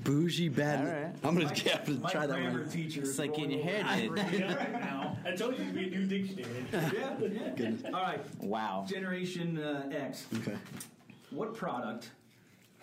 Bougie, 0.03 0.49
bad. 0.49 0.79
and- 0.79 0.87
All 0.87 0.93
right. 0.93 1.15
I'm 1.23 1.35
gonna, 1.35 1.53
yeah, 1.65 1.77
I'm 1.79 1.85
gonna 1.85 1.99
My 1.99 2.09
try 2.11 2.27
that 2.27 2.35
grammar 2.35 2.61
one. 2.61 2.69
teacher. 2.69 3.01
It's 3.01 3.17
like 3.19 3.35
getting 3.35 3.51
your 3.51 3.59
rolling 3.65 3.85
hair 3.85 3.97
did. 4.01 4.51
right 4.51 4.71
now. 4.81 5.17
I 5.25 5.31
told 5.35 5.57
you 5.57 5.65
to 5.65 5.71
be 5.71 5.85
a 5.85 5.89
new 5.89 6.05
dictionary. 6.05 6.65
Yeah, 6.71 7.15
yeah. 7.57 7.71
All 7.87 7.91
right, 8.03 8.21
Wow. 8.41 8.85
Generation 8.87 9.57
uh, 9.59 9.89
X. 9.91 10.27
Okay. 10.39 10.57
What 11.31 11.53
product 11.55 12.09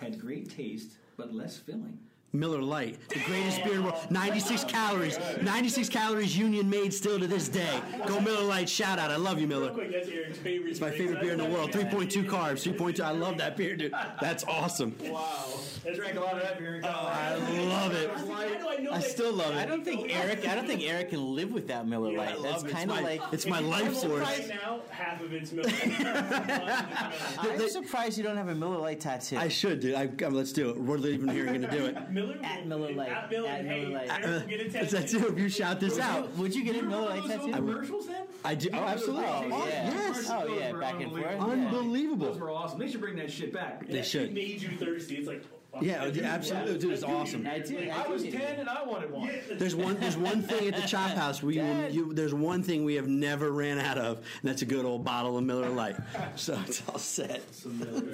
had 0.01 0.19
great 0.19 0.55
taste 0.55 0.93
but 1.17 1.33
less 1.35 1.57
filling? 1.57 1.99
Miller 2.33 2.63
Lite, 2.63 2.97
the 3.09 3.21
greatest 3.25 3.63
beer 3.65 3.75
in 3.75 3.79
the 3.79 3.91
world. 3.91 4.11
96 4.11 4.65
calories. 4.65 5.19
96 5.43 5.89
calories, 5.89 6.39
Union 6.39 6.71
made 6.71 6.95
still 6.95 7.19
to 7.19 7.27
this 7.27 7.49
day. 7.49 7.81
Go 8.07 8.21
Miller 8.21 8.45
Lite. 8.45 8.69
Shout 8.69 9.01
out. 9.01 9.11
I 9.11 9.17
love 9.17 9.41
you, 9.41 9.49
Miller. 9.49 9.71
quick, 9.71 9.93
that's 9.93 10.09
Eric's 10.09 10.39
favorite. 10.39 10.71
It's 10.71 10.81
my 10.81 10.93
favorite 10.93 11.21
beer 11.21 11.33
in 11.33 11.39
the 11.39 11.45
world. 11.45 11.73
3.2 11.73 12.25
carbs. 12.27 12.73
3.2. 12.73 13.01
I 13.01 13.11
love 13.11 13.37
that 13.39 13.57
beer, 13.57 13.75
dude. 13.77 13.93
That's 14.21 14.45
awesome. 14.45 14.95
Wow. 15.03 15.59
I 15.87 15.95
drank 15.95 16.17
a 16.17 16.21
lot 16.21 16.35
of 16.35 16.43
that 16.43 16.59
beer 16.59 16.77
in 16.77 16.83
college. 16.83 16.95
I 17.15 17.37
love 17.37 17.93
it. 17.95 18.11
How 18.11 18.25
do 18.27 18.69
I 18.69 18.77
know 18.77 18.91
I 18.93 18.99
that? 18.99 19.03
still 19.11 19.33
love 19.33 19.53
it. 19.55 19.57
I 19.57 19.63
it. 19.63 19.67
don't 19.67 19.85
think 19.85 20.15
Eric. 20.15 20.47
I 20.47 20.55
don't 20.55 20.67
think 20.67 20.83
Eric 20.83 21.11
can 21.11 21.35
live 21.35 21.53
without 21.53 21.89
Miller 21.89 22.13
Yeah, 22.13 22.21
I 22.21 22.27
Lite. 22.27 22.35
love 22.41 22.43
That's 22.45 22.63
it. 22.63 22.67
It's 22.67 22.75
kind 22.75 22.91
of 22.91 22.97
my- 22.97 23.03
like. 23.03 23.21
It's 23.33 23.47
my 23.47 23.59
If 23.59 23.65
you 23.65 23.71
life 23.71 23.85
Google 23.85 24.01
source. 24.01 24.21
Right 24.29 24.49
now, 24.49 24.81
half 24.91 25.21
of 25.23 25.33
it's 25.33 25.53
milk. 25.53 25.67
I'm 27.39 27.59
they- 27.59 27.69
surprised 27.69 28.19
you 28.19 28.25
don't 28.25 28.37
have 28.37 28.49
a 28.49 28.55
Miller 28.55 28.77
Lite 28.79 29.01
tattoo. 29.01 29.39
I 29.39 29.49
should, 29.49 29.81
dude. 29.81 29.95
I, 29.95 30.11
um, 30.25 30.35
let's 30.35 30.53
do 30.53 30.71
it. 30.71 30.77
We're 30.79 30.99
leaving 30.99 31.29
here. 31.29 31.45
You're 31.45 31.55
gonna 31.55 31.71
do 31.71 31.87
it. 31.87 32.11
Miller 32.11 32.37
At 32.43 32.67
Miller 32.67 32.93
Lite. 32.93 33.09
At 33.11 33.31
Miller, 33.31 33.49
At 33.49 33.65
hey, 33.65 33.81
Miller 33.87 33.95
Lite. 34.07 34.11
Eric 34.11 34.25
will 34.43 34.49
get 34.49 34.73
That's 34.73 34.93
attention. 34.93 35.21
that 35.21 35.27
too. 35.29 35.33
If 35.33 35.39
you 35.39 35.49
shout 35.49 35.81
this 35.81 35.99
out, 35.99 36.31
Would 36.37 36.55
you 36.55 36.63
get 36.65 36.77
a 36.77 36.83
Miller 36.83 37.09
Lite 37.21 37.25
tattoo? 37.39 37.53
commercials 37.53 38.07
then? 38.07 38.27
I 38.45 38.55
do. 38.55 38.69
Oh, 38.73 38.77
absolutely. 38.79 39.25
Oh, 39.27 39.67
yeah. 39.69 39.91
Yes. 39.91 40.31
Oh, 40.31 40.47
yeah, 40.59 40.73
back 40.73 41.01
and 41.01 41.11
forth. 41.11 41.25
unbelievable. 41.27 42.27
Yeah. 42.27 42.33
Those 42.33 42.41
were 42.41 42.51
awesome. 42.51 42.79
They 42.79 42.89
should 42.91 43.01
bring 43.01 43.17
that 43.17 43.31
shit 43.31 43.53
back. 43.53 43.87
They 43.87 43.99
It 44.01 44.05
should. 44.07 44.35
made 44.35 44.61
you 44.63 44.77
thirsty. 44.77 45.17
It's 45.17 45.27
like. 45.29 45.43
Yeah, 45.81 46.05
I 46.05 46.11
do, 46.11 46.23
absolutely, 46.23 46.79
dude, 46.79 46.93
it's 46.93 47.03
awesome. 47.05 47.47
I 47.47 47.61
did. 47.61 47.89
I 47.89 48.05
I 48.05 48.09
was 48.09 48.23
did. 48.23 48.33
10 48.33 48.61
and 48.61 48.69
I 48.69 48.83
wanted 48.83 49.11
one. 49.11 49.31
There's 49.53 49.75
one. 49.75 49.99
There's 50.01 50.17
one 50.17 50.43
thing 50.43 50.69
at 50.69 50.75
the 50.75 50.87
Chop 50.87 51.13
House. 51.13 51.43
We 51.43 51.59
will, 51.59 51.89
you, 51.89 52.13
there's 52.13 52.35
one 52.35 52.63
thing 52.63 52.85
we 52.85 52.95
have 52.97 53.07
never 53.07 53.53
ran 53.53 53.79
out 53.79 53.97
of, 53.97 54.19
and 54.19 54.51
that's 54.51 54.63
a 54.63 54.67
good 54.67 54.85
old 54.85 55.05
bottle 55.05 55.39
of 55.39 55.45
Miller 55.45 55.69
Lite. 55.69 55.97
So 56.35 56.59
it's 56.67 56.83
all 56.89 56.99
set. 56.99 57.43
It's 57.49 57.65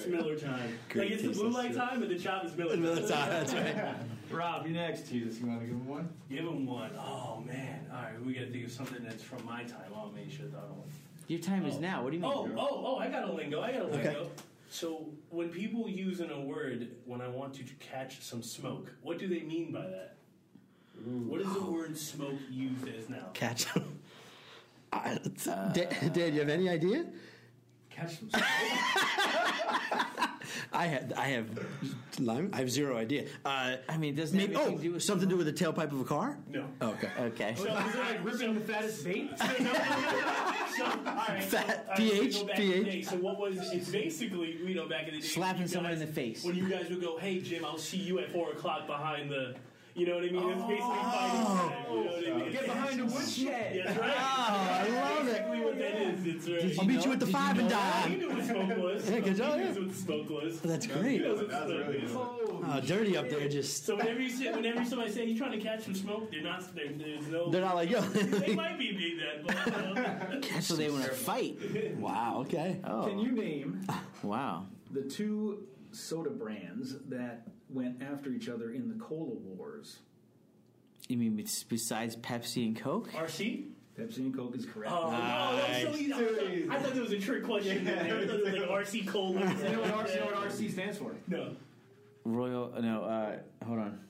Miller 0.06 0.36
time. 0.36 0.78
Great 0.90 1.04
like 1.04 1.12
it's 1.12 1.22
the 1.22 1.28
taste, 1.28 1.40
blue 1.40 1.50
light 1.50 1.74
time, 1.74 2.00
but 2.00 2.08
the 2.08 2.18
chop 2.18 2.44
is 2.44 2.54
Miller. 2.56 2.76
Miller 2.76 3.00
time. 3.00 3.08
time. 3.08 3.28
That's 3.30 3.54
right. 3.54 3.94
Rob, 4.30 4.66
you 4.66 4.74
next. 4.74 5.08
Jesus, 5.08 5.38
you 5.38 5.46
want 5.46 5.60
to 5.60 5.66
give 5.66 5.74
him 5.74 5.86
one? 5.86 6.08
Give 6.28 6.44
him 6.44 6.66
one. 6.66 6.90
Oh 6.98 7.42
man. 7.46 7.86
All 7.90 8.02
right, 8.02 8.24
we 8.24 8.34
got 8.34 8.40
to 8.40 8.50
think 8.50 8.66
of 8.66 8.72
something 8.72 9.02
that's 9.02 9.22
from 9.22 9.44
my 9.46 9.62
time. 9.62 9.90
Oh 9.94 10.10
man, 10.14 10.24
you 10.24 10.30
should 10.30 10.42
have 10.42 10.52
thought 10.52 10.64
of 10.64 10.76
one. 10.76 10.88
Your 11.28 11.40
time 11.40 11.64
is 11.66 11.76
oh. 11.76 11.80
now. 11.80 12.02
What 12.02 12.10
do 12.10 12.16
you 12.16 12.22
mean? 12.22 12.32
Oh, 12.32 12.50
oh, 12.56 12.82
oh! 12.84 12.96
I 12.98 13.08
got 13.08 13.28
a 13.28 13.32
lingo. 13.32 13.60
I 13.60 13.72
got 13.72 13.82
a 13.82 13.86
lingo. 13.86 14.10
Okay. 14.10 14.28
So 14.70 15.08
when 15.30 15.48
people 15.50 15.88
use 15.88 16.20
in 16.20 16.30
a 16.30 16.40
word 16.40 16.88
when 17.04 17.20
I 17.20 17.28
want 17.28 17.54
to 17.54 17.62
catch 17.78 18.20
some 18.22 18.42
smoke, 18.42 18.92
what 19.02 19.18
do 19.18 19.28
they 19.28 19.40
mean 19.40 19.72
by 19.72 19.82
that? 19.82 20.16
What 21.04 21.40
is 21.40 21.52
the 21.52 21.62
word 21.62 21.96
smoke 21.96 22.38
used 22.50 22.88
as 22.88 23.08
now? 23.08 23.28
Catch. 23.34 23.66
I- 24.92 25.18
Dan, 25.72 25.88
Dan, 26.12 26.32
you 26.34 26.40
have 26.40 26.48
any 26.48 26.68
idea? 26.68 27.06
Catch 27.90 28.18
some 28.20 28.30
I 30.72 30.86
had. 30.86 31.12
I 31.16 31.28
have. 31.28 31.46
lime- 32.18 32.50
I 32.52 32.58
have 32.58 32.70
zero 32.70 32.96
idea. 32.96 33.26
Uh, 33.44 33.76
I 33.88 33.96
mean, 33.96 34.14
doesn't 34.14 34.36
maybe, 34.36 34.56
oh, 34.56 34.76
do 34.76 34.92
with 34.92 35.02
something 35.02 35.28
to 35.28 35.34
do 35.34 35.36
with 35.36 35.46
the 35.46 35.64
tailpipe 35.64 35.92
of 35.92 36.00
a 36.00 36.04
car. 36.04 36.38
No. 36.50 36.66
Oh, 36.80 36.90
okay. 36.90 37.10
Okay. 37.20 37.54
So 37.56 37.64
is 37.64 37.94
it 37.94 37.98
like 37.98 38.24
ripping 38.24 38.54
the 38.54 38.60
fattest 38.60 39.04
bait? 39.04 39.30
so, 39.38 40.84
all 40.84 40.94
right, 41.04 41.42
Fat, 41.42 41.86
so, 41.88 42.02
PH, 42.02 42.34
so 42.34 42.40
go 42.40 42.46
back 42.48 42.58
in 42.58 42.68
the 42.70 42.84
PH. 42.84 43.04
So 43.06 43.16
what 43.16 43.38
was 43.38 43.72
it's 43.72 43.88
basically 43.90 44.56
you 44.64 44.74
know 44.74 44.88
back 44.88 45.08
in 45.08 45.14
the 45.14 45.20
day 45.20 45.26
Slapping 45.26 45.62
you 45.62 45.68
someone 45.68 45.92
in 45.92 45.98
the 45.98 46.06
face. 46.06 46.44
when 46.44 46.54
you 46.56 46.68
guys 46.68 46.88
would 46.90 47.00
go, 47.00 47.18
hey 47.18 47.40
Jim, 47.40 47.64
I'll 47.64 47.78
see 47.78 47.98
you 47.98 48.18
at 48.18 48.30
four 48.32 48.50
o'clock 48.52 48.86
behind 48.86 49.30
the. 49.30 49.54
You 49.96 50.04
know 50.06 50.14
what 50.16 50.24
I 50.24 50.28
mean? 50.28 50.50
It's 50.50 50.62
basically 50.62 50.78
fighting 50.78 51.44
time. 51.46 51.84
You 51.90 51.96
know 51.96 52.10
what 52.10 52.26
I 52.26 52.36
mean? 52.36 52.52
Get 52.52 52.64
behind 52.66 53.00
the 53.00 53.04
woodshed. 53.06 53.82
That's 53.86 53.98
right. 53.98 54.14
Oh, 54.18 54.20
I 54.20 54.88
love 55.16 55.26
it. 55.26 55.30
Exactly 55.30 55.60
what 55.60 55.78
that 55.78 55.96
is. 56.02 56.26
It's 56.26 56.48
right. 56.48 56.78
I'll 56.78 56.84
meet 56.84 57.04
you 57.06 57.12
at 57.12 57.20
the 57.20 57.24
Did 57.26 57.32
you 57.32 57.38
five 57.40 57.58
and 57.58 57.68
know 57.70 57.74
that? 57.76 58.08
He 58.08 58.16
dime. 58.16 58.18
knew 58.20 58.36
what 58.36 58.44
smoke 58.44 58.76
was. 58.78 59.10
Yeah, 59.10 59.20
good 59.20 59.36
job, 59.36 59.54
He 59.54 59.60
yeah. 59.60 59.66
knows 59.72 59.78
what 59.86 59.94
smoke 59.94 60.30
was. 60.30 60.60
That's 60.60 60.84
He 60.86 60.92
great. 60.92 61.20
knows 61.22 61.38
what 61.38 61.48
That 61.50 61.66
smoke 61.66 61.86
really 61.86 61.98
is. 61.98 62.12
good. 62.12 62.20
Oh, 62.68 62.80
dirty 62.84 63.16
up 63.16 63.30
there. 63.30 63.48
Just 63.48 63.86
So 63.86 63.96
whenever 63.96 64.20
you 64.20 64.28
say, 64.30 64.52
whenever 64.52 64.84
somebody 64.84 65.12
say 65.12 65.26
he's 65.26 65.38
trying 65.38 65.52
to 65.52 65.58
catch 65.60 65.82
some 65.84 65.94
smoke, 65.94 66.30
they're 66.30 66.42
not. 66.42 66.74
They're, 66.74 66.92
there's 66.92 67.26
no. 67.28 67.50
they're 67.50 67.62
not 67.62 67.74
like 67.76 67.88
yo. 67.90 68.00
They 68.46 68.54
might 68.54 68.78
be 68.78 68.92
being 68.92 69.18
that, 69.18 69.46
but 69.46 70.46
uh, 70.54 70.60
So 70.60 70.76
they 70.76 70.90
want 70.90 71.04
to 71.04 71.10
fight. 71.10 71.58
wow. 71.98 72.40
Okay. 72.40 72.80
Oh. 72.84 73.06
Can 73.06 73.18
you 73.18 73.32
name 73.32 73.80
Wow. 74.22 74.66
the 74.90 75.02
two 75.02 75.66
soda 75.92 76.28
brands 76.30 76.96
that 77.08 77.46
went 77.70 78.02
after 78.02 78.30
each 78.30 78.48
other 78.48 78.70
in 78.70 78.88
the 78.88 78.94
Cola 79.02 79.34
Wars? 79.34 79.98
You 81.08 81.16
mean 81.16 81.36
bes- 81.36 81.62
besides 81.64 82.16
Pepsi 82.16 82.66
and 82.66 82.76
Coke? 82.76 83.10
RC. 83.12 83.66
Pepsi 83.98 84.18
and 84.18 84.36
Coke 84.36 84.54
is 84.56 84.66
correct. 84.66 84.92
Oh 84.92 85.10
no, 85.10 85.16
that 85.56 85.84
was 85.86 85.94
so 85.94 86.00
easy. 86.00 86.12
I 86.12 86.16
thought, 86.18 86.76
I 86.76 86.82
thought 86.82 86.92
there 86.94 87.02
was 87.02 87.12
a 87.12 87.18
trick 87.18 87.44
question 87.44 87.78
in 87.78 87.84
there. 87.84 87.96
I 87.96 88.26
thought 88.26 88.36
it 88.36 88.44
was 88.44 88.52
like 88.54 88.68
RC 88.68 89.06
Cola. 89.08 89.40
You 89.40 89.44
know 89.44 89.80
what, 89.80 90.06
RC, 90.06 90.14
you 90.14 90.20
know 90.20 90.26
what 90.26 90.48
RC 90.50 90.72
stands 90.72 90.98
for? 90.98 91.14
No. 91.28 91.56
Royal? 92.24 92.72
No. 92.80 93.04
Uh, 93.04 93.64
hold 93.64 93.78
on. 93.78 94.00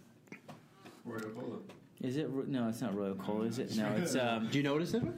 Royal 1.05 1.21
Cola. 1.31 1.59
Is 2.01 2.16
it? 2.16 2.29
No, 2.49 2.69
it's 2.69 2.81
not 2.81 2.97
Royal 2.97 3.14
Cola. 3.14 3.45
Is 3.45 3.59
it? 3.59 3.77
No, 3.77 3.88
it's 3.97 4.16
um. 4.16 4.49
Do 4.51 4.59
you 4.59 4.64
know 4.64 4.73
what 4.73 4.83
it 4.83 4.88
said? 4.88 5.12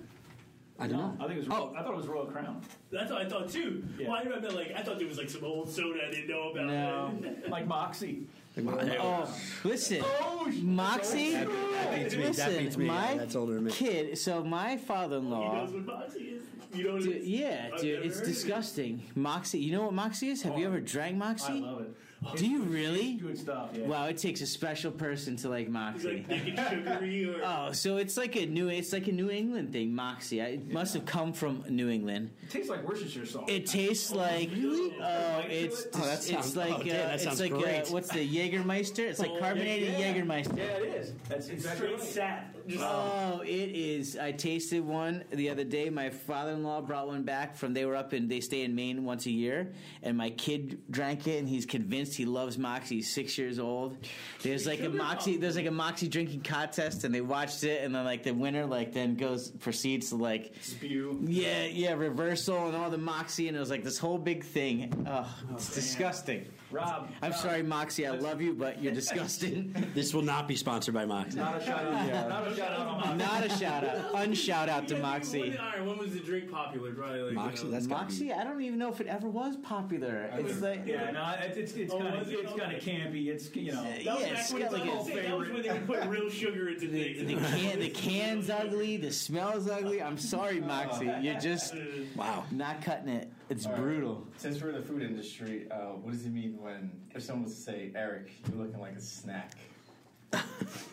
I 0.80 0.86
don't 0.86 0.98
know. 0.98 1.16
I 1.18 1.26
think 1.26 1.38
it 1.42 1.48
was. 1.48 1.48
Oh. 1.50 1.74
I 1.76 1.82
thought 1.82 1.92
it 1.92 1.96
was 1.96 2.06
Royal 2.06 2.26
Crown. 2.26 2.60
That's 2.92 3.10
what 3.10 3.20
I 3.22 3.28
thought 3.28 3.50
too. 3.50 3.82
Yeah. 3.98 4.08
Why 4.08 4.22
did 4.22 4.32
I 4.32 4.38
meant 4.38 4.54
like 4.54 4.72
I 4.76 4.82
thought 4.82 4.98
there 4.98 5.08
was 5.08 5.18
like 5.18 5.28
some 5.28 5.44
old 5.44 5.68
soda 5.68 6.00
I 6.06 6.10
didn't 6.10 6.28
know 6.28 6.50
about. 6.50 6.66
No. 6.66 7.12
Like 7.48 7.66
Moxie. 7.66 8.26
Oh, 8.58 9.32
listen, 9.64 10.02
Oh, 10.20 10.50
Moxie. 10.62 11.32
That, 11.32 11.48
that 11.48 11.94
beats 11.96 12.16
me. 12.16 12.22
Listen, 12.24 12.52
that 12.52 12.58
beats 12.58 12.76
me. 12.76 12.86
my 12.86 13.12
Yeah, 13.12 13.18
that's 13.18 13.36
older 13.36 13.54
than 13.54 13.64
me. 13.64 13.70
kid. 13.72 14.18
So 14.18 14.42
my 14.42 14.76
father-in-law. 14.76 15.54
knows 15.54 15.72
what 15.72 15.84
Moxie 15.86 16.18
is. 16.20 16.42
You 16.74 16.84
know 16.84 16.94
what 16.94 17.02
Dude, 17.04 17.16
is? 17.18 17.28
yeah, 17.28 17.70
I've 17.72 17.80
dude, 17.80 18.04
it's 18.04 18.16
heard 18.16 18.24
of 18.24 18.28
it. 18.28 18.32
disgusting. 18.32 19.02
Moxie. 19.14 19.58
You 19.60 19.72
know 19.72 19.82
what 19.84 19.94
Moxie 19.94 20.28
is? 20.30 20.42
Have 20.42 20.58
you 20.58 20.64
oh, 20.66 20.68
ever 20.68 20.80
drank 20.80 21.16
Moxie? 21.16 21.52
I 21.52 21.54
love 21.60 21.80
it. 21.82 21.94
Do 22.36 22.46
you 22.48 22.62
really? 22.62 23.14
Good 23.14 23.38
stuff. 23.38 23.70
Yeah. 23.74 23.86
Wow, 23.86 24.06
it 24.06 24.18
takes 24.18 24.40
a 24.40 24.46
special 24.46 24.90
person 24.90 25.36
to 25.36 25.48
like 25.48 25.68
Moxie. 25.68 26.24
like 26.28 26.44
thick 26.44 26.58
sugary 26.68 27.28
or. 27.32 27.40
Oh, 27.44 27.70
so 27.72 27.96
it's 27.96 28.16
like 28.16 28.34
a 28.36 28.44
new 28.44 28.68
it's 28.68 28.92
like 28.92 29.06
a 29.06 29.12
New 29.12 29.30
England 29.30 29.72
thing, 29.72 29.94
Moxie. 29.94 30.42
I- 30.42 30.46
It 30.58 30.72
must 30.72 30.94
have 30.94 31.06
come 31.06 31.32
from 31.32 31.64
New 31.68 31.88
England. 31.88 32.30
It 32.42 32.50
tastes 32.50 32.68
like 32.70 32.86
Worcestershire 32.86 33.24
sauce. 33.24 33.44
It 33.48 33.66
tastes 33.66 34.10
like 34.12 34.50
really? 34.50 34.96
oh, 35.00 35.42
it's 35.48 35.86
Oh, 35.94 35.98
that 36.00 36.14
it's 36.18 36.26
sounds- 36.28 36.56
like 36.56 36.70
oh, 36.72 36.80
uh, 36.80 36.84
that 36.84 37.14
it's 37.14 37.24
sounds 37.24 37.40
like 37.40 37.52
uh, 37.52 37.58
great. 37.58 37.88
what's 37.90 38.08
the 38.10 38.28
Jägermeister? 38.28 38.98
It's 39.08 39.20
like 39.20 39.30
Oh, 39.30 39.38
carbonated 39.38 39.96
yeah. 39.98 40.12
Jägermeister. 40.14 40.56
yeah, 40.58 40.64
it 40.64 40.94
is. 40.96 41.12
That's 41.28 41.46
It's 41.46 41.54
exactly 41.66 41.86
straight 41.98 42.00
sap. 42.00 42.54
Just, 42.68 42.84
Oh, 42.84 43.40
it 43.44 43.48
is. 43.74 44.16
I 44.16 44.32
tasted 44.32 44.84
one 44.84 45.24
the 45.30 45.48
other 45.50 45.64
day. 45.64 45.90
My 45.90 46.10
father-in-law 46.10 46.82
brought 46.82 47.06
one 47.08 47.22
back 47.22 47.56
from. 47.56 47.72
They 47.74 47.84
were 47.84 47.96
up 47.96 48.12
in. 48.12 48.28
They 48.28 48.40
stay 48.40 48.62
in 48.62 48.74
Maine 48.74 49.04
once 49.04 49.26
a 49.26 49.30
year, 49.30 49.72
and 50.02 50.16
my 50.16 50.30
kid 50.30 50.78
drank 50.90 51.26
it, 51.26 51.38
and 51.38 51.48
he's 51.48 51.66
convinced 51.66 52.14
he 52.16 52.24
loves 52.26 52.58
Moxie. 52.58 52.96
He's 52.96 53.12
six 53.12 53.38
years 53.38 53.58
old. 53.58 53.96
There's 54.42 54.66
like 54.66 54.80
a 54.82 54.88
Moxie. 54.88 55.36
There's 55.38 55.56
like 55.56 55.66
a 55.66 55.70
Moxie 55.70 56.08
drinking 56.08 56.42
contest, 56.42 57.04
and 57.04 57.14
they 57.14 57.20
watched 57.22 57.64
it, 57.64 57.82
and 57.84 57.94
then 57.94 58.04
like 58.04 58.22
the 58.22 58.32
winner 58.32 58.66
like 58.66 58.92
then 58.92 59.16
goes 59.16 59.50
proceeds 59.50 60.10
to 60.10 60.16
like 60.16 60.52
Spew. 60.60 61.18
yeah 61.24 61.64
yeah 61.64 61.92
reversal 61.94 62.66
and 62.68 62.76
all 62.76 62.90
the 62.90 62.98
Moxie, 62.98 63.48
and 63.48 63.56
it 63.56 63.60
was 63.60 63.70
like 63.70 63.84
this 63.84 63.98
whole 63.98 64.18
big 64.18 64.44
thing. 64.44 65.06
Oh, 65.08 65.26
it's 65.52 65.74
disgusting. 65.74 66.44
Rob. 66.70 67.08
I'm 67.22 67.30
Rob, 67.30 67.40
sorry, 67.40 67.62
Moxie. 67.62 68.06
I 68.06 68.10
love 68.10 68.40
you, 68.42 68.54
but 68.54 68.82
you're 68.82 68.92
disgusting. 68.94 69.74
This 69.94 70.12
will 70.14 70.22
not 70.22 70.46
be 70.46 70.54
sponsored 70.54 70.94
by 70.94 71.04
Mox. 71.06 71.34
Not 71.34 71.60
a 71.60 71.64
shout 71.64 71.84
out. 71.84 72.28
Not 72.28 72.46
a 72.46 72.54
shout 72.56 72.72
out 72.72 72.86
on 73.06 73.18
Not 73.18 73.44
a 73.44 73.48
shout 73.48 73.84
out. 73.84 74.12
Unshout 74.14 74.68
out 74.68 74.86
to 74.88 74.94
Yeah, 74.96 75.00
Moxie. 75.02 75.40
When, 75.40 75.56
all 75.58 75.66
right, 75.66 75.84
when 75.86 75.98
was 75.98 76.12
the 76.12 76.20
drink 76.20 76.50
popular? 76.50 76.92
Probably 76.92 77.22
like 77.22 77.32
Moxie, 77.32 77.58
You 77.64 77.64
know, 77.64 77.70
that's 77.72 77.86
gotta 77.86 78.34
I 78.40 78.44
don't 78.44 78.60
even 78.62 78.78
know 78.78 78.90
if 78.92 79.00
it 79.00 79.06
ever 79.06 79.28
was 79.28 79.56
popular. 79.56 80.30
It's 80.34 80.60
like 80.60 80.86
Yeah, 80.86 81.10
no, 81.10 81.34
it's 81.40 81.56
it's, 81.56 81.72
it's 81.72 81.92
Oh, 81.92 81.98
kind 81.98 82.14
of 82.16 82.28
it's 82.30 82.52
kind 82.52 82.76
of 82.76 82.82
campy. 82.82 83.26
It's 83.28 83.54
you 83.56 83.72
know. 83.72 83.82
that 83.82 84.04
was 84.04 84.04
yeah, 84.04 84.28
back 84.28 84.38
it's 84.40 84.52
when 84.52 84.62
got 84.62 84.72
like 84.72 84.84
that 84.84 84.92
a, 84.92 84.96
was- 84.96 85.06
that 85.08 85.38
was 85.38 85.48
when 85.48 85.62
they 85.62 85.78
put 85.80 86.04
real 86.06 86.28
sugar 86.30 86.68
into 86.68 86.86
the, 86.86 87.14
things. 87.14 87.26
the 87.52 87.56
can 87.58 87.78
the 87.80 87.90
can's 87.90 88.50
ugly, 88.50 88.96
the 88.98 89.10
smell's 89.10 89.68
ugly. 89.68 90.02
I'm 90.02 90.18
sorry, 90.18 90.60
Moxie, 90.60 91.10
you're 91.22 91.40
just 91.40 91.74
Wow. 92.14 92.44
not 92.50 92.82
cutting 92.82 93.08
it. 93.08 93.32
It's 93.50 93.66
All 93.66 93.72
right. 93.72 93.80
brutal. 93.80 94.26
Since 94.36 94.60
we're 94.62 94.70
in 94.70 94.74
the 94.76 94.82
food 94.82 95.02
industry, 95.02 95.66
uh, 95.70 95.92
what 96.02 96.12
does 96.12 96.24
it 96.26 96.32
mean 96.32 96.58
when 96.60 96.90
if 97.14 97.22
someone 97.22 97.44
was 97.44 97.54
to 97.54 97.60
say, 97.60 97.90
"Eric, 97.94 98.30
you're 98.48 98.58
looking 98.64 98.80
like 98.80 98.96
a 98.96 99.00
snack"? 99.00 99.52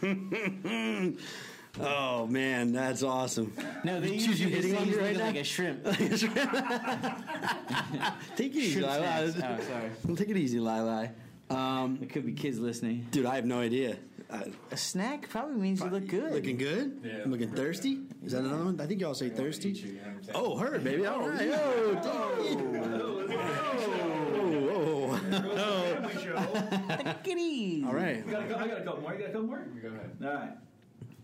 Oh 1.77 2.25
man, 2.27 2.71
that's 2.71 3.03
awesome. 3.03 3.51
No, 3.83 3.99
they 3.99 4.11
Choose 4.11 4.27
use 4.27 4.39
you 4.39 4.47
hitting 4.47 4.77
on 4.77 4.87
use 4.87 4.95
me 4.95 5.03
right 5.03 5.17
now? 5.17 5.25
like 5.25 5.35
a 5.35 5.43
shrimp. 5.43 5.83
Take 8.37 8.55
it 8.55 8.55
easy, 8.55 8.79
Shrimp 8.79 8.87
Lila. 8.87 9.31
snacks. 9.33 9.37
Oh, 9.37 9.59
sorry. 10.07 10.15
Take 10.15 10.29
it 10.29 10.37
easy, 10.37 10.61
Lila. 10.61 11.09
Um, 11.49 11.97
There 11.99 12.07
could 12.07 12.25
be 12.25 12.31
kids 12.31 12.59
listening. 12.59 13.05
dude, 13.11 13.25
I 13.25 13.35
have 13.35 13.43
no 13.45 13.59
idea. 13.59 13.97
Uh, 14.29 14.39
A 14.71 14.77
snack 14.77 15.29
probably 15.29 15.55
means 15.55 15.79
you 15.81 15.87
look 15.89 16.07
good. 16.07 16.31
looking 16.33 16.57
good? 16.57 16.99
Yeah. 17.03 17.23
Looking 17.27 17.51
thirsty? 17.51 17.99
Is 18.23 18.31
that 18.31 18.39
another 18.43 18.65
one? 18.65 18.81
I 18.81 18.85
think 18.87 18.99
y'all 19.01 19.13
say 19.13 19.27
I 19.27 19.29
thirsty. 19.29 19.69
you, 19.69 19.85
you 19.87 19.93
know 19.93 19.99
what 20.01 20.07
I'm 20.07 20.23
saying? 20.23 20.35
Oh, 20.35 20.57
her, 20.57 20.79
baby. 20.79 21.05
All 21.05 21.29
right. 21.29 21.49
Oh, 21.51 22.01
oh, 24.35 25.17
oh. 25.17 25.17
Family 25.17 26.23
show. 26.23 26.35
Take 27.23 27.27
it 27.27 27.37
easy. 27.37 27.85
All 27.85 27.93
right. 27.93 28.23
I 28.27 28.31
got, 28.31 28.41
a, 28.43 28.45
cou- 28.47 28.55
I 28.55 28.67
got 28.67 28.81
a 28.81 28.83
couple 28.83 29.01
more. 29.01 29.13
You 29.13 29.19
got 29.19 29.29
a 29.29 29.33
couple 29.33 29.47
more? 29.47 29.65
Go 29.81 29.87
ahead. 29.89 30.11
All 30.23 30.33
right. 30.33 30.51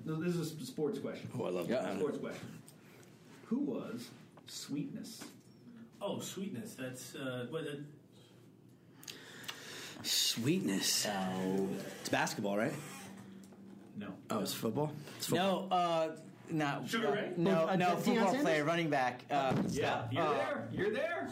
This 0.06 0.36
is 0.36 0.62
a 0.62 0.66
sports 0.66 0.99
question. 0.99 1.30
Oh, 1.39 1.45
I 1.45 1.49
love 1.49 1.70
Yeah. 1.70 1.82
that. 1.82 1.97
Sports 1.97 2.18
question. 2.20 2.47
Who 3.45 3.60
was 3.60 4.10
Sweetness? 4.47 5.24
Oh, 6.02 6.20
sweetness. 6.20 6.76
That's 6.80 7.16
uh, 7.16 7.45
what. 7.49 7.64
Uh, 10.02 10.04
Sweetness. 10.04 11.08
Oh. 11.08 11.68
It's 11.99 12.10
basketball, 12.10 12.58
right? 12.58 12.74
No. 13.97 14.08
Oh, 14.30 14.39
it's 14.39 14.54
football. 14.54 14.91
It's 15.18 15.28
football. 15.28 15.68
No, 15.70 15.76
uh, 15.76 16.12
not 16.49 16.89
Sugar 16.89 17.08
uh, 17.10 17.12
Ray? 17.14 17.32
No, 17.38 17.66
Oh, 17.66 17.72
uh, 17.72 17.76
no, 17.76 17.86
Deion 17.88 17.99
football 17.99 18.26
Sanders? 18.26 18.41
player, 18.41 18.64
running 18.66 18.89
back. 18.89 19.22
Uh, 19.30 19.54
Yeah, 19.70 20.04
you're 20.12 20.24
uh, 20.24 20.34
there. 20.34 20.68
You're 20.72 20.91
there. 20.91 21.30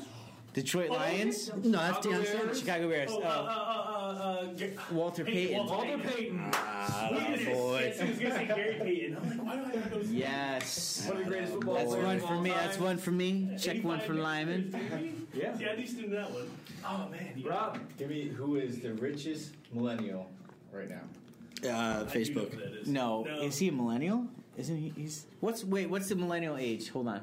Detroit 0.54 0.90
Lions, 0.90 1.52
No, 1.64 1.78
that's 1.78 1.98
Chicago 2.06 2.22
Deion 2.24 2.26
Sanders. 2.26 2.60
Chicago 2.60 2.90
Bears. 2.90 3.10
oh, 3.14 3.22
uh, 3.22 3.26
uh, 3.26 3.30
Uh, 3.30 3.32
uh, 3.32 3.44
uh, 3.44 4.24
uh, 4.24 4.46
Ga- 4.54 4.74
Walter 4.92 5.24
Hey, 5.26 5.32
Payton. 5.48 5.58
Walter 5.66 5.74
Walter 5.76 5.98
Payton. 6.10 6.50
Ah, 6.54 7.08
Sweetness. 7.10 7.46
boy. 7.58 7.80
Yes, 7.82 8.02
I 8.02 8.06
was 8.10 8.20
gonna 8.20 8.36
say 8.36 8.46
Gary 8.48 8.74
Payton. 8.82 9.18
I'm 9.18 9.30
like, 9.30 9.46
why 9.46 9.56
do 9.56 9.62
I 9.80 9.90
know? 9.90 10.02
Yes. 10.10 11.06
One 11.08 11.18
of 11.18 11.24
the 11.24 11.30
greatest 11.30 11.54
football 11.54 11.74
That's 11.76 11.90
players 11.90 12.06
one 12.06 12.16
of 12.16 12.22
for 12.24 12.34
all 12.34 12.42
me. 12.42 12.50
time. 12.50 12.60
That's 12.66 12.80
one 12.80 12.98
for 12.98 13.12
me. 13.12 13.50
Check 13.60 13.84
one 13.84 14.00
for 14.00 14.14
85 14.14 14.24
Lyman. 14.24 14.62
years, 14.62 14.74
maybe? 14.92 15.16
Yeah. 15.34 15.58
See, 15.58 15.66
I 15.66 15.70
at 15.70 15.78
least 15.78 15.98
knew 15.98 16.10
that 16.10 16.32
one. 16.32 16.50
Oh 16.86 17.08
man, 17.12 17.34
you 17.36 17.50
Rob. 17.50 17.80
Give 17.98 18.10
me 18.10 18.28
who 18.28 18.56
is 18.58 18.80
the 18.80 18.94
richest 18.94 19.52
millennial 19.74 20.30
right 20.72 20.90
now? 20.90 21.02
Uh, 21.64 21.68
I 21.70 22.00
do 22.00 22.06
know 22.06 22.12
Facebook. 22.12 22.54
who 22.54 22.60
that 22.62 22.82
is. 22.82 22.88
No, 22.88 23.26
is 23.42 23.58
he 23.58 23.68
a 23.68 23.72
millennial? 23.72 24.28
Isn't 24.58 24.78
he? 24.78 24.94
He's 24.96 25.26
what's 25.40 25.64
wait? 25.64 25.90
What's 25.90 26.10
the 26.10 26.16
millennial 26.16 26.58
age? 26.58 26.90
Hold 26.90 27.08
on. 27.10 27.22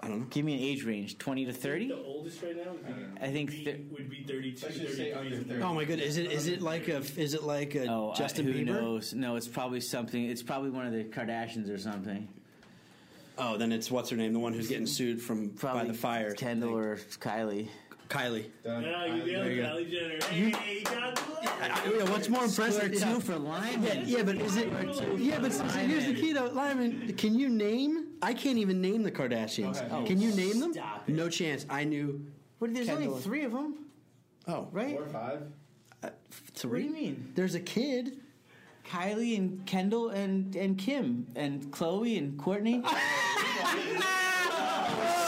I 0.00 0.08
don't 0.08 0.20
know. 0.20 0.26
Give 0.26 0.44
me 0.44 0.54
an 0.54 0.60
age 0.60 0.84
range. 0.84 1.16
Twenty 1.18 1.46
to 1.46 1.52
thirty. 1.52 1.88
The 1.88 1.96
oldest 1.96 2.42
right 2.42 2.54
now 2.56 2.72
would 2.72 2.86
be, 2.86 2.92
I 3.22 3.30
think 3.32 3.50
would 3.50 3.56
be, 3.58 3.64
thir- 3.64 3.78
would 3.92 4.10
be 4.10 4.22
32. 4.24 4.66
Let's 4.66 4.78
just 4.78 4.96
say 4.98 5.12
under 5.12 5.36
30. 5.38 5.62
Oh 5.62 5.72
my 5.72 5.84
goodness! 5.84 6.08
Is 6.08 6.16
it 6.18 6.30
is 6.30 6.46
it 6.46 6.60
like 6.60 6.88
a 6.88 6.98
is 7.16 7.32
it 7.32 7.42
like 7.44 7.74
a 7.74 7.86
Oh, 7.86 8.10
I- 8.10 8.14
Justin 8.18 8.44
who 8.46 8.52
Bieber? 8.52 8.66
knows? 8.66 9.14
No, 9.14 9.36
it's 9.36 9.48
probably 9.48 9.80
something. 9.80 10.22
It's 10.28 10.42
probably 10.42 10.70
one 10.70 10.86
of 10.86 10.92
the 10.92 11.04
Kardashians 11.04 11.72
or 11.72 11.78
something. 11.78 12.28
Oh, 13.36 13.56
then 13.56 13.72
it's 13.72 13.90
what's 13.90 14.10
her 14.10 14.16
name? 14.16 14.32
The 14.32 14.38
one 14.38 14.52
who's 14.52 14.68
getting 14.68 14.86
sued 14.86 15.20
from 15.20 15.50
Probably 15.50 15.82
by 15.82 15.88
the 15.88 15.94
fire. 15.94 16.32
Kendall 16.34 16.76
or 16.76 16.96
Kylie. 16.96 17.68
Kylie. 18.08 18.46
Done. 18.62 18.82
Yeah, 18.84 19.06
you 19.06 19.24
nailed 19.24 19.46
it, 19.46 19.56
go. 19.56 19.62
Kylie 19.62 19.90
Jenner. 19.90 20.24
Hey, 20.54 20.78
you 20.78 20.84
got 20.84 21.18
I- 21.18 21.82
I- 21.84 21.92
yeah, 21.96 22.10
what's 22.10 22.28
more 22.28 22.44
impressive? 22.44 22.74
Score 22.74 22.88
Yeah, 23.08 23.14
two 23.14 23.20
for 23.20 23.36
Lyman. 23.36 23.82
yeah, 23.82 24.02
yeah, 24.18 24.22
but 24.22 24.36
is 24.36 24.56
it? 24.56 24.68
Yeah, 25.18 25.38
but 25.40 25.52
so 25.52 25.64
here's 25.64 26.06
the 26.06 26.14
key 26.14 26.32
though, 26.32 26.46
Lyman. 26.48 27.14
Can 27.16 27.34
you 27.34 27.48
name? 27.48 28.08
I 28.22 28.34
can't 28.34 28.58
even 28.58 28.80
name 28.80 29.02
the 29.02 29.10
Kardashians. 29.10 29.80
Go 29.80 29.96
ahead. 29.96 30.06
Can 30.06 30.20
you 30.20 30.32
name 30.34 30.60
them? 30.60 30.72
Stop 30.74 31.08
it. 31.08 31.14
No 31.14 31.28
chance. 31.28 31.66
I 31.70 31.84
knew. 31.84 32.24
What, 32.58 32.72
there's 32.74 32.86
Kendall. 32.86 33.10
only 33.12 33.22
three 33.22 33.44
of 33.44 33.52
them, 33.52 33.86
Oh, 34.46 34.68
right? 34.70 34.94
Four 34.96 35.02
or 35.04 35.08
five? 35.08 35.42
uh, 36.02 36.10
What 36.62 36.76
do 36.76 36.78
you 36.78 36.90
mean? 36.90 37.32
There's 37.34 37.54
a 37.54 37.60
kid. 37.60 38.20
Kylie 38.84 39.36
and 39.38 39.64
Kendall 39.66 40.10
and 40.10 40.54
and 40.56 40.78
Kim 40.78 41.26
and 41.34 41.62
Khloé 41.70 42.18
and 42.18 42.38
Kourtney. 42.38 42.84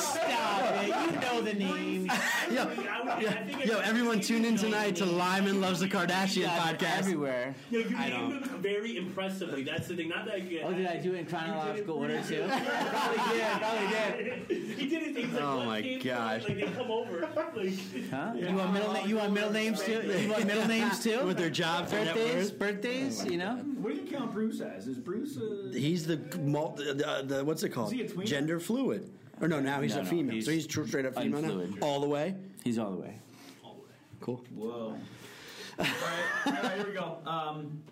Stop 0.01 0.83
it! 0.83 0.89
You 0.89 1.21
know 1.21 1.41
the 1.41 1.55
names. 2.51 2.79
Yo, 3.21 3.65
yo, 3.65 3.79
everyone 3.81 4.21
tune 4.21 4.45
in 4.45 4.57
tonight 4.57 4.97
to 4.97 5.05
Lyman 5.07 5.61
Loves 5.67 5.81
the 5.81 5.89
Kardashian 5.89 6.45
God, 6.47 6.79
podcast. 6.79 6.99
everywhere. 6.99 7.55
Yo, 7.71 7.81
you 7.81 7.97
I 7.97 8.09
named 8.11 8.33
them 8.45 8.63
very 8.63 8.97
impressively. 8.97 9.63
That's 9.65 9.89
the 9.89 9.97
thing. 9.97 10.09
Not 10.09 10.27
that 10.27 10.43
you 10.51 10.61
Oh, 10.65 10.73
did 10.73 10.87
I 10.87 10.97
do 10.99 11.15
it 11.15 11.21
in 11.21 11.27
chronological 11.27 11.97
order 11.97 12.23
too? 12.23 12.45
probably 12.47 13.37
did. 13.37 13.53
Probably 13.59 13.89
did. 13.89 14.79
He 14.79 14.87
did 14.89 15.03
it. 15.03 15.17
He's 15.17 15.33
like, 15.33 15.43
Oh 15.43 15.65
my 15.65 15.81
gosh. 15.99 16.43
first? 16.45 16.49
Like 16.49 16.59
they 16.59 16.73
come 16.77 16.91
over. 16.91 17.21
Like, 17.21 18.11
Huh? 18.11 18.33
You 18.37 18.55
want 18.57 18.73
middle 18.73 18.93
name? 18.93 19.09
You 19.09 19.17
want 19.17 19.33
middle 19.33 19.51
names 19.53 19.83
too? 19.83 20.03
You 20.03 20.31
want 20.31 20.47
middle 20.47 20.67
names 20.69 21.03
too? 21.03 21.25
With 21.25 21.37
their 21.39 21.51
jobs 21.51 21.91
birthdays, 21.93 22.51
birthdays. 22.51 23.25
You 23.25 23.39
know. 23.39 23.57
What 23.81 23.95
do 23.95 24.01
you 24.01 24.07
count 24.07 24.33
Bruce 24.33 24.61
as? 24.61 24.87
Is 24.87 24.99
Bruce 24.99 25.37
a. 25.37 25.71
He's 25.77 26.07
the, 26.07 26.19
mul- 26.39 26.75
the, 26.77 26.95
the, 26.95 27.23
the 27.37 27.45
what's 27.45 27.63
it 27.63 27.71
called? 27.71 27.89
Is 27.89 27.93
he 27.93 28.03
a 28.03 28.09
tweener? 28.09 28.27
Gender 28.27 28.61
fluid. 28.61 29.11
Or 29.41 29.49
no, 29.49 29.61
now 29.61 29.81
he's 29.83 29.95
No, 29.95 30.01
a 30.01 30.05
no, 30.05 30.11
female. 30.11 30.35
he's 30.35 30.45
so 30.47 30.51
he's 30.53 30.67
tr- 30.67 30.87
straight 30.87 31.05
up 31.07 31.15
female 31.15 31.43
now, 31.43 31.63
all 31.83 32.01
the 32.01 32.09
way. 32.09 32.35
He's 32.65 32.79
all 32.79 32.91
the 32.91 32.97
way. 32.99 33.15
Cool. 34.21 34.43
Whoa. 34.55 34.97
all, 35.79 35.79
right, 35.79 35.87
all 36.47 36.53
right, 36.53 36.73
here 36.79 36.87
we 36.87 36.93
go. 36.95 37.19
Um, 37.27 37.83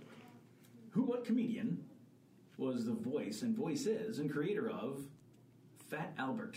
who, 0.91 1.03
what 1.03 1.25
comedian 1.25 1.85
was 2.57 2.87
the 2.87 2.93
voice 2.95 3.43
and 3.43 3.55
voice 3.57 3.87
is 3.87 4.19
and 4.21 4.31
creator 4.33 4.71
of 4.71 5.01
Fat 5.91 6.15
Albert? 6.19 6.57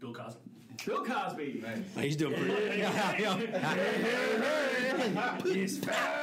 Bill 0.00 0.12
Cosby. 0.12 0.40
Bill 0.84 1.04
Cosby. 1.04 1.62
Nice. 1.62 2.04
He's 2.04 2.16
doing 2.16 2.34
pretty. 2.34 2.82
He's 5.54 5.78
fat. 5.78 6.20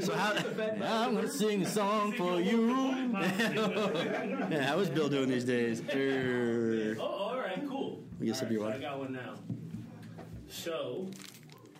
so 0.00 0.12
how? 0.14 0.32
I'm 0.34 1.14
gonna 1.14 1.28
sing 1.28 1.62
a 1.62 1.68
song 1.68 2.12
for 2.12 2.40
you. 2.40 2.72
Yeah, 4.52 4.64
how 4.66 4.76
was 4.78 4.90
Bill 4.90 5.08
doing 5.08 5.28
these 5.30 5.44
days? 5.44 5.80
Oh, 7.00 7.04
all 7.04 7.38
right, 7.38 7.62
cool. 7.68 8.02
I 8.20 8.24
guess 8.24 8.40
All 8.40 8.46
it'd 8.46 8.56
be 8.56 8.62
right, 8.62 8.70
one. 8.72 8.80
so 8.80 8.86
I 8.86 8.90
got 8.90 8.98
one 8.98 9.12
now. 9.12 9.34
So, 10.48 11.08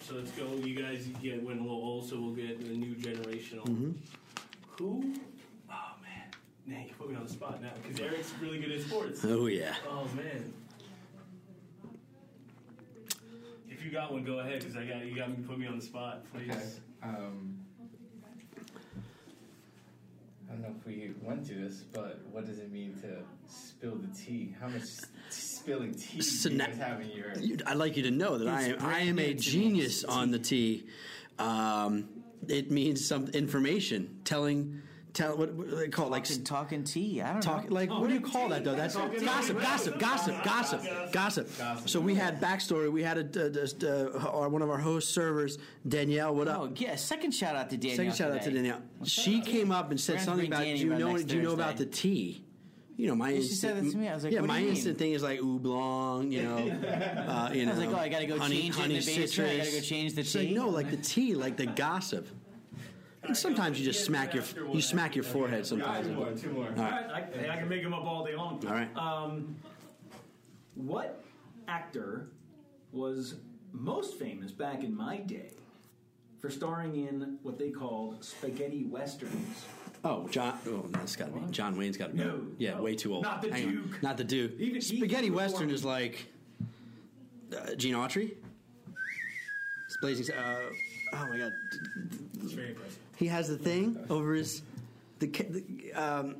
so 0.00 0.14
let's 0.14 0.30
go. 0.32 0.46
You 0.64 0.74
guys 0.80 1.06
get 1.22 1.42
went 1.42 1.60
a 1.60 1.62
little 1.62 1.76
old, 1.78 2.08
so 2.08 2.18
we'll 2.20 2.34
get 2.34 2.60
the 2.60 2.74
new 2.74 2.94
generational. 2.94 3.66
Mm-hmm. 3.66 3.90
Who? 4.78 5.14
Oh 5.70 5.92
man, 6.02 6.30
man, 6.66 6.86
you 6.88 6.94
put 6.98 7.10
me 7.10 7.16
on 7.16 7.24
the 7.24 7.32
spot 7.32 7.60
now 7.62 7.70
because 7.82 8.00
Eric's 8.00 8.32
really 8.40 8.58
good 8.58 8.72
at 8.72 8.80
sports. 8.82 9.20
Oh 9.24 9.46
yeah. 9.46 9.74
Oh 9.88 10.08
man. 10.16 10.52
If 13.68 13.84
you 13.84 13.90
got 13.90 14.12
one, 14.12 14.24
go 14.24 14.38
ahead 14.38 14.60
because 14.60 14.76
I 14.76 14.84
got 14.84 15.04
you 15.04 15.14
got 15.16 15.30
me 15.30 15.44
put 15.46 15.58
me 15.58 15.66
on 15.66 15.78
the 15.78 15.84
spot, 15.84 16.24
please. 16.32 16.50
Okay. 16.50 16.62
Um, 17.02 17.58
I 20.52 20.54
don't 20.54 20.64
know 20.64 20.74
if 20.78 20.86
we 20.86 21.12
went 21.22 21.46
through 21.46 21.66
this, 21.66 21.82
but 21.92 22.20
what 22.30 22.44
does 22.44 22.58
it 22.58 22.70
mean 22.70 22.94
to 23.00 23.24
spill 23.46 23.96
the 23.96 24.14
tea? 24.14 24.54
How 24.60 24.68
much 24.68 24.82
spilling 25.30 25.94
tea 25.94 26.20
So 26.20 26.50
do 26.50 26.56
you 26.56 26.60
guys 26.60 26.76
have 26.76 27.00
in 27.00 27.10
your? 27.10 27.32
I'd 27.66 27.78
like 27.78 27.96
you 27.96 28.02
to 28.02 28.10
know 28.10 28.36
that 28.36 28.48
I 28.48 28.62
am 28.64 28.76
I 28.80 29.00
am 29.00 29.18
a 29.18 29.32
genius 29.32 30.04
on 30.04 30.30
the 30.30 30.38
tea. 30.38 30.84
Um, 31.38 32.08
it 32.48 32.70
means 32.70 33.06
some 33.06 33.28
information, 33.28 34.20
telling, 34.24 34.82
tell 35.12 35.36
what, 35.36 35.52
what 35.54 35.70
they 35.70 35.88
call 35.88 36.06
it? 36.06 36.10
like 36.10 36.24
Talking, 36.24 36.44
talking 36.44 36.84
tea. 36.84 37.20
I 37.22 37.32
don't 37.32 37.42
talk 37.42 37.68
know. 37.68 37.74
like 37.74 37.90
what 37.90 38.08
do 38.08 38.14
you 38.14 38.20
call 38.20 38.48
that 38.50 38.64
though? 38.64 38.74
That's 38.74 38.94
Talking 38.94 39.24
gossip, 39.24 39.56
tea. 39.58 39.62
gossip, 39.62 39.98
gossip, 39.98 40.44
gossip, 40.44 40.82
gossip. 41.12 41.58
Gossip. 41.58 41.88
So 41.88 42.00
we 42.00 42.14
had 42.14 42.40
backstory. 42.40 42.90
We 42.90 43.02
had 43.02 43.18
a, 43.18 43.40
a, 43.40 43.86
a, 43.86 44.30
our, 44.30 44.48
one 44.48 44.62
of 44.62 44.70
our 44.70 44.78
host 44.78 45.10
servers, 45.14 45.58
Danielle. 45.86 46.34
What 46.34 46.48
up? 46.48 46.60
Oh 46.60 46.72
yeah. 46.76 46.96
Second 46.96 47.32
shout 47.32 47.56
out 47.56 47.70
to 47.70 47.76
Danielle. 47.76 47.96
Second 47.96 48.14
shout 48.14 48.30
out 48.32 48.42
to 48.42 48.50
today. 48.50 48.56
Danielle. 48.56 48.82
She 49.04 49.40
came 49.40 49.70
up 49.70 49.90
and 49.90 50.00
said 50.00 50.16
We're 50.16 50.22
something 50.24 50.46
about 50.46 50.60
Danny 50.64 50.78
do 50.78 50.84
you 50.86 50.94
know 50.94 51.12
next 51.12 51.24
do 51.24 51.36
you 51.36 51.42
know 51.42 51.52
about 51.52 51.76
the 51.76 51.86
tea? 51.86 52.44
You 52.96 53.08
know 53.08 53.14
my 53.14 53.30
she 53.30 53.36
instant. 53.36 53.58
said 53.58 53.84
that 53.84 53.90
to 53.90 53.96
me. 53.96 54.08
I 54.08 54.14
was 54.14 54.22
like, 54.24 54.32
yeah, 54.34 54.40
what 54.40 54.46
do 54.48 54.52
my 54.52 54.58
you 54.58 54.66
mean? 54.66 54.74
instant 54.74 54.98
thing 54.98 55.12
is 55.12 55.22
like 55.22 55.40
oolong. 55.40 56.30
You 56.30 56.42
know, 56.42 56.56
uh, 56.56 57.50
you 57.52 57.64
know. 57.64 57.72
I 57.72 57.74
was 57.74 57.78
like, 57.78 57.88
oh, 57.88 57.96
I 57.96 58.08
gotta 58.10 58.26
go 58.26 58.38
honey, 58.38 58.60
change 58.70 58.78
it 58.78 58.82
in 58.84 58.88
the 58.90 58.94
basement. 58.96 59.50
I 59.50 59.56
gotta 59.58 59.70
go 59.70 59.80
change 59.80 60.14
the 60.14 60.22
She's 60.22 60.36
like, 60.36 60.48
tea. 60.48 60.54
no, 60.54 60.68
like 60.68 60.90
the 60.90 60.98
tea, 60.98 61.34
like 61.34 61.56
the 61.56 61.66
gossip. 61.66 62.28
And 63.24 63.36
sometimes 63.36 63.78
you 63.78 63.84
just 63.84 64.04
smack 64.04 64.34
your 64.34 64.44
you 64.72 64.80
smack 64.82 65.14
your 65.14 65.24
forehead. 65.24 65.64
Sometimes. 65.66 66.06
Two 66.06 66.14
more. 66.14 66.32
Two 66.32 66.50
more. 66.50 66.68
All 66.68 66.82
right, 66.82 67.06
I, 67.10 67.52
I 67.52 67.56
can 67.56 67.68
make 67.68 67.82
them 67.82 67.94
up 67.94 68.04
all 68.04 68.24
day 68.24 68.34
long. 68.34 68.60
All 68.66 68.72
right. 68.72 68.96
Um, 68.96 69.56
what 70.74 71.22
actor 71.68 72.28
was 72.90 73.36
most 73.72 74.18
famous 74.18 74.50
back 74.50 74.82
in 74.82 74.94
my 74.94 75.18
day 75.18 75.52
for 76.40 76.50
starring 76.50 76.96
in 76.96 77.38
what 77.42 77.58
they 77.58 77.70
called 77.70 78.24
spaghetti 78.24 78.84
westerns? 78.84 79.64
Oh, 80.04 80.26
John. 80.28 80.58
Oh, 80.66 80.70
no, 80.70 80.86
that's 80.90 81.14
got 81.14 81.32
to 81.32 81.40
be 81.40 81.52
John 81.52 81.76
Wayne's 81.76 81.96
got 81.96 82.08
to 82.08 82.12
be. 82.14 82.24
No, 82.24 82.40
yeah, 82.58 82.74
no. 82.74 82.82
way 82.82 82.96
too 82.96 83.14
old. 83.14 83.22
Not 83.22 83.40
the 83.40 83.52
Hang 83.52 83.66
on. 83.66 83.72
Duke. 83.72 84.02
Not 84.02 84.16
the 84.16 84.24
Duke. 84.24 84.52
Even- 84.58 84.80
Spaghetti 84.80 85.26
even 85.26 85.36
Western 85.36 85.70
is 85.70 85.84
like 85.84 86.26
uh, 87.56 87.74
Gene 87.76 87.94
Autry. 87.94 88.34
It's 89.86 89.96
blazing. 90.00 90.34
Uh, 90.34 90.56
oh 91.14 91.26
my 91.28 91.38
god, 91.38 91.52
It's 92.42 92.52
very 92.52 92.70
impressive. 92.70 92.98
He 93.16 93.26
has 93.28 93.48
the 93.48 93.56
thing 93.58 93.98
over 94.10 94.34
his 94.34 94.62
the. 95.18 95.28
ca- 95.28 95.44
the 95.48 95.92
um, 95.94 96.36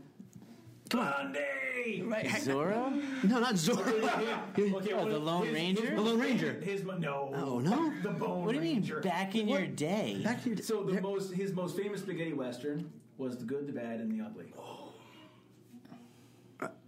Monday. 0.95 2.03
right, 2.05 2.27
Zorro. 2.27 2.93
no, 3.25 3.41
not 3.41 3.55
Zorro. 3.55 3.79
Okay, 4.53 4.70
Oh, 4.70 4.75
what- 4.75 4.85
the 5.11 5.18
Lone 5.18 5.47
his- 5.47 5.55
Ranger? 5.55 5.81
his- 5.83 5.91
The 5.95 6.01
Lone 6.01 6.20
Ranger. 6.20 6.53
His 6.61 6.85
mo- 6.85 6.99
no. 6.99 7.33
Oh, 7.35 7.59
no? 7.61 7.93
The 8.03 8.11
Bone 8.11 8.45
What 8.45 8.53
do 8.53 8.57
you 8.59 8.62
mean 8.62 8.75
Ranger. 8.81 9.01
back 9.01 9.35
in 9.35 9.49
your 9.49 9.66
day? 9.66 10.20
Back 10.23 10.43
to 10.43 10.49
your 10.51 10.57
day. 10.57 10.62
So 10.62 10.83
the 10.83 10.93
there- 10.93 11.01
most 11.01 11.33
his 11.33 11.55
most 11.55 11.77
famous 11.77 12.03
spaghetti 12.03 12.35
western 12.35 12.91
was 13.16 13.39
the 13.39 13.45
good, 13.45 13.66
the 13.66 13.73
bad, 13.73 14.01
and 14.01 14.11
the 14.12 14.23
ugly. 14.25 14.53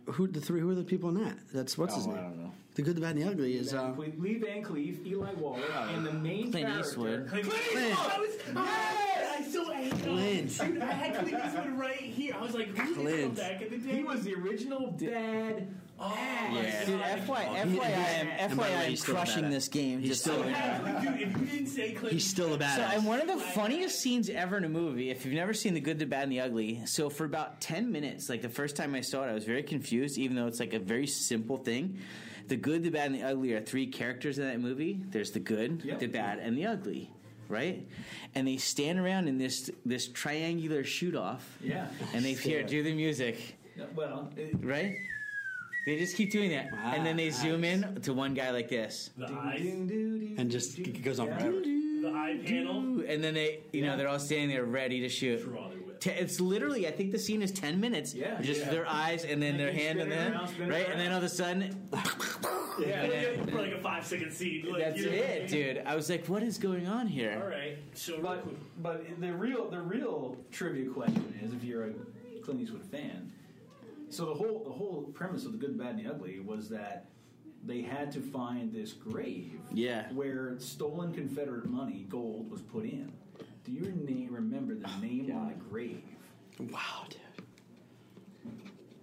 who 0.06 0.26
the 0.26 0.40
three? 0.40 0.60
Who 0.60 0.68
are 0.70 0.74
the 0.74 0.84
people 0.84 1.08
in 1.10 1.24
that? 1.24 1.36
That's 1.52 1.78
what's 1.78 1.94
his 1.94 2.06
Oh, 2.06 2.10
name? 2.10 2.18
I 2.18 2.22
don't 2.22 2.36
know. 2.42 2.52
The 2.74 2.82
Good, 2.82 2.96
the 2.96 3.00
Bad, 3.00 3.14
and 3.16 3.24
the 3.24 3.30
Ugly 3.30 3.54
is. 3.56 3.72
Uh, 3.72 3.94
Lee 4.18 4.34
Van 4.38 4.62
Cleef, 4.64 5.06
Eli 5.06 5.32
Wallach, 5.34 5.62
and 5.92 6.04
the 6.04 6.12
main 6.12 6.50
Clint 6.50 6.66
character. 6.66 6.80
Eastwood. 6.88 7.28
Clint 7.28 7.44
Clint. 7.48 7.90
Eastwood. 7.90 7.96
I 7.96 8.18
was, 8.18 8.30
I, 8.48 8.60
I 8.60 8.64
I, 8.64 9.13
Clint. 9.90 10.58
Dude, 10.58 10.80
I 10.82 10.92
had 10.92 11.14
Clint 11.26 11.44
Eastwood 11.44 11.78
right 11.78 11.96
here. 11.96 12.34
I 12.38 12.42
was 12.42 12.54
like, 12.54 12.68
who's 12.76 12.88
this 12.88 12.96
Clint. 12.98 13.36
back 13.36 13.62
in 13.62 13.70
the 13.70 13.78
day? 13.78 13.96
He 13.96 14.02
was 14.04 14.22
the 14.24 14.34
original 14.34 14.90
bad. 14.92 15.68
Oh, 16.00 16.12
Yeah. 16.52 16.84
Dude, 16.84 17.00
FYI, 17.00 17.68
He- 17.68 17.78
FYI, 17.78 18.20
I'm, 18.20 18.28
and 18.28 18.56
by 18.56 18.68
the 18.68 18.74
way, 18.74 18.94
FYI, 18.94 19.08
I'm 19.08 19.14
crushing 19.14 19.50
this 19.50 19.68
game. 19.68 20.00
He's 20.00 20.08
just 20.08 20.20
still 20.22 20.34
so 20.38 20.42
a 20.42 20.48
you 20.48 20.54
badass. 20.54 21.02
Dude, 21.02 21.20
if 21.22 21.38
you 21.40 21.46
didn't 21.46 21.66
say 21.68 21.92
Clint 21.92 22.12
he's 22.12 22.26
still 22.26 22.52
a 22.52 22.58
badass. 22.58 22.74
So, 22.76 22.82
and 22.82 23.06
one 23.06 23.20
of 23.20 23.28
the 23.28 23.34
uh, 23.34 23.38
funniest 23.38 24.00
scenes 24.00 24.28
ever 24.28 24.56
in 24.56 24.64
a 24.64 24.68
movie, 24.68 25.10
if 25.10 25.24
you've 25.24 25.34
never 25.34 25.54
seen 25.54 25.72
The 25.72 25.80
Good, 25.80 26.00
the 26.00 26.06
Bad, 26.06 26.24
and 26.24 26.32
the 26.32 26.40
Ugly, 26.40 26.82
so 26.86 27.08
for 27.08 27.24
about 27.24 27.60
10 27.60 27.92
minutes, 27.92 28.28
like 28.28 28.42
the 28.42 28.48
first 28.48 28.74
time 28.74 28.94
I 28.96 29.02
saw 29.02 29.22
it, 29.24 29.28
I 29.30 29.34
was 29.34 29.44
very 29.44 29.62
confused, 29.62 30.18
even 30.18 30.34
though 30.36 30.48
it's 30.48 30.58
like 30.60 30.74
a 30.74 30.80
very 30.80 31.06
simple 31.06 31.58
thing. 31.58 31.98
The 32.48 32.56
Good, 32.56 32.82
the 32.82 32.90
Bad, 32.90 33.12
and 33.12 33.14
the 33.14 33.22
Ugly 33.22 33.52
are 33.54 33.60
three 33.62 33.86
characters 33.86 34.38
in 34.38 34.44
that 34.48 34.60
movie 34.60 35.00
there's 35.10 35.30
the 35.30 35.40
good, 35.40 35.82
Yep. 35.84 36.00
the 36.00 36.06
bad, 36.08 36.40
and 36.40 36.58
the 36.58 36.66
ugly. 36.66 37.10
Right, 37.54 37.86
and 38.34 38.48
they 38.48 38.56
stand 38.56 38.98
around 38.98 39.28
in 39.28 39.38
this 39.38 39.70
this 39.86 40.08
triangular 40.08 40.82
shoot 40.82 41.14
off, 41.14 41.44
Yeah. 41.62 41.86
and 42.12 42.24
they 42.24 42.32
hear 42.32 42.64
do 42.64 42.82
the 42.82 42.92
music, 42.92 43.36
Well, 43.94 44.28
it, 44.36 44.56
right? 44.60 44.96
They 45.86 45.98
just 45.98 46.16
keep 46.16 46.32
doing 46.32 46.50
that, 46.50 46.66
and 46.94 47.06
then 47.06 47.16
they 47.16 47.28
Wow, 47.30 47.36
zoom 47.42 47.62
in 47.62 48.00
to 48.02 48.12
one 48.12 48.34
guy 48.34 48.50
like 48.50 48.68
this, 48.68 49.10
The 49.16 49.26
ding, 49.26 49.36
eyes, 49.38 49.62
ding, 49.62 49.86
doo, 49.86 50.18
doo, 50.18 50.34
and 50.38 50.50
just 50.50 50.78
it 50.80 51.02
goes 51.04 51.20
on 51.20 51.28
yeah. 51.28 51.38
forever. 51.38 51.60
the 51.60 52.10
eye 52.12 52.38
panel. 52.44 53.02
and 53.06 53.22
then 53.22 53.34
they, 53.34 53.60
you 53.72 53.82
know, 53.82 53.96
they're 53.96 54.08
all 54.08 54.18
standing 54.18 54.48
there 54.48 54.64
ready 54.64 55.00
to 55.00 55.08
shoot. 55.08 55.42
Draw 55.42 55.68
their 55.68 55.78
whip. 55.78 56.00
Te- 56.00 56.10
It's 56.10 56.40
literally, 56.40 56.88
I 56.88 56.90
think 56.90 57.12
the 57.12 57.18
scene 57.18 57.40
is 57.40 57.52
ten 57.52 57.78
minutes. 57.80 58.14
Yeah. 58.14 58.40
just 58.42 58.62
Yeah. 58.62 58.70
their 58.70 58.86
eyes 58.88 59.24
and 59.24 59.40
then 59.40 59.52
And 59.52 59.60
their 59.60 59.72
hand 59.72 60.00
and 60.00 60.10
then 60.10 60.32
around, 60.32 60.48
spin 60.48 60.66
it 60.66 60.70
right, 60.70 60.82
around. 60.82 60.92
and 60.92 61.00
then 61.00 61.12
all 61.12 61.18
of 61.18 61.24
a 61.24 61.28
sudden, 61.28 61.60
Yeah, 62.80 63.04
Yeah. 63.04 63.44
for 63.44 63.62
like 63.62 63.72
a 63.72 63.78
five 63.78 64.04
second 64.04 64.32
scene. 64.32 64.66
Like, 64.70 64.82
that's 64.84 64.98
you 65.00 65.06
know 65.06 65.16
what 65.16 65.20
I 65.20 65.28
it, 65.28 65.50
mean? 65.52 65.74
dude. 65.74 65.82
I 65.86 65.94
was 65.96 66.10
like, 66.10 66.26
what 66.26 66.42
is 66.42 66.58
going 66.58 66.86
on 66.86 67.06
here? 67.06 67.38
All 67.42 67.48
right, 67.48 67.78
So, 67.94 68.20
But 68.20 68.46
but 68.82 69.20
the 69.20 69.32
real 69.32 69.68
the 69.70 69.80
real 69.80 70.36
trivia 70.50 70.90
question 70.90 71.38
is 71.42 71.52
if 71.52 71.62
you're 71.64 71.84
a 71.88 71.92
Clint 72.42 72.60
Eastwood 72.60 72.84
fan. 72.84 73.32
So 74.10 74.26
the 74.26 74.34
whole 74.34 74.62
the 74.64 74.70
whole 74.72 75.02
premise 75.14 75.44
of 75.44 75.52
the 75.52 75.58
Good, 75.58 75.78
Bad, 75.78 75.96
and 75.96 76.04
the 76.06 76.10
Ugly 76.10 76.40
was 76.40 76.68
that 76.70 77.06
they 77.64 77.80
had 77.80 78.12
to 78.12 78.20
find 78.20 78.72
this 78.72 78.92
grave 78.92 79.58
Yeah. 79.72 80.12
where 80.12 80.58
stolen 80.58 81.14
Confederate 81.14 81.66
money, 81.66 82.06
gold, 82.10 82.50
was 82.50 82.60
put 82.60 82.84
in. 82.84 83.10
Do 83.64 83.72
you 83.72 83.90
name, 84.06 84.28
remember 84.34 84.74
the 84.74 84.86
oh, 84.86 85.00
name 85.00 85.32
on 85.34 85.48
the 85.48 85.54
grave? 85.54 86.02
Wow, 86.60 87.06
dude. 87.08 87.20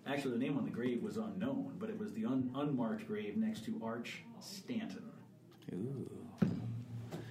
Actually, 0.07 0.31
the 0.31 0.43
name 0.43 0.57
on 0.57 0.65
the 0.65 0.71
grave 0.71 1.01
was 1.03 1.17
unknown, 1.17 1.75
but 1.79 1.89
it 1.89 1.97
was 1.97 2.11
the 2.13 2.25
un, 2.25 2.51
unmarked 2.55 3.07
grave 3.07 3.37
next 3.37 3.63
to 3.65 3.79
Arch 3.83 4.23
Stanton. 4.39 5.03
Ooh, 5.73 6.09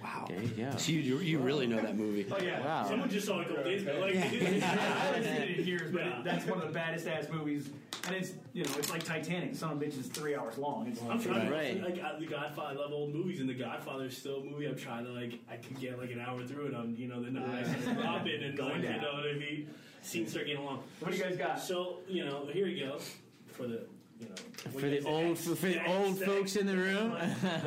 Wow. 0.03 0.25
there 0.27 0.41
you 0.41 0.47
go. 0.49 0.75
So 0.77 0.91
you, 0.91 0.99
you, 0.99 1.19
you 1.19 1.39
really 1.39 1.67
know 1.67 1.81
that 1.81 1.95
movie. 1.97 2.25
Oh 2.31 2.37
yeah, 2.41 2.59
Wow. 2.65 2.87
someone 2.87 3.09
just 3.09 3.27
saw 3.27 3.39
it 3.41 3.45
a 3.45 3.49
couple 3.49 3.63
days 3.63 3.81
ago. 3.83 3.99
Like, 3.99 4.15
I 4.15 4.19
haven't 4.19 5.23
seen 5.23 5.33
it 5.33 5.59
in 5.59 5.65
years, 5.67 5.91
but 5.91 6.01
Yeah. 6.05 6.19
it, 6.19 6.23
that's 6.23 6.45
one 6.45 6.59
of 6.61 6.67
the 6.67 6.73
baddest 6.73 7.07
ass 7.07 7.27
movies. 7.31 7.69
And 8.07 8.15
it's 8.15 8.33
you 8.53 8.63
know 8.63 8.71
it's 8.79 8.89
like 8.89 9.03
Titanic. 9.03 9.55
Son 9.55 9.71
of 9.73 9.81
a 9.81 9.85
bitch 9.85 9.99
is 9.99 10.07
three 10.07 10.35
hours 10.35 10.57
long. 10.57 10.87
It's 10.87 11.01
I'm 11.03 11.21
trying 11.21 11.45
to 11.45 11.51
Right. 11.53 11.81
like 11.83 12.03
uh, 12.03 12.17
the 12.19 12.25
Godfather. 12.25 12.79
I 12.79 12.81
love 12.81 12.91
old 12.91 13.13
movies, 13.13 13.39
and 13.41 13.47
the 13.49 13.53
Godfather 13.53 14.05
is 14.05 14.17
still 14.17 14.37
a 14.41 14.43
movie. 14.43 14.65
I'm 14.65 14.75
trying 14.75 15.05
to 15.05 15.11
like 15.11 15.39
I 15.51 15.57
could 15.57 15.79
get 15.79 15.99
like 15.99 16.11
an 16.11 16.19
hour 16.19 16.43
through 16.43 16.67
it. 16.67 16.73
I'm 16.75 16.95
you 16.95 17.07
know 17.07 17.21
the 17.21 17.39
eyes 17.39 17.67
and 17.85 17.97
dropping 17.97 18.43
and 18.43 18.57
Going 18.57 18.81
like, 18.81 18.95
you 18.95 19.01
know 19.01 19.13
what 19.13 19.27
I 19.29 19.33
mean. 19.33 19.69
Scenes 20.01 20.31
start 20.31 20.47
getting 20.47 20.65
long. 20.65 20.81
What 20.99 21.11
do 21.11 21.17
you 21.17 21.23
guys 21.23 21.37
got? 21.37 21.59
So 21.61 21.99
you 22.07 22.25
know 22.25 22.47
here 22.51 22.65
you 22.65 22.87
go 22.87 22.97
for 23.45 23.67
the 23.67 23.85
you 24.21 24.27
know 24.27 24.79
For 24.79 24.87
the 24.87 25.03
old, 25.03 25.37
for 25.37 25.67
the 25.67 25.85
old 25.85 26.23
folks 26.23 26.55
in 26.55 26.65
the 26.67 26.77
room. 26.77 27.17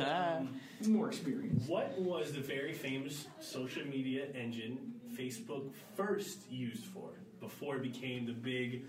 Um, 0.05 0.59
more 0.87 1.07
experience. 1.07 1.67
What 1.67 1.99
was 1.99 2.31
the 2.31 2.41
very 2.41 2.73
famous 2.73 3.27
social 3.39 3.85
media 3.85 4.27
engine 4.33 4.93
Facebook 5.17 5.71
first 5.95 6.39
used 6.49 6.85
for 6.85 7.09
before 7.39 7.77
it 7.77 7.83
became 7.83 8.25
the 8.25 8.33
big 8.33 8.85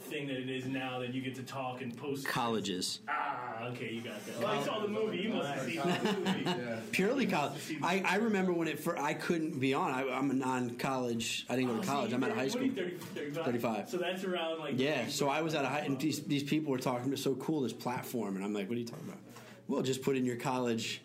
thing 0.00 0.26
that 0.28 0.36
it 0.36 0.50
is 0.50 0.66
now 0.66 0.98
that 1.00 1.14
you 1.14 1.22
get 1.22 1.34
to 1.36 1.42
talk 1.42 1.80
and 1.80 1.96
post? 1.96 2.26
Colleges. 2.26 3.00
Ah, 3.08 3.64
okay, 3.68 3.92
you 3.92 4.00
got 4.02 4.24
that. 4.26 4.38
Well, 4.38 4.48
I 4.48 4.62
saw 4.62 4.80
the 4.80 4.88
movie. 4.88 5.18
You 5.18 5.30
must 5.30 5.48
have 5.48 5.64
seen 5.64 5.76
the 5.76 6.12
movie. 6.12 6.44
Yeah. 6.44 6.76
Purely 6.92 7.26
college. 7.26 7.58
I, 7.82 8.02
I 8.04 8.16
remember 8.16 8.52
when 8.52 8.68
it 8.68 8.78
first, 8.78 9.00
I 9.00 9.14
couldn't 9.14 9.58
be 9.58 9.72
on. 9.74 9.90
I, 9.90 10.02
I'm 10.08 10.30
a 10.30 10.34
non-college. 10.34 11.46
I 11.48 11.56
didn't 11.56 11.70
go 11.70 11.76
Oh, 11.76 11.80
to 11.80 11.86
college. 11.86 12.12
I'm 12.12 12.22
out 12.22 12.30
of 12.30 12.36
high 12.36 12.48
school. 12.48 12.68
30, 12.68 12.96
35? 13.14 13.44
35. 13.44 13.88
So 13.90 13.96
that's 13.96 14.24
around 14.24 14.60
like 14.60 14.78
Yeah, 14.78 15.06
so 15.08 15.28
I 15.28 15.40
was 15.42 15.54
at 15.54 15.64
a 15.64 15.68
high, 15.68 15.80
and 15.80 15.98
these, 15.98 16.22
these 16.24 16.42
people 16.42 16.70
were 16.70 16.78
talking 16.78 17.06
about 17.06 17.18
so 17.18 17.34
cool 17.36 17.62
this 17.62 17.72
platform, 17.72 18.36
and 18.36 18.44
I'm 18.44 18.52
like, 18.52 18.68
what 18.68 18.76
are 18.76 18.80
you 18.80 18.86
talking 18.86 19.06
about? 19.06 19.20
Well, 19.68 19.82
just 19.82 20.02
put 20.02 20.16
in 20.16 20.24
your 20.26 20.36
college 20.36 21.00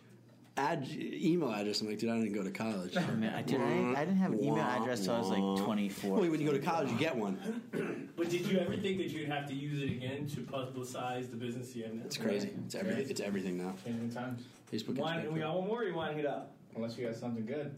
ad 0.60 0.88
email 1.00 1.52
address. 1.52 1.82
I'm 1.82 1.88
like, 1.88 2.00
dude, 2.00 2.10
I 2.10 2.18
didn't 2.18 2.34
go 2.34 2.44
to 2.44 2.52
college. 2.52 2.98
I, 2.98 3.12
mean, 3.12 3.30
I, 3.30 3.42
did, 3.42 3.62
I, 3.62 3.94
I 4.02 4.06
didn't 4.06 4.18
have 4.18 4.34
an 4.34 4.44
email 4.44 4.64
address 4.64 5.06
till 5.06 5.14
I 5.14 5.20
was 5.20 5.30
like 5.30 5.66
24. 5.66 6.12
Well, 6.12 6.30
when 6.30 6.40
you 6.40 6.46
go 6.46 6.54
to 6.54 6.60
college, 6.60 6.92
you 6.92 6.98
get 6.98 7.16
one. 7.16 7.64
But 8.20 8.30
did 8.30 8.48
you 8.48 8.60
ever 8.60 8.76
think 8.76 8.98
that 8.98 9.08
you'd 9.12 9.30
have 9.30 9.48
to 9.48 9.56
use 9.56 9.82
it 9.82 9.90
again 9.90 10.28
to 10.28 10.42
publicize 10.42 11.32
the 11.32 11.38
business 11.38 11.74
you 11.74 11.84
have 11.84 11.94
now? 11.94 12.02
It's 12.04 12.18
crazy. 12.18 12.50
It's 12.66 12.76
everything. 12.76 13.10
It's 13.10 13.22
everything 13.22 13.58
now. 13.58 13.76
Changing 13.86 14.12
times. 14.12 14.44
Facebook. 14.70 14.98
Wind, 14.98 15.32
we 15.32 15.40
got 15.40 15.56
one 15.56 15.68
more. 15.68 15.84
Or 15.84 15.86
you 15.86 15.96
winding 15.96 16.20
it 16.20 16.26
up? 16.26 16.54
Unless 16.76 16.98
you 16.98 17.06
got 17.06 17.16
something 17.16 17.46
good. 17.46 17.74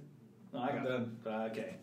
No, 0.51 0.61
I 0.61 0.71
got 0.71 0.83
done. 0.83 1.15
Uh, 1.23 1.49
okay. 1.51 1.75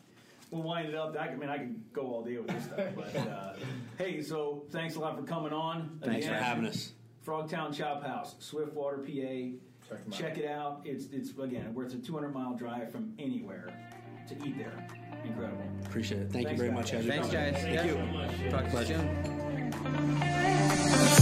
We'll 0.50 0.62
wind 0.62 0.88
it 0.88 0.96
up. 0.96 1.16
I, 1.16 1.28
I 1.28 1.36
mean, 1.36 1.48
I 1.48 1.58
can 1.58 1.84
go 1.92 2.02
all 2.02 2.24
day 2.24 2.36
with 2.36 2.48
this 2.48 2.64
stuff. 2.64 2.80
But 2.96 3.16
uh, 3.16 3.52
hey, 3.98 4.22
so 4.22 4.64
thanks 4.70 4.96
a 4.96 5.00
lot 5.00 5.16
for 5.16 5.22
coming 5.22 5.52
on. 5.52 6.00
Thanks 6.02 6.26
for 6.26 6.34
having 6.34 6.66
us. 6.66 6.94
Frogtown 7.24 7.76
Chophouse, 7.76 8.34
Swiftwater, 8.40 8.98
PA. 8.98 9.67
Check 9.88 9.98
'em 10.04 10.12
out. 10.12 10.18
Check 10.18 10.38
it 10.38 10.46
out. 10.46 10.80
It's 10.84 11.06
it's 11.12 11.30
again, 11.38 11.74
worth 11.74 11.94
a 11.94 11.98
200 11.98 12.32
mile 12.34 12.54
drive 12.54 12.90
from 12.92 13.12
anywhere 13.18 13.72
to 14.28 14.34
eat 14.46 14.58
there. 14.58 14.86
Incredible. 15.24 15.62
Appreciate 15.86 16.22
it. 16.22 16.30
Thank 16.32 16.46
Thanks, 16.48 16.62
you 16.62 16.68
very 16.68 16.68
guys. 16.70 16.76
much, 16.78 16.92
guys. 16.92 17.06
Thanks, 17.06 17.28
guys. 17.28 17.54
Thank 17.54 17.74
Yeah. 17.74 17.84
you 17.84 17.92
so 17.92 18.06
much. 18.06 18.30
Yeah. 18.38 18.50
Talk 18.50 18.70
to 18.70 18.78
you 18.80 18.86
soon. 21.08 21.14